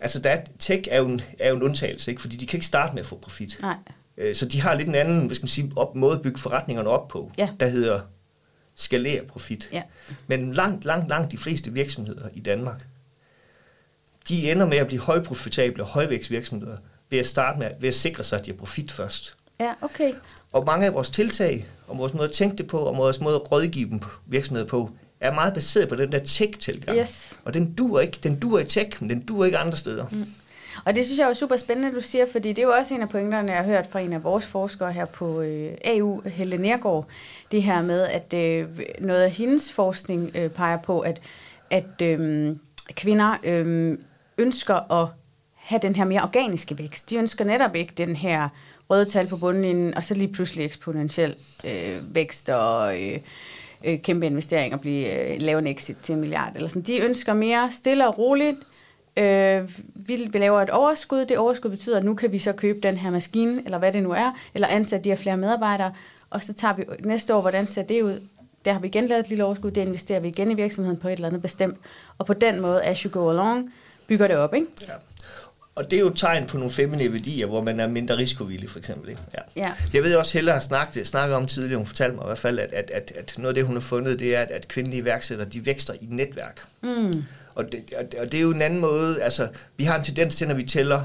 altså 0.00 0.18
der 0.18 0.30
er, 0.30 0.44
tech 0.58 0.88
er 0.90 0.98
jo, 0.98 1.08
en, 1.08 1.20
er 1.38 1.48
jo 1.48 1.56
en 1.56 1.62
undtagelse, 1.62 2.10
ikke? 2.10 2.20
fordi 2.20 2.36
de 2.36 2.46
kan 2.46 2.56
ikke 2.56 2.66
starte 2.66 2.94
med 2.94 3.00
at 3.00 3.06
få 3.06 3.16
profit. 3.16 3.58
Nej. 3.60 3.76
Øh, 4.16 4.34
så 4.34 4.46
de 4.46 4.60
har 4.60 4.74
lidt 4.74 4.88
en 4.88 4.94
anden 4.94 5.26
hvad 5.26 5.34
skal 5.34 5.44
man 5.44 5.48
sige, 5.48 5.72
op, 5.76 5.94
måde 5.94 6.16
at 6.16 6.22
bygge 6.22 6.38
forretningerne 6.38 6.88
op 6.88 7.08
på, 7.08 7.32
ja. 7.38 7.48
der 7.60 7.66
hedder 7.66 8.00
skalere 8.74 9.24
profit. 9.24 9.68
Ja. 9.72 9.82
Men 10.26 10.52
langt, 10.52 10.84
langt, 10.84 11.08
langt 11.08 11.32
de 11.32 11.38
fleste 11.38 11.72
virksomheder 11.72 12.28
i 12.32 12.40
Danmark, 12.40 12.86
de 14.28 14.50
ender 14.50 14.66
med 14.66 14.76
at 14.76 14.86
blive 14.86 15.00
højprofitable 15.00 15.82
og 15.82 15.88
højvækstvirksomheder 15.88 16.76
ved 17.10 17.18
at 17.18 17.26
starte 17.26 17.58
med 17.58 17.70
ved 17.80 17.88
at 17.88 17.94
sikre 17.94 18.24
sig, 18.24 18.38
at 18.38 18.46
de 18.46 18.50
har 18.50 18.56
profit 18.58 18.92
først. 18.92 19.36
Ja, 19.60 19.72
okay. 19.80 20.12
Og 20.52 20.64
mange 20.66 20.86
af 20.86 20.94
vores 20.94 21.10
tiltag, 21.10 21.66
og 21.86 21.98
vores 21.98 22.14
måde 22.14 22.28
at 22.28 22.32
tænke 22.32 22.56
det 22.56 22.66
på, 22.66 22.78
og 22.78 22.96
vores 22.96 23.20
måde 23.20 23.34
at 23.34 23.52
rådgive 23.52 23.90
dem 23.90 24.00
virksomheder 24.26 24.66
på, 24.66 24.90
er 25.20 25.34
meget 25.34 25.54
baseret 25.54 25.88
på 25.88 25.94
den 25.94 26.12
der 26.12 26.18
tech-tilgang. 26.18 26.98
Yes. 26.98 27.40
Og 27.44 27.54
den 27.54 27.74
duer 27.74 28.00
ikke. 28.00 28.18
Den 28.22 28.40
duer 28.40 28.60
i 28.60 28.64
tech, 28.64 28.96
men 29.00 29.10
den 29.10 29.26
duer 29.26 29.44
ikke 29.44 29.58
andre 29.58 29.76
steder. 29.76 30.06
Mm. 30.10 30.26
Og 30.84 30.94
det 30.94 31.04
synes 31.04 31.18
jeg 31.18 31.30
er 31.30 31.34
super 31.34 31.56
spændende, 31.56 31.94
du 31.94 32.00
siger, 32.00 32.26
fordi 32.32 32.48
det 32.48 32.58
er 32.58 32.66
jo 32.66 32.72
også 32.72 32.94
en 32.94 33.02
af 33.02 33.08
pointerne, 33.08 33.52
jeg 33.52 33.56
har 33.56 33.64
hørt 33.64 33.86
fra 33.86 34.00
en 34.00 34.12
af 34.12 34.24
vores 34.24 34.46
forskere 34.46 34.92
her 34.92 35.04
på 35.04 35.40
øh, 35.40 35.72
AU, 35.84 36.22
Helle 36.26 36.58
Nergård, 36.58 37.06
det 37.50 37.62
her 37.62 37.82
med, 37.82 38.02
at 38.02 38.34
øh, 38.34 38.68
noget 39.00 39.22
af 39.22 39.30
hendes 39.30 39.72
forskning 39.72 40.30
øh, 40.34 40.50
peger 40.50 40.78
på, 40.78 41.00
at, 41.00 41.20
at 41.70 42.02
øh, 42.02 42.56
kvinder 42.94 43.36
øh, 43.44 43.98
ønsker 44.38 44.92
at 45.02 45.08
have 45.54 45.80
den 45.82 45.96
her 45.96 46.04
mere 46.04 46.22
organiske 46.22 46.78
vækst. 46.78 47.10
De 47.10 47.16
ønsker 47.16 47.44
netop 47.44 47.74
ikke 47.74 47.92
den 47.96 48.16
her 48.16 48.48
røde 48.90 49.04
tal 49.04 49.26
på 49.26 49.36
bundlinjen, 49.36 49.94
og 49.94 50.04
så 50.04 50.14
lige 50.14 50.32
pludselig 50.32 50.64
eksponentiel 50.64 51.34
øh, 51.64 52.14
vækst 52.14 52.48
og 52.48 53.02
øh, 53.02 53.18
øh, 53.84 53.98
kæmpe 53.98 54.26
investeringer, 54.26 54.76
blive 54.76 55.32
øh, 55.34 55.40
lave 55.40 55.60
en 55.60 55.66
exit 55.66 55.96
til 56.02 56.12
en 56.12 56.20
milliard. 56.20 56.52
Eller 56.54 56.68
sådan. 56.68 56.82
De 56.82 56.98
ønsker 56.98 57.34
mere 57.34 57.68
stille 57.72 58.08
og 58.08 58.18
roligt, 58.18 58.58
Øh, 59.16 59.70
vi, 59.94 60.28
vi 60.32 60.38
laver 60.38 60.62
et 60.62 60.70
overskud. 60.70 61.24
Det 61.24 61.38
overskud 61.38 61.70
betyder, 61.70 61.96
at 61.96 62.04
nu 62.04 62.14
kan 62.14 62.32
vi 62.32 62.38
så 62.38 62.52
købe 62.52 62.80
den 62.80 62.96
her 62.96 63.10
maskine, 63.10 63.62
eller 63.64 63.78
hvad 63.78 63.92
det 63.92 64.02
nu 64.02 64.12
er, 64.12 64.38
eller 64.54 64.68
ansætte 64.68 65.04
de 65.04 65.08
her 65.08 65.16
flere 65.16 65.36
medarbejdere, 65.36 65.92
og 66.30 66.42
så 66.42 66.52
tager 66.52 66.74
vi 66.74 66.84
næste 67.00 67.34
år, 67.34 67.40
hvordan 67.40 67.66
ser 67.66 67.82
det 67.82 68.02
ud? 68.02 68.20
Der 68.64 68.72
har 68.72 68.80
vi 68.80 68.86
igen 68.86 69.06
lavet 69.06 69.20
et 69.20 69.28
lille 69.28 69.44
overskud, 69.44 69.70
det 69.70 69.80
investerer 69.80 70.20
vi 70.20 70.28
igen 70.28 70.50
i 70.50 70.54
virksomheden 70.54 71.00
på 71.00 71.08
et 71.08 71.12
eller 71.12 71.28
andet 71.28 71.42
bestemt. 71.42 71.76
Og 72.18 72.26
på 72.26 72.32
den 72.32 72.60
måde, 72.60 72.82
as 72.82 73.00
you 73.00 73.10
go 73.10 73.30
along, 73.30 73.72
bygger 74.06 74.28
det 74.28 74.36
op, 74.36 74.54
ikke? 74.54 74.66
Ja. 74.88 74.92
Og 75.74 75.90
det 75.90 75.96
er 75.96 76.00
jo 76.00 76.08
et 76.08 76.16
tegn 76.16 76.46
på 76.46 76.56
nogle 76.56 76.72
feminine 76.72 77.12
værdier, 77.12 77.46
hvor 77.46 77.60
man 77.60 77.80
er 77.80 77.86
mindre 77.86 78.16
risikovillig, 78.16 78.70
for 78.70 78.78
eksempel. 78.78 79.10
Ikke? 79.10 79.20
Ja. 79.34 79.62
Ja. 79.62 79.72
Jeg 79.92 80.02
ved 80.02 80.14
også, 80.14 80.38
Helle 80.38 80.52
har 80.52 80.60
snakket, 80.60 81.06
snakket 81.06 81.36
om 81.36 81.46
tidligere, 81.46 81.76
hun 81.76 81.86
fortalte 81.86 82.16
mig 82.16 82.22
i 82.22 82.26
hvert 82.26 82.38
fald, 82.38 82.58
at, 82.58 82.72
at, 82.72 82.90
at, 82.90 83.12
at 83.16 83.34
noget 83.38 83.48
af 83.48 83.54
det, 83.54 83.64
hun 83.64 83.74
har 83.74 83.80
fundet, 83.80 84.20
det 84.20 84.36
er, 84.36 84.40
at, 84.40 84.50
at 84.50 84.68
kvindelige 84.68 85.00
iværksættere, 85.00 85.48
de 85.48 85.66
vækster 85.66 85.94
i 85.94 86.06
netværk. 86.10 86.60
Mm. 86.82 87.24
Og 87.54 87.64
det, 87.72 87.94
og 88.18 88.32
det 88.32 88.38
er 88.38 88.42
jo 88.42 88.50
en 88.50 88.62
anden 88.62 88.80
måde, 88.80 89.22
altså 89.22 89.48
vi 89.76 89.84
har 89.84 89.98
en 89.98 90.04
tendens 90.04 90.36
til, 90.36 90.48
når 90.48 90.54
vi 90.54 90.64
tæller 90.64 91.02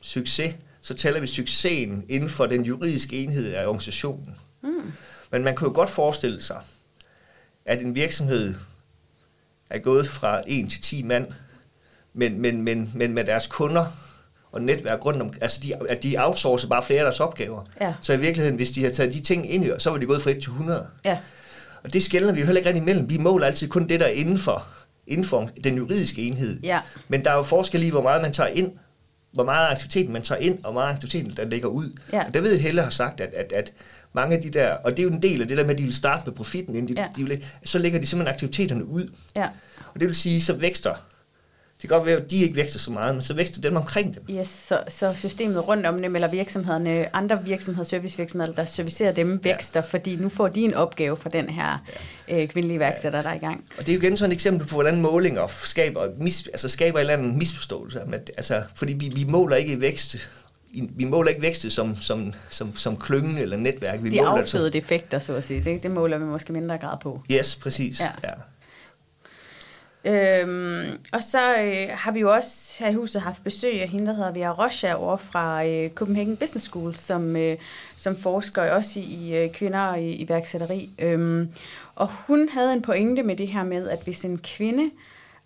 succes, 0.00 0.54
så 0.80 0.94
tæller 0.94 1.20
vi 1.20 1.26
succesen 1.26 2.04
inden 2.08 2.30
for 2.30 2.46
den 2.46 2.64
juridiske 2.64 3.16
enhed 3.16 3.52
af 3.52 3.66
organisationen. 3.66 4.36
Mm. 4.62 4.92
Men 5.30 5.44
man 5.44 5.56
kan 5.56 5.68
jo 5.68 5.74
godt 5.74 5.90
forestille 5.90 6.42
sig, 6.42 6.60
at 7.64 7.80
en 7.80 7.94
virksomhed 7.94 8.54
er 9.70 9.78
gået 9.78 10.06
fra 10.06 10.42
1 10.46 10.70
til 10.70 10.82
10 10.82 11.02
mand, 11.02 11.26
men, 12.12 12.40
men, 12.40 12.62
men, 12.62 12.90
men 12.94 13.12
med 13.12 13.24
deres 13.24 13.46
kunder 13.46 13.86
og 14.52 14.62
netværk 14.62 15.04
rundt 15.04 15.22
om, 15.22 15.32
altså 15.40 15.60
de, 15.62 15.74
at 15.88 16.02
de 16.02 16.14
outsourcer 16.18 16.68
bare 16.68 16.82
flere 16.82 16.98
af 16.98 17.04
deres 17.04 17.20
opgaver. 17.20 17.64
Ja. 17.80 17.94
Så 18.02 18.12
i 18.12 18.20
virkeligheden, 18.20 18.56
hvis 18.56 18.70
de 18.70 18.84
har 18.84 18.90
taget 18.90 19.14
de 19.14 19.20
ting 19.20 19.52
ind, 19.52 19.80
så 19.80 19.90
var 19.90 19.98
de 19.98 20.06
gået 20.06 20.22
fra 20.22 20.30
1 20.30 20.36
til 20.36 20.50
100. 20.50 20.88
Ja. 21.04 21.18
Og 21.82 21.92
det 21.92 22.02
skældner 22.02 22.32
vi 22.32 22.40
jo 22.40 22.46
heller 22.46 22.58
ikke 22.58 22.68
rigtig 22.68 22.82
imellem. 22.82 23.10
Vi 23.10 23.18
måler 23.18 23.46
altid 23.46 23.68
kun 23.68 23.88
det, 23.88 24.00
der 24.00 24.06
er 24.06 24.10
inden 24.10 24.38
for 24.38 24.66
inden 25.06 25.26
for 25.26 25.50
den 25.64 25.76
juridiske 25.76 26.22
enhed. 26.22 26.60
Ja. 26.62 26.80
Men 27.08 27.24
der 27.24 27.30
er 27.30 27.36
jo 27.36 27.42
forskel 27.42 27.82
i, 27.82 27.88
hvor 27.88 28.02
meget 28.02 28.22
man 28.22 28.32
tager 28.32 28.48
ind, 28.48 28.72
hvor 29.32 29.44
meget 29.44 29.70
aktivitet 29.70 30.10
man 30.10 30.22
tager 30.22 30.40
ind, 30.40 30.54
og 30.64 30.72
hvor 30.72 30.80
meget 30.80 30.94
aktivitet 30.94 31.36
der 31.36 31.44
ligger 31.44 31.68
ud. 31.68 31.98
Ja. 32.12 32.24
Og 32.26 32.34
der 32.34 32.40
ved 32.40 32.58
Helle 32.58 32.82
har 32.82 32.90
sagt, 32.90 33.20
at, 33.20 33.34
at, 33.34 33.52
at 33.52 33.72
mange 34.12 34.36
af 34.36 34.42
de 34.42 34.50
der, 34.50 34.72
og 34.72 34.90
det 34.90 34.98
er 34.98 35.02
jo 35.02 35.10
en 35.10 35.22
del 35.22 35.40
af 35.40 35.48
det 35.48 35.56
der 35.56 35.64
med, 35.64 35.70
at 35.70 35.78
de 35.78 35.84
vil 35.84 35.94
starte 35.94 36.26
med 36.26 36.34
profitten, 36.34 36.76
inden 36.76 36.96
de, 36.96 37.02
ja. 37.02 37.08
de 37.16 37.24
vil, 37.24 37.44
så 37.64 37.78
lægger 37.78 38.00
de 38.00 38.06
simpelthen 38.06 38.34
aktiviteterne 38.34 38.84
ud. 38.84 39.08
Ja. 39.36 39.48
Og 39.94 40.00
det 40.00 40.08
vil 40.08 40.16
sige, 40.16 40.40
så 40.40 40.52
vækster 40.52 40.94
Det 41.82 41.88
kan 41.88 41.96
godt 41.96 42.06
være, 42.06 42.16
at 42.16 42.30
de 42.30 42.36
ikke 42.36 42.56
vækster 42.56 42.78
så 42.78 42.90
meget, 42.90 43.14
men 43.14 43.22
så 43.22 43.34
vækster 43.34 43.60
dem 43.60 43.76
omkring 43.76 44.14
dem. 44.14 44.36
Yes, 44.36 44.48
så, 44.48 44.80
så 44.88 45.14
systemet 45.14 45.68
rundt 45.68 45.86
om 45.86 45.98
dem, 45.98 46.14
eller 46.14 46.30
virksomhederne, 46.30 47.16
andre 47.16 47.44
virksomheder, 47.44 47.84
servicevirksomheder, 47.84 48.52
der 48.52 48.64
servicerer 48.64 49.12
dem, 49.12 49.44
vækster, 49.44 49.80
ja. 49.80 49.86
fordi 49.86 50.16
nu 50.16 50.28
får 50.28 50.48
de 50.48 50.60
en 50.60 50.74
opgave 50.74 51.16
fra 51.16 51.30
den 51.30 51.48
her 51.48 51.84
ja. 52.28 52.42
øh, 52.42 52.48
kvindelige 52.48 52.78
værksætter, 52.78 53.18
ja. 53.18 53.22
der 53.22 53.30
er 53.30 53.34
i 53.34 53.38
gang. 53.38 53.64
Og 53.78 53.86
det 53.86 53.92
er 53.92 53.96
jo 53.96 54.00
igen 54.02 54.16
sådan 54.16 54.32
et 54.32 54.34
eksempel 54.34 54.66
på, 54.66 54.74
hvordan 54.74 55.00
målinger 55.00 55.46
skaber, 55.46 56.08
mis, 56.18 56.46
altså 56.46 56.68
skaber 56.68 56.98
en 56.98 57.00
eller 57.00 57.12
anden 57.12 57.38
misforståelse. 57.38 58.00
Med, 58.06 58.18
altså, 58.36 58.62
fordi 58.74 58.92
vi, 58.92 59.12
vi 59.14 59.24
måler 59.24 59.56
ikke 59.56 59.80
vækst 59.80 60.30
vi 60.72 61.04
måler 61.04 61.28
ikke 61.28 61.42
vækst 61.42 61.72
som, 61.72 61.96
som, 61.96 62.32
som, 62.50 62.76
som 62.76 62.96
klynge 62.96 63.40
eller 63.40 63.56
netværk. 63.56 64.02
Vi 64.02 64.10
De 64.10 64.16
måler 64.16 64.30
affødte 64.30 64.64
altså, 64.64 64.78
effekter, 64.78 65.18
så 65.18 65.34
at 65.34 65.44
sige. 65.44 65.64
Det, 65.64 65.82
det 65.82 65.90
måler 65.90 66.18
vi 66.18 66.24
måske 66.24 66.52
mindre 66.52 66.78
grad 66.78 66.96
på. 67.02 67.22
Yes, 67.30 67.56
præcis. 67.56 68.00
Ja. 68.00 68.10
ja. 68.24 68.32
Øhm, 70.04 70.98
og 71.12 71.22
så 71.22 71.56
øh, 71.62 71.88
har 71.90 72.10
vi 72.10 72.20
jo 72.20 72.32
også 72.32 72.76
her 72.84 72.90
i 72.90 72.94
huset 72.94 73.22
haft 73.22 73.44
besøg 73.44 73.82
af 73.82 73.88
hende, 73.88 74.06
der 74.06 74.12
hedder 74.12 74.32
Vera 74.32 74.64
Rocha 74.64 74.94
over 74.94 75.16
fra 75.16 75.66
øh, 75.66 75.90
Copenhagen 75.90 76.36
Business 76.36 76.66
School, 76.66 76.94
som, 76.94 77.36
øh, 77.36 77.56
som 77.96 78.16
forsker 78.16 78.70
også 78.70 79.00
i, 79.00 79.02
i 79.02 79.36
øh, 79.36 79.52
kvinder 79.52 79.80
og 79.80 80.00
i 80.00 80.12
iværksætteri. 80.12 80.90
Øhm, 80.98 81.48
og 81.94 82.08
hun 82.26 82.48
havde 82.48 82.72
en 82.72 82.82
pointe 82.82 83.22
med 83.22 83.36
det 83.36 83.48
her 83.48 83.64
med, 83.64 83.88
at 83.88 84.02
hvis 84.04 84.24
en 84.24 84.38
kvinde 84.38 84.90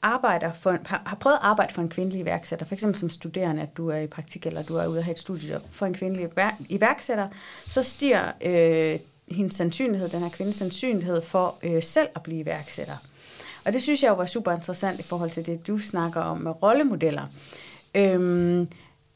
arbejder 0.02 0.52
for, 0.52 0.78
har, 0.86 1.02
har 1.06 1.16
prøvet 1.16 1.36
at 1.36 1.42
arbejde 1.42 1.74
for 1.74 1.82
en 1.82 1.88
kvindelig 1.88 2.20
iværksætter, 2.20 2.66
for 2.66 2.74
eksempel 2.74 2.98
som 2.98 3.10
studerende, 3.10 3.62
at 3.62 3.76
du 3.76 3.88
er 3.88 3.98
i 3.98 4.06
praktik, 4.06 4.46
eller 4.46 4.62
du 4.62 4.76
er 4.76 4.86
ude 4.86 4.98
at 4.98 5.04
have 5.04 5.12
et 5.12 5.18
studie 5.18 5.60
for 5.70 5.86
en 5.86 5.94
kvindelig 5.94 6.28
iværksætter, 6.68 7.28
så 7.68 7.82
stiger 7.82 8.22
øh, 8.44 8.98
hendes 9.28 9.54
sandsynlighed, 9.54 10.08
den 10.08 10.20
her 10.20 10.28
kvindes 10.28 10.56
sandsynlighed 10.56 11.22
for 11.22 11.58
øh, 11.62 11.82
selv 11.82 12.08
at 12.14 12.22
blive 12.22 12.40
iværksætter. 12.40 12.96
Og 13.64 13.72
det 13.72 13.83
synes 13.83 14.03
jeg 14.03 14.09
jo 14.09 14.14
var 14.14 14.27
super 14.27 14.53
interessant 14.53 15.00
i 15.00 15.03
forhold 15.03 15.31
til 15.31 15.46
det, 15.46 15.66
du 15.66 15.79
snakker 15.79 16.20
om 16.20 16.38
med 16.38 16.62
rollemodeller. 16.62 17.27
Øhm, 17.94 18.68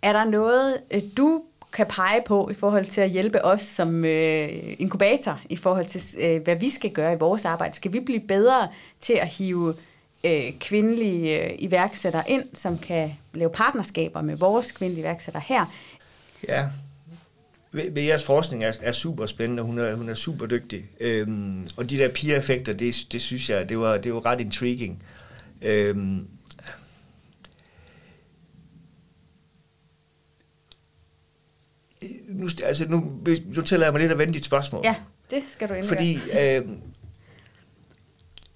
er 0.03 0.13
der 0.13 0.25
noget, 0.25 0.81
øh, 0.91 1.03
du 1.17 1.43
kan 1.73 1.87
pege 1.87 2.23
på 2.27 2.49
i 2.51 2.55
forhold 2.55 2.85
til 2.85 3.01
at 3.01 3.11
hjælpe 3.11 3.45
os 3.45 3.61
som 3.61 4.05
øh, 4.05 4.49
inkubator, 4.79 5.41
i 5.49 5.57
forhold 5.57 5.85
til, 5.85 6.03
øh, 6.21 6.43
hvad 6.43 6.57
vi 6.57 6.71
skal 6.71 6.91
gøre 6.91 7.13
i 7.13 7.17
vores 7.17 7.45
arbejde? 7.45 7.75
Skal 7.75 7.93
vi 7.93 8.01
blive 8.01 8.21
bedre 8.21 8.69
til 9.01 9.13
at 9.13 9.29
hive 9.29 9.75
øh, 10.25 10.59
kvindelige 10.61 11.45
øh, 11.45 11.55
iværksættere 11.59 12.31
ind, 12.31 12.45
som 12.55 12.79
kan 12.79 13.13
lave 13.35 13.51
partnerskaber 13.51 14.21
med 14.21 14.37
vores 14.37 14.73
kvindelige 14.73 15.03
iværksættere 15.03 15.43
her? 15.47 15.65
Ja, 16.49 16.67
ved, 17.73 17.91
ved 17.91 18.03
jeres 18.03 18.25
forskning 18.25 18.65
er, 18.65 18.73
er 18.83 18.93
super 18.93 19.27
spændende, 19.27 19.63
hun 19.63 19.79
er, 19.79 19.95
hun 19.95 20.09
er 20.09 20.15
super 20.15 20.47
dygtig. 20.47 20.85
Øhm, 21.01 21.69
og 21.77 21.91
de 21.91 21.99
der 21.99 22.09
peer-effekter, 22.09 22.73
det, 22.73 23.07
det 23.13 23.23
synes 23.23 23.51
jeg, 23.51 23.69
det 23.69 23.79
var, 23.79 23.97
det 23.97 24.15
var 24.15 24.27
ret 24.27 24.41
intriguing. 24.41 25.03
Øhm, 25.63 26.27
nu, 32.29 32.49
altså 32.65 32.89
nu, 32.89 33.21
nu 33.55 33.63
tæller 33.63 33.87
jeg 33.87 33.93
mig 33.93 34.01
lidt 34.01 34.13
at 34.13 34.19
vende 34.19 34.35
dit 34.35 34.45
spørgsmål. 34.45 34.83
Ja, 34.85 34.95
det 35.31 35.43
skal 35.49 35.69
du 35.69 35.75
indgøre. 35.75 35.89
Fordi 35.89 36.15
øh, 36.15 36.69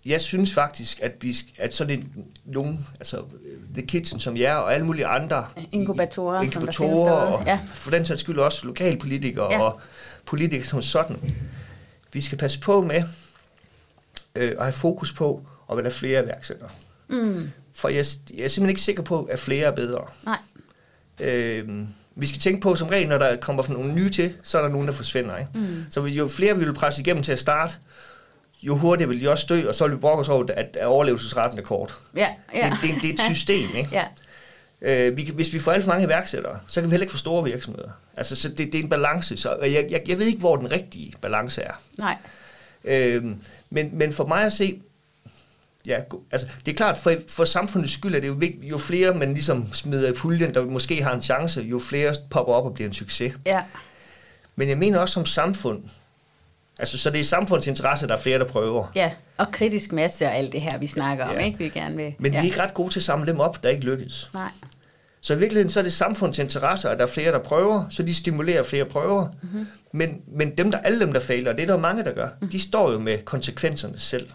jeg 0.06 0.20
synes 0.20 0.52
faktisk, 0.54 1.00
at, 1.02 1.12
vi, 1.20 1.36
at 1.58 1.74
sådan 1.74 1.98
en, 1.98 2.26
nogen, 2.44 2.86
altså 3.00 3.24
The 3.74 3.86
Kitchen 3.86 4.20
som 4.20 4.36
jer 4.36 4.54
og 4.54 4.74
alle 4.74 4.86
mulige 4.86 5.06
andre 5.06 5.46
inkubatorer, 5.72 6.42
inkubatorer 6.42 7.12
og 7.12 7.46
ja. 7.46 7.60
for 7.72 7.90
den 7.90 8.06
sags 8.06 8.20
skyld 8.20 8.38
også 8.38 8.66
lokalpolitikere 8.66 9.52
ja. 9.52 9.60
og 9.60 9.80
politikere 10.26 10.66
som 10.66 10.82
sådan, 10.82 11.36
vi 12.12 12.20
skal 12.20 12.38
passe 12.38 12.60
på 12.60 12.80
med 12.80 13.02
øh, 14.34 14.52
at 14.58 14.62
have 14.62 14.72
fokus 14.72 15.12
på 15.12 15.46
at 15.70 15.76
være 15.76 15.90
flere 15.90 16.24
iværksættere. 16.24 16.70
Mm. 17.08 17.50
For 17.74 17.88
jeg, 17.88 18.04
jeg 18.34 18.44
er 18.44 18.48
simpelthen 18.48 18.68
ikke 18.68 18.80
sikker 18.80 19.02
på, 19.02 19.22
at 19.22 19.38
flere 19.38 19.66
er 19.66 19.70
bedre. 19.70 20.04
Nej. 20.24 20.38
Øh, 21.20 21.86
vi 22.14 22.26
skal 22.26 22.40
tænke 22.40 22.60
på, 22.60 22.74
som 22.74 22.88
regel, 22.88 23.08
når 23.08 23.18
der 23.18 23.36
kommer 23.36 23.68
nogle 23.68 23.92
nye 23.92 24.10
til, 24.10 24.34
så 24.42 24.58
er 24.58 24.62
der 24.62 24.68
nogen, 24.68 24.86
der 24.86 24.92
forsvinder. 24.92 25.36
Ikke? 25.36 25.50
Mm. 25.54 25.84
Så 25.90 26.04
jo 26.04 26.28
flere 26.28 26.58
vi 26.58 26.64
vil 26.64 26.74
presse 26.74 27.00
igennem 27.00 27.22
til 27.22 27.32
at 27.32 27.38
starte, 27.38 27.76
jo 28.62 28.76
hurtigere 28.76 29.08
vil 29.08 29.20
de 29.20 29.30
også 29.30 29.46
dø, 29.48 29.68
og 29.68 29.74
så 29.74 29.84
vil 29.84 29.96
vi 29.96 30.00
brokke 30.00 30.20
os 30.20 30.28
over, 30.28 30.44
at, 30.56 30.76
overlevelsesretten 30.84 31.58
er 31.58 31.62
kort. 31.62 31.94
Ja, 32.16 32.28
ja. 32.54 32.76
Det, 32.82 32.90
det, 32.94 33.02
det 33.02 33.10
er 33.10 33.14
et 33.14 33.20
system, 33.36 33.76
ikke? 33.76 33.88
ja. 33.92 34.04
Øh, 34.82 35.16
vi, 35.16 35.30
hvis 35.34 35.52
vi 35.52 35.58
får 35.58 35.72
alt 35.72 35.84
for 35.84 35.88
mange 35.88 36.04
iværksættere, 36.04 36.58
så 36.66 36.80
kan 36.80 36.90
vi 36.90 36.92
heller 36.92 37.04
ikke 37.04 37.12
få 37.12 37.18
store 37.18 37.44
virksomheder. 37.44 37.90
Altså, 38.16 38.36
så 38.36 38.48
det, 38.48 38.58
det 38.58 38.74
er 38.74 38.82
en 38.82 38.88
balance. 38.88 39.36
Så 39.36 39.56
jeg, 39.62 39.86
jeg, 39.90 40.02
jeg 40.08 40.18
ved 40.18 40.26
ikke, 40.26 40.38
hvor 40.38 40.56
den 40.56 40.72
rigtige 40.72 41.14
balance 41.20 41.62
er. 41.62 41.72
Nej. 41.98 42.16
Øh, 42.84 43.24
men, 43.70 43.90
men 43.92 44.12
for 44.12 44.26
mig 44.26 44.44
at 44.44 44.52
se, 44.52 44.80
ja, 45.86 45.98
altså, 46.30 46.48
det 46.66 46.72
er 46.72 46.76
klart, 46.76 46.98
for, 46.98 47.14
for 47.28 47.44
samfundets 47.44 47.92
skyld 47.92 48.14
er 48.14 48.20
det 48.20 48.28
jo 48.28 48.32
vigtigt, 48.32 48.70
jo 48.70 48.78
flere 48.78 49.14
man 49.14 49.32
ligesom 49.32 49.72
smider 49.72 50.08
i 50.08 50.12
puljen, 50.12 50.54
der 50.54 50.64
måske 50.64 51.02
har 51.02 51.14
en 51.14 51.22
chance, 51.22 51.60
jo 51.60 51.78
flere 51.78 52.14
popper 52.30 52.52
op 52.52 52.64
og 52.64 52.74
bliver 52.74 52.88
en 52.88 52.94
succes. 52.94 53.34
Ja. 53.46 53.62
Men 54.56 54.68
jeg 54.68 54.78
mener 54.78 54.98
også 54.98 55.12
som 55.12 55.26
samfund, 55.26 55.82
Altså, 56.82 56.98
så 56.98 57.10
det 57.10 57.20
er 57.20 57.24
samfundets 57.24 57.66
interesse, 57.66 58.06
der 58.06 58.14
er 58.14 58.18
flere, 58.18 58.38
der 58.38 58.44
prøver. 58.44 58.86
Ja, 58.94 59.10
og 59.36 59.52
kritisk 59.52 59.92
masse 59.92 60.26
og 60.26 60.34
alt 60.34 60.52
det 60.52 60.60
her, 60.62 60.78
vi 60.78 60.86
snakker 60.86 61.26
ja. 61.26 61.34
om, 61.34 61.40
ikke? 61.40 61.58
Vi 61.58 61.68
gerne 61.68 61.96
vil. 61.96 62.14
Men 62.18 62.32
ja. 62.32 62.40
vi 62.40 62.46
er 62.46 62.50
ikke 62.50 62.62
ret 62.62 62.74
gode 62.74 62.90
til 62.90 63.00
at 63.00 63.04
samle 63.04 63.26
dem 63.26 63.40
op, 63.40 63.62
der 63.62 63.68
ikke 63.68 63.84
lykkes. 63.84 64.30
Nej. 64.34 64.50
Så 65.20 65.34
i 65.34 65.38
virkeligheden 65.38 65.70
så 65.70 65.80
er 65.80 65.84
det 65.84 65.92
samfundets 65.92 66.38
interesse, 66.38 66.90
at 66.90 66.98
der 66.98 67.04
er 67.04 67.08
flere, 67.08 67.32
der 67.32 67.38
prøver, 67.38 67.84
så 67.90 68.02
de 68.02 68.14
stimulerer 68.14 68.62
flere 68.62 68.84
prøver. 68.84 69.28
Mm-hmm. 69.42 69.66
Men, 69.92 70.20
men 70.26 70.58
dem, 70.58 70.70
der, 70.70 70.78
alle 70.78 71.00
dem, 71.00 71.12
der 71.12 71.20
fejler, 71.20 71.52
det 71.52 71.62
er 71.62 71.66
der 71.66 71.76
mange, 71.76 72.04
der 72.04 72.14
gør, 72.14 72.28
mm. 72.40 72.48
de 72.48 72.60
står 72.60 72.92
jo 72.92 72.98
med 72.98 73.18
konsekvenserne 73.18 73.98
selv. 73.98 74.30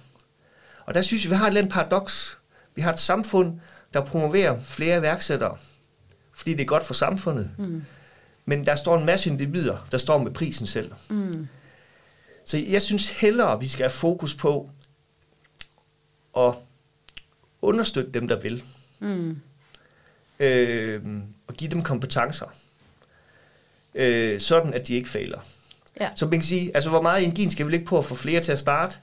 Og 0.86 0.94
der 0.94 1.02
synes 1.02 1.24
jeg, 1.24 1.32
vi 1.32 1.36
har 1.36 1.44
et 1.44 1.48
eller 1.48 1.62
andet 1.62 1.74
paradoks. 1.74 2.38
Vi 2.76 2.82
har 2.82 2.94
et 2.94 3.00
samfund, 3.00 3.60
der 3.94 4.02
promoverer 4.02 4.58
flere 4.64 4.98
iværksættere, 4.98 5.58
fordi 6.34 6.54
det 6.54 6.62
er 6.62 6.66
godt 6.66 6.84
for 6.84 6.94
samfundet. 6.94 7.52
Mm. 7.58 7.84
Men 8.46 8.66
der 8.66 8.76
står 8.76 8.98
en 8.98 9.06
masse 9.06 9.30
individer, 9.30 9.88
der 9.92 9.98
står 9.98 10.18
med 10.18 10.32
prisen 10.32 10.68
selv. 10.68 10.92
Mm. 11.10 11.48
Så 12.48 12.58
jeg 12.58 12.82
synes 12.82 13.10
hellere, 13.10 13.60
vi 13.60 13.68
skal 13.68 13.84
have 13.84 13.90
fokus 13.90 14.36
på 14.36 14.70
at 16.38 16.54
understøtte 17.62 18.12
dem, 18.12 18.28
der 18.28 18.40
vil. 18.40 18.64
Mm. 19.00 19.42
Øh, 20.40 21.02
og 21.48 21.54
give 21.54 21.72
dem 21.72 21.84
kompetencer. 21.84 22.46
Øh, 23.96 24.40
sådan, 24.40 24.74
at 24.74 24.88
de 24.88 24.94
ikke 24.94 25.10
fejler. 25.10 25.40
Ja. 26.00 26.10
Så 26.16 26.26
man 26.26 26.40
kan 26.40 26.44
sige, 26.44 26.72
altså 26.74 26.90
hvor 26.90 27.02
meget 27.02 27.24
energi 27.24 27.50
skal 27.50 27.66
vi 27.66 27.72
lægge 27.72 27.86
på 27.86 27.98
at 27.98 28.06
få 28.06 28.16
flere 28.16 28.42
til 28.42 28.52
at 28.52 28.60
starte, 28.60 28.98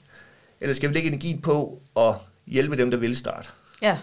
eller 0.61 0.75
skal 0.75 0.89
vi 0.89 0.93
lægge 0.93 1.07
energi 1.07 1.39
på 1.43 1.81
at 1.97 2.15
hjælpe 2.47 2.77
dem, 2.77 2.91
der 2.91 2.97
vil 2.97 3.15
starte? 3.15 3.49
Ja. 3.81 3.97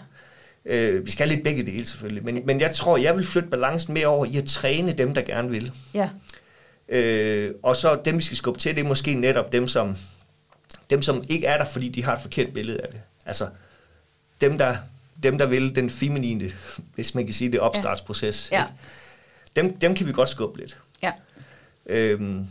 Øh, 0.64 1.06
vi 1.06 1.10
skal 1.10 1.28
lidt 1.28 1.44
begge 1.44 1.66
dele 1.66 1.86
selvfølgelig, 1.86 2.24
men, 2.24 2.46
men 2.46 2.60
jeg 2.60 2.74
tror, 2.74 2.96
jeg 2.96 3.16
vil 3.16 3.26
flytte 3.26 3.48
balancen 3.48 3.94
mere 3.94 4.06
over 4.06 4.26
i 4.26 4.36
at 4.36 4.44
træne 4.44 4.92
dem, 4.92 5.14
der 5.14 5.22
gerne 5.22 5.50
vil. 5.50 5.72
Ja. 5.94 6.08
Øh, 6.92 7.54
og 7.62 7.76
så 7.76 8.00
dem, 8.04 8.16
vi 8.16 8.22
skal 8.22 8.36
skubbe 8.36 8.60
til, 8.60 8.76
det 8.76 8.84
er 8.84 8.88
måske 8.88 9.14
netop 9.14 9.52
dem, 9.52 9.68
som, 9.68 9.96
dem, 10.90 11.02
som 11.02 11.24
ikke 11.28 11.46
er 11.46 11.58
der, 11.58 11.64
fordi 11.64 11.88
de 11.88 12.04
har 12.04 12.14
et 12.16 12.22
forkert 12.22 12.52
billede 12.52 12.80
af 12.80 12.88
det. 12.92 13.00
Altså 13.26 13.48
dem, 14.40 14.58
der, 14.58 14.76
dem, 15.22 15.38
der 15.38 15.46
vil 15.46 15.74
den 15.76 15.90
feminine, 15.90 16.52
hvis 16.94 17.14
man 17.14 17.24
kan 17.24 17.34
sige 17.34 17.52
det, 17.52 17.60
opstartsproces. 17.60 18.48
Ja. 18.52 18.60
Ja. 18.60 18.66
Dem, 19.56 19.76
dem 19.76 19.94
kan 19.94 20.06
vi 20.06 20.12
godt 20.12 20.28
skubbe 20.28 20.58
lidt. 20.58 20.78
Ja. 21.02 21.12
Øhm, 21.86 22.46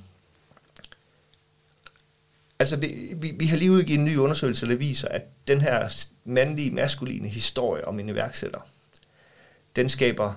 altså 2.60 2.76
det, 2.76 3.22
vi, 3.22 3.32
vi 3.32 3.46
har 3.46 3.58
lige 3.58 3.72
udgivet 3.72 4.00
en 4.00 4.06
ny 4.06 4.18
undersøgelse, 4.18 4.68
der 4.68 4.76
viser, 4.76 5.08
at 5.08 5.22
den 5.48 5.62
her 5.62 6.06
mandlige, 6.26 6.72
maskuline 6.72 7.30
historie 7.30 7.88
om 7.88 8.00
en 8.00 8.10
iværksætter, 8.10 8.68
den 9.76 9.90
skaber 9.90 10.34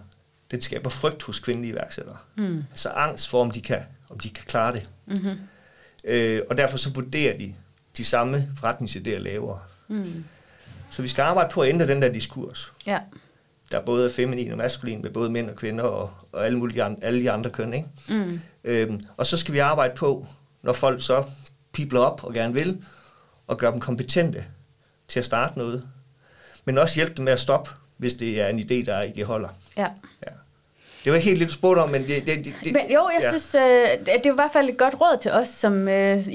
den 0.54 0.62
skaber 0.62 0.90
frygt 0.90 1.22
hos 1.22 1.38
kvindelige 1.38 1.72
iværksættere. 1.72 2.16
Mm. 2.36 2.64
Altså 2.70 2.88
angst 2.88 3.28
for, 3.28 3.40
om 3.40 3.50
de 3.50 3.62
kan, 3.62 3.80
om 4.08 4.18
de 4.18 4.30
kan 4.30 4.44
klare 4.46 4.72
det. 4.72 4.90
Mm-hmm. 5.06 5.38
Øh, 6.04 6.42
og 6.50 6.56
derfor 6.56 6.78
så 6.78 6.90
vurderer 6.90 7.38
de 7.38 7.54
de 7.96 8.04
samme 8.04 8.48
forretningsidéer 8.60 9.18
lavere. 9.18 9.58
Mm. 9.88 10.24
Så 10.90 11.02
vi 11.02 11.08
skal 11.08 11.22
arbejde 11.22 11.50
på 11.52 11.62
at 11.62 11.68
ændre 11.68 11.86
den 11.86 12.02
der 12.02 12.12
diskurs. 12.12 12.72
Ja. 12.86 13.00
Der 13.72 13.80
både 13.80 14.04
er 14.04 14.12
feminin 14.12 14.52
og 14.52 14.58
maskulin 14.58 15.02
med 15.02 15.10
både 15.10 15.30
mænd 15.30 15.50
og 15.50 15.56
kvinder 15.56 15.84
og, 15.84 16.10
og 16.32 16.46
alle, 16.46 16.58
mulige, 16.58 16.96
alle 17.02 17.20
de 17.20 17.30
andre 17.30 17.50
køn. 17.50 17.74
Ikke? 17.74 17.88
Mm. 18.08 18.40
Øhm, 18.64 19.00
og 19.16 19.26
så 19.26 19.36
skal 19.36 19.54
vi 19.54 19.58
arbejde 19.58 19.94
på, 19.96 20.26
når 20.62 20.72
folk 20.72 21.02
så 21.02 21.24
pibler 21.72 22.00
op 22.00 22.24
og 22.24 22.34
gerne 22.34 22.54
vil, 22.54 22.84
og 23.46 23.58
gøre 23.58 23.72
dem 23.72 23.80
kompetente 23.80 24.44
til 25.08 25.18
at 25.18 25.24
starte 25.24 25.58
noget. 25.58 25.88
Men 26.64 26.78
også 26.78 26.94
hjælpe 26.94 27.14
dem 27.14 27.24
med 27.24 27.32
at 27.32 27.40
stoppe, 27.40 27.70
hvis 27.96 28.14
det 28.14 28.40
er 28.40 28.48
en 28.48 28.60
idé, 28.60 28.86
der 28.86 29.00
ikke 29.00 29.24
holder. 29.24 29.48
Ja. 29.76 29.88
ja. 30.26 30.32
Det 31.04 31.12
var 31.12 31.16
ikke 31.16 31.28
helt 31.28 31.38
lidt 31.38 31.50
spurgt 31.50 31.80
om, 31.80 31.90
men 31.90 32.06
det... 32.06 32.26
det, 32.26 32.44
det, 32.44 32.72
men 32.72 32.82
jo, 32.90 33.08
jeg 33.14 33.22
ja. 33.22 33.28
synes, 33.28 33.54
øh, 33.54 33.62
det 34.06 34.26
er 34.26 34.32
i 34.32 34.34
hvert 34.34 34.50
fald 34.52 34.68
et 34.68 34.76
godt 34.76 34.94
råd 35.00 35.18
til 35.20 35.30
os 35.30 35.48
som 35.48 35.88
øh, 35.88 36.28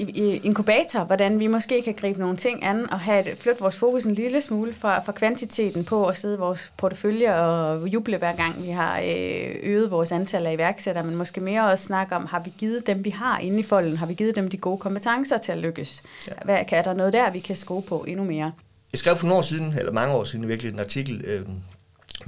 inkubator, 0.44 1.04
hvordan 1.04 1.38
vi 1.38 1.46
måske 1.46 1.82
kan 1.82 1.94
gribe 1.94 2.20
nogle 2.20 2.36
ting 2.36 2.64
an 2.64 2.90
og 2.92 3.00
have 3.00 3.30
et, 3.30 3.38
flytte 3.38 3.60
vores 3.60 3.76
fokus 3.76 4.04
en 4.04 4.14
lille 4.14 4.40
smule 4.42 4.72
fra, 4.72 5.02
fra 5.02 5.12
kvantiteten 5.12 5.84
på 5.84 6.06
at 6.06 6.16
sidde 6.16 6.34
i 6.34 6.38
vores 6.38 6.72
portefølje 6.76 7.34
og 7.34 7.88
juble 7.88 8.16
hver 8.16 8.36
gang, 8.36 8.64
vi 8.64 8.70
har 8.70 8.98
øh, 8.98 9.54
øget 9.62 9.90
vores 9.90 10.12
antal 10.12 10.46
af 10.46 10.52
iværksættere, 10.52 11.04
men 11.04 11.16
måske 11.16 11.40
mere 11.40 11.70
også 11.70 11.84
snakke 11.84 12.16
om, 12.16 12.26
har 12.26 12.42
vi 12.44 12.52
givet 12.58 12.86
dem, 12.86 13.04
vi 13.04 13.10
har 13.10 13.38
inde 13.38 13.58
i 13.58 13.62
folden, 13.62 13.96
har 13.96 14.06
vi 14.06 14.14
givet 14.14 14.36
dem 14.36 14.48
de 14.48 14.56
gode 14.56 14.78
kompetencer 14.78 15.38
til 15.38 15.52
at 15.52 15.58
lykkes? 15.58 16.02
Ja. 16.28 16.32
Hvad, 16.44 16.58
er 16.72 16.82
der 16.82 16.92
noget 16.92 17.12
der, 17.12 17.30
vi 17.30 17.38
kan 17.38 17.56
skrue 17.56 17.82
på 17.82 18.04
endnu 18.08 18.24
mere? 18.24 18.52
Jeg 18.92 18.98
skrev 18.98 19.16
for 19.16 19.26
nogle 19.26 19.38
år 19.38 19.42
siden, 19.42 19.74
eller 19.78 19.92
mange 19.92 20.14
år 20.14 20.24
siden 20.24 20.48
virkelig, 20.48 20.72
en 20.72 20.80
artikel, 20.80 21.24
øh, 21.24 21.42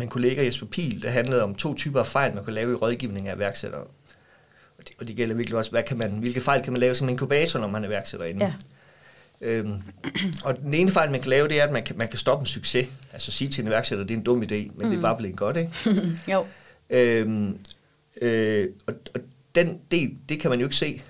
en 0.00 0.08
kollega 0.08 0.44
Jesper 0.44 0.66
Pil, 0.66 1.02
der 1.02 1.10
handlede 1.10 1.42
om 1.42 1.54
to 1.54 1.74
typer 1.74 2.00
af 2.00 2.06
fejl, 2.06 2.34
man 2.34 2.44
kunne 2.44 2.54
lave 2.54 2.72
i 2.72 2.74
rådgivning 2.74 3.28
af 3.28 3.36
iværksættere. 3.36 3.80
Og 4.78 4.88
de, 4.88 4.92
og 4.98 5.08
de 5.08 5.14
gælder 5.14 5.34
virkelig 5.34 5.58
også, 5.58 5.70
hvad 5.70 5.82
kan 5.82 5.98
man, 5.98 6.10
hvilke 6.10 6.40
fejl 6.40 6.62
kan 6.62 6.72
man 6.72 6.80
lave 6.80 6.94
som 6.94 7.08
inkubator, 7.08 7.60
når 7.60 7.68
man 7.68 7.84
er 7.84 7.88
iværksætter 7.88 8.26
inde. 8.26 8.44
Ja. 8.44 8.52
Øhm, 9.40 9.82
og 10.44 10.58
den 10.58 10.74
ene 10.74 10.90
fejl, 10.90 11.10
man 11.10 11.20
kan 11.20 11.30
lave, 11.30 11.48
det 11.48 11.60
er, 11.60 11.64
at 11.64 11.72
man 11.72 11.82
kan, 11.82 11.98
man 11.98 12.08
kan 12.08 12.18
stoppe 12.18 12.42
en 12.42 12.46
succes. 12.46 12.88
Altså 13.12 13.32
sige 13.32 13.50
til 13.50 13.62
en 13.62 13.68
iværksætter, 13.68 14.04
det 14.04 14.14
er 14.14 14.18
en 14.18 14.24
dum 14.24 14.42
idé, 14.42 14.54
men 14.54 14.72
mm. 14.78 14.90
det 14.90 14.96
er 14.96 15.00
bare 15.00 15.16
blevet 15.16 15.36
godt, 15.36 15.56
ikke? 15.56 15.72
jo. 16.32 16.46
Øhm, 16.90 17.58
øh, 18.22 18.68
og, 18.86 18.94
og 19.14 19.20
den 19.54 19.78
del, 19.90 20.16
det 20.28 20.40
kan 20.40 20.50
man 20.50 20.60
jo 20.60 20.66
ikke 20.66 20.76
se. 20.76 21.02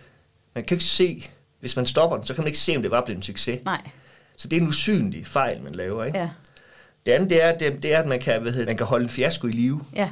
Man 0.55 0.65
kan 0.65 0.75
ikke 0.75 0.85
se, 0.85 1.31
hvis 1.61 1.77
man 1.77 1.87
stopper 1.87 2.17
den, 2.17 2.27
så 2.27 2.35
kan 2.35 2.43
man 2.43 2.47
ikke 2.47 2.59
se, 2.59 2.77
om 2.77 2.83
det 2.83 2.91
var 2.91 3.05
blevet 3.05 3.17
en 3.17 3.23
succes. 3.23 3.61
Nej. 3.65 3.91
Så 4.37 4.49
det 4.49 4.57
er 4.57 4.61
en 4.61 4.69
usynlig 4.69 5.27
fejl, 5.27 5.63
man 5.63 5.75
laver, 5.75 6.05
ikke? 6.05 6.19
Ja. 6.19 6.29
Det 7.07 7.13
andet, 7.13 7.31
det 7.31 7.43
er, 7.43 7.59
det, 7.59 7.83
det 7.83 7.95
er 7.95 7.99
at 7.99 8.07
man 8.07 8.21
kan, 8.21 8.43
hvad 8.43 8.53
hedder, 8.53 8.67
man 8.67 8.77
kan 8.77 8.87
holde 8.87 9.03
en 9.03 9.09
fiasko 9.09 9.47
i 9.47 9.53
live. 9.53 9.81
Ja. 9.95 10.11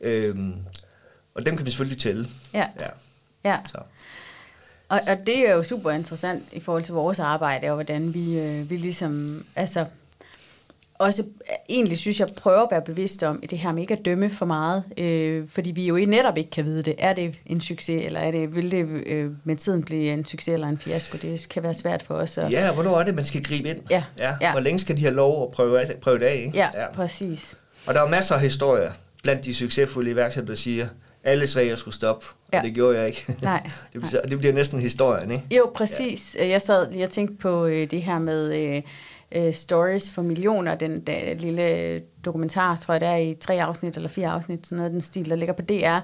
Øhm, 0.00 0.54
og 1.34 1.46
dem 1.46 1.56
kan 1.56 1.66
vi 1.66 1.70
selvfølgelig 1.70 2.02
tælle. 2.02 2.28
Ja. 2.54 2.66
Ja. 2.80 2.88
Ja. 3.44 3.58
Så. 3.68 3.78
Og, 4.88 5.00
og 5.08 5.26
det 5.26 5.48
er 5.48 5.52
jo 5.52 5.62
super 5.62 5.90
interessant 5.90 6.44
i 6.52 6.60
forhold 6.60 6.82
til 6.82 6.94
vores 6.94 7.18
arbejde, 7.18 7.68
og 7.68 7.74
hvordan 7.74 8.14
vi, 8.14 8.38
øh, 8.38 8.70
vi 8.70 8.76
ligesom, 8.76 9.44
altså, 9.56 9.86
også 10.98 11.24
egentlig 11.68 11.98
synes 11.98 12.20
jeg 12.20 12.28
prøver 12.36 12.62
at 12.62 12.68
være 12.70 12.82
bevidst 12.82 13.22
om 13.22 13.42
det 13.50 13.58
her 13.58 13.72
med 13.72 13.82
ikke 13.82 13.94
at 13.94 14.04
dømme 14.04 14.30
for 14.30 14.46
meget, 14.46 14.84
øh, 14.98 15.44
fordi 15.48 15.70
vi 15.70 15.86
jo 15.86 15.96
netop 16.06 16.36
ikke 16.38 16.50
kan 16.50 16.64
vide 16.64 16.82
det. 16.82 16.94
Er 16.98 17.12
det 17.12 17.34
en 17.46 17.60
succes, 17.60 18.04
eller 18.06 18.20
er 18.20 18.30
det, 18.30 18.54
vil 18.56 18.70
det 18.70 18.86
øh, 19.06 19.30
med 19.44 19.56
tiden 19.56 19.82
blive 19.82 20.12
en 20.12 20.24
succes 20.24 20.52
eller 20.54 20.68
en 20.68 20.78
fiasko? 20.78 21.18
Det 21.22 21.46
kan 21.50 21.62
være 21.62 21.74
svært 21.74 22.02
for 22.02 22.14
os. 22.14 22.38
At, 22.38 22.52
Ja, 22.52 22.72
hvornår 22.72 23.00
er 23.00 23.04
det, 23.04 23.14
man 23.14 23.24
skal 23.24 23.42
gribe 23.42 23.68
ind? 23.68 23.78
Ja, 23.90 24.02
ja. 24.18 24.34
ja. 24.40 24.50
Hvor 24.50 24.60
længe 24.60 24.78
skal 24.78 24.96
de 24.96 25.00
have 25.02 25.14
lov 25.14 25.42
at 25.42 25.50
prøve, 25.50 25.80
prøve 26.02 26.18
det 26.18 26.24
af? 26.24 26.34
Ikke? 26.46 26.58
ja, 26.58 26.68
ja, 26.74 26.92
præcis. 26.92 27.58
Og 27.86 27.94
der 27.94 28.02
er 28.02 28.08
masser 28.08 28.34
af 28.34 28.40
historier 28.40 28.90
blandt 29.22 29.44
de 29.44 29.54
succesfulde 29.54 30.10
iværksættere, 30.10 30.48
der 30.54 30.60
siger, 30.60 30.88
alle 31.24 31.46
sagde, 31.46 31.64
at 31.66 31.70
jeg 31.70 31.78
skulle 31.78 31.94
stoppe, 31.94 32.26
Ja. 32.52 32.58
og 32.58 32.64
det 32.64 32.74
gjorde 32.74 32.98
jeg 32.98 33.06
ikke. 33.06 33.24
Nej. 33.42 33.70
det, 33.92 34.00
bliver, 34.02 34.22
det 34.22 34.38
bliver 34.38 34.52
næsten 34.54 34.80
historien, 34.80 35.30
ikke? 35.30 35.56
Jo, 35.56 35.70
præcis. 35.74 36.36
Ja. 36.38 36.48
Jeg 36.48 36.62
sad 36.62 36.92
lige 36.92 37.04
og 37.04 37.10
tænkte 37.10 37.36
på 37.36 37.66
øh, 37.66 37.90
det 37.90 38.02
her 38.02 38.18
med 38.18 38.56
øh, 38.76 38.82
øh, 39.32 39.54
Stories 39.54 40.10
for 40.10 40.22
millioner, 40.22 40.74
den 40.74 41.00
der 41.00 41.34
lille 41.34 41.98
dokumentar, 42.24 42.76
tror 42.76 42.94
jeg 42.94 43.00
der 43.00 43.08
er 43.08 43.16
i 43.16 43.34
tre 43.34 43.62
afsnit 43.62 43.96
eller 43.96 44.08
fire 44.08 44.28
afsnit, 44.28 44.66
sådan 44.66 44.76
noget 44.76 44.92
den 44.92 45.00
stil, 45.00 45.30
der 45.30 45.36
ligger 45.36 45.52
på 45.52 45.62
DR, 45.62 45.98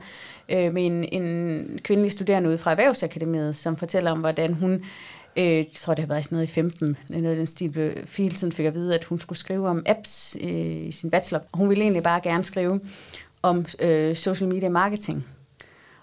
øh, 0.48 0.74
med 0.74 0.86
en, 0.86 1.22
en 1.22 1.80
kvindelig 1.84 2.12
studerende 2.12 2.48
ude 2.48 2.58
fra 2.58 2.70
Erhvervsakademiet, 2.70 3.56
som 3.56 3.76
fortæller 3.76 4.10
om, 4.10 4.20
hvordan 4.20 4.54
hun 4.54 4.84
Øh, 5.36 5.44
jeg 5.44 5.66
tror, 5.74 5.94
det 5.94 6.02
har 6.02 6.08
været 6.08 6.20
i 6.20 6.22
sådan 6.22 6.36
noget 6.36 6.48
i 6.48 6.52
15, 6.52 6.96
noget 7.08 7.36
den 7.36 7.46
stil, 7.46 7.70
blev, 7.70 7.92
hele 8.16 8.34
tiden 8.34 8.52
fik 8.52 8.66
at 8.66 8.74
vide, 8.74 8.94
at 8.94 9.04
hun 9.04 9.20
skulle 9.20 9.38
skrive 9.38 9.68
om 9.68 9.82
apps 9.86 10.36
øh, 10.40 10.86
i 10.86 10.92
sin 10.92 11.10
bachelor. 11.10 11.42
Hun 11.54 11.68
ville 11.68 11.82
egentlig 11.82 12.02
bare 12.02 12.20
gerne 12.20 12.44
skrive 12.44 12.80
om 13.42 13.66
øh, 13.80 14.16
social 14.16 14.48
media 14.48 14.68
marketing. 14.68 15.26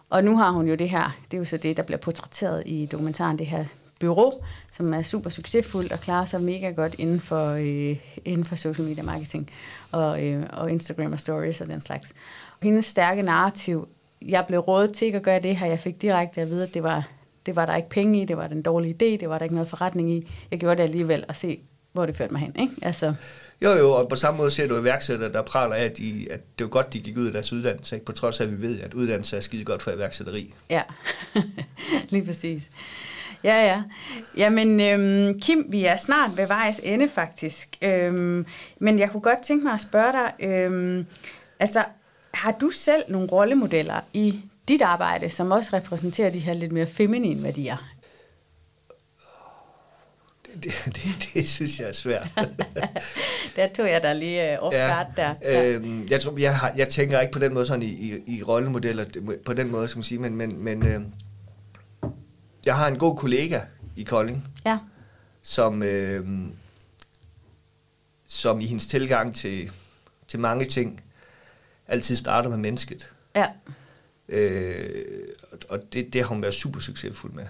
Og 0.09 0.23
nu 0.23 0.37
har 0.37 0.51
hun 0.51 0.67
jo 0.67 0.75
det 0.75 0.89
her, 0.89 1.17
det 1.31 1.37
er 1.37 1.37
jo 1.37 1.45
så 1.45 1.57
det, 1.57 1.77
der 1.77 1.83
bliver 1.83 1.97
portrætteret 1.97 2.63
i 2.65 2.85
dokumentaren, 2.91 3.39
det 3.39 3.47
her 3.47 3.65
bureau, 3.99 4.33
som 4.71 4.93
er 4.93 5.01
super 5.01 5.29
succesfuldt 5.29 5.91
og 5.91 5.99
klarer 5.99 6.25
sig 6.25 6.41
mega 6.41 6.71
godt 6.71 6.95
inden 6.97 7.19
for, 7.19 7.45
øh, 7.49 7.97
inden 8.25 8.45
for 8.45 8.55
social 8.55 8.87
media 8.87 9.03
marketing 9.03 9.49
og, 9.91 10.23
øh, 10.23 10.43
og 10.53 10.71
Instagram 10.71 11.13
og 11.13 11.19
stories 11.19 11.61
og 11.61 11.67
den 11.67 11.79
slags. 11.81 12.13
Hendes 12.61 12.85
stærke 12.85 13.21
narrativ, 13.21 13.87
jeg 14.21 14.45
blev 14.47 14.59
rådet 14.59 14.93
til 14.93 15.05
ikke 15.05 15.15
at 15.15 15.23
gøre 15.23 15.39
det 15.39 15.55
her, 15.55 15.67
jeg 15.67 15.79
fik 15.79 16.01
direkte 16.01 16.41
at 16.41 16.49
vide, 16.49 16.63
at 16.63 16.73
det 16.73 16.83
var, 16.83 17.07
det 17.45 17.55
var 17.55 17.65
der 17.65 17.75
ikke 17.75 17.89
penge 17.89 18.21
i, 18.21 18.25
det 18.25 18.37
var 18.37 18.47
den 18.47 18.61
dårlige 18.61 18.93
idé, 18.93 19.19
det 19.19 19.29
var 19.29 19.37
der 19.37 19.43
ikke 19.43 19.55
noget 19.55 19.69
forretning 19.69 20.11
i. 20.11 20.31
Jeg 20.51 20.59
gjorde 20.59 20.77
det 20.77 20.83
alligevel 20.83 21.25
og 21.27 21.35
se, 21.35 21.59
hvor 21.91 22.05
det 22.05 22.15
førte 22.15 22.33
mig 22.33 22.41
hen. 22.41 22.55
Ikke? 22.59 22.73
Altså, 22.81 23.13
Jo, 23.61 23.77
jo, 23.77 23.91
og 23.91 24.09
på 24.09 24.15
samme 24.15 24.37
måde 24.37 24.51
ser 24.51 24.67
du 24.67 24.79
iværksættere, 24.81 25.33
der 25.33 25.41
praler 25.41 25.75
af, 25.75 25.83
at, 25.83 25.97
de, 25.97 26.27
at 26.31 26.39
det 26.57 26.63
var 26.63 26.69
godt, 26.69 26.93
de 26.93 26.99
gik 26.99 27.17
ud 27.17 27.25
af 27.25 27.31
deres 27.33 27.53
uddannelse, 27.53 27.95
ikke? 27.95 28.05
på 28.05 28.11
trods 28.11 28.39
af, 28.39 28.43
at 28.43 28.51
vi 28.51 28.67
ved, 28.67 28.79
at 28.79 28.93
uddannelse 28.93 29.37
er 29.37 29.41
skide 29.41 29.65
godt 29.65 29.81
for 29.81 29.91
iværksætteri. 29.91 30.53
Ja, 30.69 30.81
lige 32.09 32.25
præcis. 32.25 32.69
Ja, 33.43 33.65
ja. 33.65 33.83
Jamen, 34.37 34.79
øhm, 34.79 35.39
Kim, 35.39 35.65
vi 35.69 35.85
er 35.85 35.97
snart 35.97 36.37
ved 36.37 36.47
vejs 36.47 36.79
ende, 36.83 37.09
faktisk. 37.09 37.77
Øhm, 37.81 38.45
men 38.79 38.99
jeg 38.99 39.09
kunne 39.09 39.21
godt 39.21 39.41
tænke 39.41 39.63
mig 39.63 39.73
at 39.73 39.81
spørge 39.81 40.11
dig, 40.11 40.49
øhm, 40.49 41.05
altså, 41.59 41.83
har 42.33 42.51
du 42.51 42.69
selv 42.69 43.03
nogle 43.07 43.27
rollemodeller 43.27 43.99
i 44.13 44.41
dit 44.67 44.81
arbejde, 44.81 45.29
som 45.29 45.51
også 45.51 45.69
repræsenterer 45.73 46.29
de 46.29 46.39
her 46.39 46.53
lidt 46.53 46.71
mere 46.71 46.87
feminine 46.87 47.43
værdier? 47.43 47.77
Det, 50.63 50.73
det, 50.85 51.03
det, 51.33 51.49
synes 51.49 51.79
jeg 51.79 51.87
er 51.87 51.91
svært. 51.91 52.27
der 53.55 53.67
tog 53.75 53.89
jeg 53.89 54.03
da 54.03 54.13
lige 54.13 54.57
uh, 54.61 54.67
off 54.67 54.75
guard 54.75 55.07
der. 55.15 55.33
Ja. 55.41 55.69
Øhm, 55.69 56.07
jeg, 56.09 56.21
tror, 56.21 56.39
jeg, 56.39 56.57
har, 56.57 56.73
jeg 56.77 56.87
tænker 56.87 57.19
ikke 57.19 57.33
på 57.33 57.39
den 57.39 57.53
måde 57.53 57.65
sådan 57.65 57.83
i, 57.83 57.85
i, 57.85 58.37
i 58.37 58.43
rollemodeller, 58.43 59.05
på 59.45 59.53
den 59.53 59.71
måde, 59.71 59.87
skal 59.87 59.97
man 59.97 60.03
sige, 60.03 60.19
men, 60.19 60.35
men, 60.35 60.63
men 60.63 60.87
øh, 60.87 61.01
jeg 62.65 62.75
har 62.75 62.87
en 62.87 62.97
god 62.97 63.17
kollega 63.17 63.61
i 63.95 64.03
Kolding, 64.03 64.47
ja. 64.65 64.77
som, 65.41 65.83
øh, 65.83 66.27
som 68.27 68.61
i 68.61 68.65
hendes 68.65 68.87
tilgang 68.87 69.35
til, 69.35 69.71
til 70.27 70.39
mange 70.39 70.65
ting 70.65 71.03
altid 71.87 72.15
starter 72.15 72.49
med 72.49 72.57
mennesket. 72.57 73.13
Ja. 73.35 73.45
Øh, 74.29 75.27
og 75.69 75.79
det, 75.93 76.13
det 76.13 76.21
har 76.21 76.27
hun 76.27 76.41
været 76.41 76.53
super 76.53 76.79
succesfuld 76.79 77.33
med. 77.33 77.45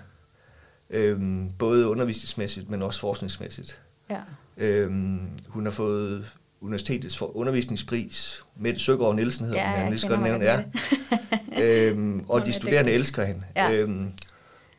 Øhm, 0.90 1.52
både 1.60 1.88
undervisningsmæssigt, 1.88 2.70
men 2.70 2.82
også 2.82 3.00
forskningsmæssigt. 3.00 3.82
Ja. 4.10 4.20
Øhm, 4.58 5.30
hun 5.48 5.66
har 5.66 5.72
fået 5.72 6.26
universitetets 6.62 7.18
for 7.18 7.38
undervisningspris. 7.38 8.44
Mette 8.56 8.80
Søgaard 8.80 9.16
Nielsen 9.16 9.46
hedder 9.46 9.60
Ja, 9.60 9.66
hun, 9.68 9.76
jeg 9.76 9.82
jeg 9.82 9.90
lige 9.90 10.00
skal 10.00 10.20
nævne. 10.20 10.46
Ja. 10.46 10.64
øhm, 11.90 12.20
og 12.20 12.40
Hun 12.40 12.46
de 12.46 12.50
er 12.50 12.54
studerende 12.54 12.92
elsker 12.92 13.24
hende. 13.24 13.44
Ja. 13.56 13.72
Øhm, 13.72 14.14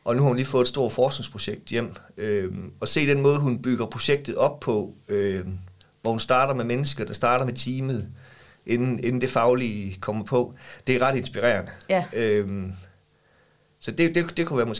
og 0.03 0.15
nu 0.15 0.21
har 0.21 0.27
hun 0.27 0.37
lige 0.37 0.45
fået 0.45 0.61
et 0.61 0.67
stort 0.67 0.91
forskningsprojekt 0.91 1.69
hjem. 1.69 1.95
Øhm, 2.17 2.71
og 2.79 2.87
se 2.87 3.07
den 3.07 3.21
måde, 3.21 3.39
hun 3.39 3.61
bygger 3.61 3.85
projektet 3.85 4.35
op 4.35 4.59
på, 4.59 4.93
øhm, 5.07 5.57
hvor 6.01 6.11
hun 6.11 6.19
starter 6.19 6.53
med 6.53 6.65
mennesker, 6.65 7.05
der 7.05 7.13
starter 7.13 7.45
med 7.45 7.53
teamet, 7.53 8.09
inden, 8.65 9.03
inden 9.03 9.21
det 9.21 9.29
faglige 9.29 9.97
kommer 9.99 10.23
på. 10.23 10.53
Det 10.87 10.95
er 10.95 11.01
ret 11.01 11.15
inspirerende. 11.15 11.71
Ja. 11.89 12.05
Øhm, 12.13 12.73
så 13.79 13.91
det, 13.91 14.15
det, 14.15 14.37
det 14.37 14.47
kunne 14.47 14.57
være 14.57 14.67
måske 14.67 14.79